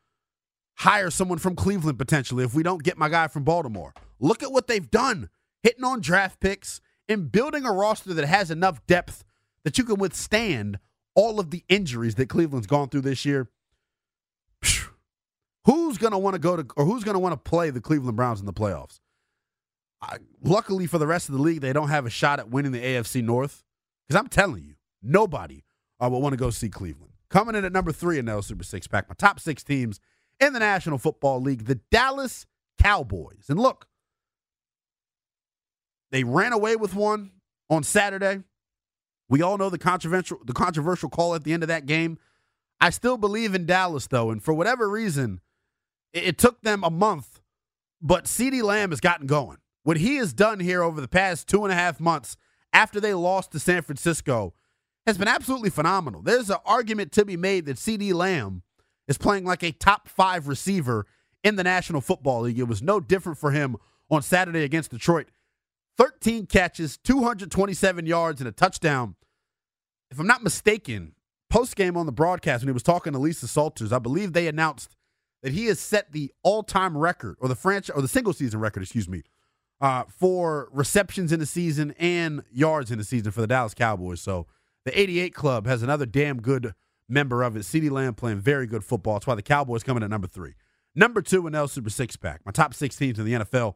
hire 0.76 1.10
someone 1.10 1.38
from 1.38 1.56
Cleveland 1.56 1.98
potentially 1.98 2.44
if 2.44 2.54
we 2.54 2.64
don't 2.64 2.84
get 2.84 2.98
my 2.98 3.10
guy 3.10 3.28
from 3.28 3.44
Baltimore. 3.44 3.94
Look 4.20 4.44
at 4.44 4.52
what 4.52 4.68
they've 4.68 4.90
done 4.90 5.30
hitting 5.64 5.84
on 5.84 6.02
draft 6.02 6.40
picks 6.40 6.82
and 7.10 7.32
building 7.32 7.66
a 7.66 7.72
roster 7.72 8.14
that 8.14 8.26
has 8.26 8.52
enough 8.52 8.86
depth 8.88 9.24
that 9.64 9.78
you 9.78 9.84
can 9.84 9.96
withstand 9.96 10.80
all 11.16 11.40
of 11.40 11.50
the 11.50 11.64
injuries 11.70 12.16
that 12.16 12.30
Cleveland's 12.30 12.68
gone 12.68 12.90
through 12.90 13.02
this 13.02 13.26
year. 13.26 13.50
Who's 15.66 15.98
going 15.98 16.12
to 16.12 16.18
want 16.20 16.36
to 16.36 16.40
go 16.40 16.56
to 16.56 16.66
or 16.76 16.86
who's 16.86 17.04
going 17.04 17.16
to 17.16 17.20
want 17.20 17.34
to 17.34 17.50
play 17.50 17.72
the 17.72 17.82
Cleveland 17.82 18.16
Browns 18.16 18.40
in 18.40 18.46
the 18.46 18.54
playoffs? 18.54 19.00
I, 20.00 20.18
luckily 20.44 20.86
for 20.86 21.00
the 21.00 21.08
rest 21.08 21.28
of 21.28 21.34
the 21.34 21.42
league, 21.42 21.62
they 21.62 21.74
don't 21.74 21.90
have 21.90 22.06
a 22.06 22.10
shot 22.12 22.38
at 22.38 22.50
winning 22.50 22.72
the 22.72 22.84
AFC 22.84 23.24
North. 23.24 23.64
Because 24.08 24.20
I'm 24.20 24.28
telling 24.28 24.64
you, 24.64 24.76
nobody 25.02 25.64
uh, 26.00 26.08
will 26.08 26.22
want 26.22 26.34
to 26.34 26.38
go 26.38 26.52
see 26.52 26.70
Cleveland. 26.70 27.14
Coming 27.30 27.56
in 27.56 27.66
at 27.66 27.72
number 27.72 27.92
three 27.92 28.20
in 28.20 28.26
the 28.26 28.40
Super 28.42 28.64
Six 28.64 28.86
Pack, 28.86 29.10
my 29.10 29.16
top 29.18 29.40
six 29.40 29.64
teams 29.64 30.00
in 30.40 30.54
the 30.54 30.60
National 30.60 30.98
Football 30.98 31.42
League, 31.42 31.66
the 31.66 31.80
Dallas 31.92 32.46
Cowboys. 32.82 33.46
And 33.50 33.60
look, 33.60 33.88
they 36.12 36.24
ran 36.24 36.54
away 36.54 36.76
with 36.76 36.94
one 36.94 37.32
on 37.70 37.84
Saturday. 37.84 38.44
We 39.28 39.42
all 39.42 39.58
know 39.58 39.70
the 39.70 39.78
controversial 39.78 40.40
the 40.46 40.54
controversial 40.54 41.10
call 41.10 41.36
at 41.36 41.44
the 41.44 41.54
end 41.54 41.64
of 41.64 41.68
that 41.68 41.86
game. 41.86 42.18
I 42.80 42.90
still 42.90 43.18
believe 43.18 43.56
in 43.56 43.66
Dallas 43.66 44.08
though, 44.08 44.30
and 44.30 44.44
for 44.44 44.54
whatever 44.54 44.90
reason, 44.90 45.42
it, 46.14 46.24
it 46.24 46.38
took 46.38 46.62
them 46.62 46.84
a 46.84 46.92
month, 46.92 47.42
but 48.02 48.26
CeeDee 48.26 48.64
Lamb 48.64 48.92
has 48.92 49.00
gotten 49.00 49.28
going. 49.28 49.58
What 49.84 49.98
he 49.98 50.18
has 50.18 50.34
done 50.34 50.60
here 50.60 50.84
over 50.84 51.00
the 51.00 51.08
past 51.08 51.48
two 51.48 51.64
and 51.64 51.72
a 51.72 51.76
half 51.76 52.00
months 52.00 52.38
after 52.74 53.00
they 53.00 53.14
lost 53.14 53.52
to 53.52 53.60
San 53.60 53.82
Francisco 53.82 54.54
has 55.06 55.18
been 55.18 55.28
absolutely 55.28 55.70
phenomenal. 55.70 56.22
There's 56.22 56.50
an 56.50 56.58
argument 56.66 57.12
to 57.14 57.26
be 57.26 57.38
made 57.38 57.66
that 57.66 57.78
CeeDee 57.78 58.14
Lamb 58.14 58.64
is 59.08 59.18
playing 59.18 59.46
like 59.46 59.64
a 59.64 59.72
top 59.72 60.08
five 60.08 60.48
receiver 60.48 61.06
in 61.44 61.56
the 61.56 61.64
National 61.64 62.02
Football 62.02 62.42
League. 62.42 62.60
It 62.60 62.68
was 62.68 62.82
no 62.82 63.00
different 63.00 63.38
for 63.38 63.52
him 63.52 63.78
on 64.10 64.22
Saturday 64.22 64.64
against 64.64 64.92
Detroit. 64.92 65.28
13 65.98 66.48
catches, 66.48 66.98
227 66.98 68.06
yards, 68.06 68.42
and 68.42 68.48
a 68.48 68.52
touchdown. 68.52 69.16
If 70.12 70.20
I'm 70.20 70.28
not 70.28 70.44
mistaken, 70.44 71.14
post 71.50 71.76
game 71.76 71.96
on 71.96 72.06
the 72.06 72.12
broadcast 72.12 72.64
when 72.64 72.68
he 72.68 72.74
was 72.74 72.84
talking 72.84 73.14
to 73.14 73.20
Lisa 73.20 73.48
Salters, 73.48 73.94
I 73.94 74.00
believe 74.00 74.34
they 74.34 74.48
announced 74.48 74.96
that 75.42 75.54
he 75.54 75.68
has 75.68 75.80
set 75.80 76.12
the 76.12 76.32
all 76.44 76.64
time 76.64 76.98
record 76.98 77.38
or 77.40 77.48
the 77.48 77.56
franchise 77.56 77.96
or 77.96 78.02
the 78.02 78.08
single 78.08 78.34
season 78.34 78.60
record, 78.60 78.84
excuse 78.84 79.08
me, 79.08 79.24
uh, 79.80 80.04
for 80.10 80.70
receptions 80.72 81.32
in 81.32 81.40
the 81.40 81.46
season 81.46 81.94
and 81.98 82.44
yards 82.52 82.92
in 82.92 82.98
the 82.98 83.04
season 83.04 83.32
for 83.32 83.42
the 83.42 83.48
Dallas 83.48 83.74
Cowboys. 83.74 84.22
So 84.22 84.48
the 84.84 85.00
88 85.00 85.34
Club 85.34 85.68
has 85.68 85.84
another 85.84 86.06
damn 86.06 86.42
good 86.42 86.74
member 87.08 87.44
of 87.44 87.56
it. 87.56 87.62
CeeDee 87.62 87.92
Lamb 87.92 88.14
playing 88.14 88.40
very 88.40 88.68
good 88.68 88.84
football. 88.84 89.16
That's 89.16 89.28
why 89.28 89.36
the 89.36 89.42
Cowboys 89.42 89.84
coming 89.84 90.04
at 90.04 90.10
number 90.10 90.28
three. 90.28 90.54
Number 90.96 91.22
two 91.22 91.46
in 91.48 91.56
L 91.56 91.68
Super 91.68 91.90
Six 91.90 92.16
Pack. 92.16 92.42
My 92.46 92.52
top 92.52 92.74
six 92.74 92.96
teams 92.96 93.20
in 93.20 93.26
the 93.26 93.34
NFL. 93.34 93.76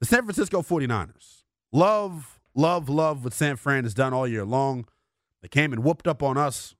The 0.00 0.06
San 0.06 0.22
Francisco 0.22 0.62
49ers. 0.62 1.42
Love, 1.72 2.40
love, 2.54 2.88
love 2.88 3.24
what 3.24 3.32
San 3.32 3.56
Fran 3.56 3.84
has 3.84 3.94
done 3.94 4.12
all 4.12 4.26
year 4.26 4.44
long. 4.44 4.86
They 5.42 5.48
came 5.48 5.72
and 5.72 5.84
whooped 5.84 6.06
up 6.06 6.22
on 6.22 6.36
us 6.36 6.74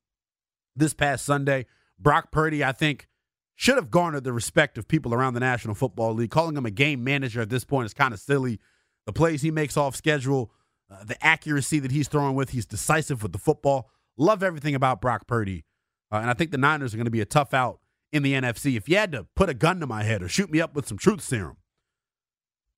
this 0.75 0.95
past 0.95 1.25
Sunday. 1.25 1.67
Brock 1.99 2.33
Purdy, 2.33 2.65
I 2.65 2.73
think, 2.73 3.09
should 3.55 3.77
have 3.77 3.91
garnered 3.91 4.25
the 4.25 4.33
respect 4.33 4.79
of 4.79 4.89
people 4.89 5.15
around 5.15 5.35
the 5.35 5.41
National 5.41 5.75
Football 5.75 6.15
League. 6.15 6.31
Calling 6.31 6.57
him 6.57 6.67
a 6.67 6.71
game 6.71 7.05
manager 7.05 7.41
at 7.41 7.51
this 7.51 7.65
point 7.65 7.87
is 7.87 7.95
kind 7.95 8.13
of 8.13 8.21
silly. 8.21 8.59
The 9.07 9.13
plays 9.13 9.43
he 9.43 9.51
makes 9.51 9.77
off 9.77 9.95
schedule, 9.95 10.51
uh, 10.91 11.05
the 11.05 11.23
accuracy 11.25 11.79
that 11.79 11.93
he's 11.93 12.09
throwing 12.09 12.35
with, 12.35 12.51
he's 12.51 12.67
decisive 12.67 13.23
with 13.23 13.33
the 13.33 13.39
football. 13.39 13.91
Love 14.17 14.43
everything 14.43 14.75
about 14.75 15.01
Brock 15.01 15.27
Purdy. 15.27 15.65
Uh, 16.13 16.17
and 16.17 16.31
I 16.31 16.35
think 16.35 16.51
the 16.51 16.59
Niners 16.59 16.95
are 16.95 16.97
going 16.97 17.07
to 17.07 17.11
be 17.11 17.21
a 17.21 17.27
tough 17.27 17.53
out 17.53 17.81
in 18.13 18.23
the 18.23 18.35
NFC. 18.35 18.77
If 18.77 18.89
you 18.89 18.97
had 18.97 19.13
to 19.13 19.27
put 19.35 19.49
a 19.49 19.55
gun 19.55 19.81
to 19.81 19.87
my 19.87 20.05
head 20.05 20.23
or 20.23 20.29
shoot 20.29 20.51
me 20.51 20.61
up 20.61 20.75
with 20.75 20.87
some 20.87 20.99
truth 20.99 21.21
serum, 21.21 21.57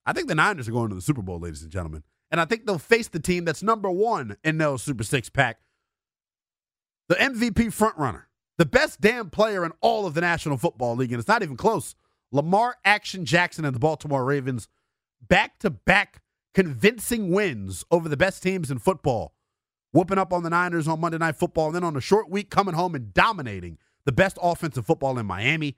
I 0.07 0.13
think 0.13 0.29
the 0.29 0.35
Niners 0.35 0.69
are 0.69 0.73
going 0.73 0.89
to 0.89 0.95
the 0.95 1.03
Super 1.03 1.23
Bowl, 1.23 1.41
ladies 1.41 1.63
and 1.63 1.71
gentlemen. 1.71 2.05
And 2.31 2.41
I 2.41 2.45
think 2.45 2.65
they'll 2.65 2.79
face 2.79 3.09
the 3.09 3.21
team 3.21 3.45
that's 3.45 3.63
number 3.63 3.91
one 3.91 4.37
in 4.43 4.59
those 4.59 4.83
Super 4.83 5.05
Six 5.05 5.29
pack, 5.29 5.61
the 7.09 7.15
MVP 7.17 7.67
frontrunner, 7.67 8.25
the 8.57 8.67
best 8.67 9.01
damn 9.01 9.31
player 9.31 9.65
in 9.65 9.73
all 9.81 10.07
of 10.07 10.15
the 10.15 10.21
National 10.21 10.57
Football 10.57 10.97
League. 10.97 11.13
And 11.13 11.19
it's 11.19 11.29
not 11.29 11.43
even 11.43 11.57
close. 11.57 11.95
Lamar 12.33 12.77
Action 12.85 13.25
Jackson 13.25 13.65
and 13.65 13.75
the 13.75 13.81
Baltimore 13.81 14.25
Ravens, 14.25 14.69
back 15.27 15.59
to 15.61 15.71
back 15.71 16.23
convincing 16.55 17.31
wins 17.31 17.85
over 17.91 18.09
the 18.09 18.17
best 18.17 18.43
teams 18.43 18.71
in 18.71 18.79
football. 18.79 19.35
Whooping 19.97 20.19
up 20.19 20.31
on 20.31 20.43
the 20.43 20.51
Niners 20.51 20.87
on 20.87 21.01
Monday 21.01 21.17
Night 21.17 21.37
Football, 21.37 21.69
and 21.69 21.77
then 21.77 21.83
on 21.83 21.97
a 21.97 22.03
short 22.03 22.29
week 22.29 22.51
coming 22.51 22.75
home 22.75 22.95
and 22.95 23.15
dominating 23.15 23.79
the 24.05 24.13
best 24.13 24.37
offensive 24.43 24.85
football 24.85 25.19
in 25.19 25.25
Miami. 25.25 25.75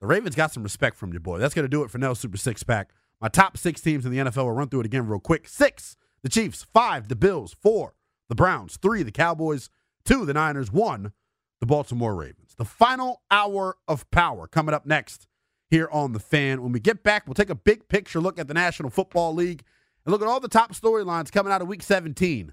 The 0.00 0.06
Ravens 0.06 0.36
got 0.36 0.52
some 0.52 0.62
respect 0.62 0.96
from 0.96 1.10
your 1.10 1.18
boy. 1.18 1.38
That's 1.38 1.52
going 1.52 1.64
to 1.64 1.68
do 1.68 1.82
it 1.82 1.90
for 1.90 1.98
Nell 1.98 2.14
Super 2.14 2.36
Six 2.36 2.62
Pack. 2.62 2.90
My 3.20 3.26
top 3.26 3.56
six 3.56 3.80
teams 3.80 4.06
in 4.06 4.12
the 4.12 4.18
NFL. 4.18 4.44
We'll 4.44 4.52
run 4.52 4.68
through 4.68 4.82
it 4.82 4.86
again 4.86 5.08
real 5.08 5.18
quick. 5.18 5.48
Six, 5.48 5.96
the 6.22 6.28
Chiefs. 6.28 6.64
Five, 6.72 7.08
the 7.08 7.16
Bills. 7.16 7.56
Four, 7.60 7.94
the 8.28 8.36
Browns. 8.36 8.76
Three, 8.76 9.02
the 9.02 9.10
Cowboys. 9.10 9.68
Two, 10.04 10.24
the 10.24 10.34
Niners. 10.34 10.70
One, 10.70 11.10
the 11.58 11.66
Baltimore 11.66 12.14
Ravens. 12.14 12.54
The 12.56 12.64
final 12.64 13.22
hour 13.32 13.78
of 13.88 14.08
power 14.12 14.46
coming 14.46 14.76
up 14.76 14.86
next 14.86 15.26
here 15.70 15.88
on 15.90 16.12
The 16.12 16.20
Fan. 16.20 16.62
When 16.62 16.70
we 16.70 16.78
get 16.78 17.02
back, 17.02 17.26
we'll 17.26 17.34
take 17.34 17.50
a 17.50 17.56
big 17.56 17.88
picture 17.88 18.20
look 18.20 18.38
at 18.38 18.46
the 18.46 18.54
National 18.54 18.90
Football 18.90 19.34
League 19.34 19.64
and 20.06 20.12
look 20.12 20.22
at 20.22 20.28
all 20.28 20.38
the 20.38 20.46
top 20.46 20.72
storylines 20.72 21.32
coming 21.32 21.52
out 21.52 21.62
of 21.62 21.66
week 21.66 21.82
17. 21.82 22.52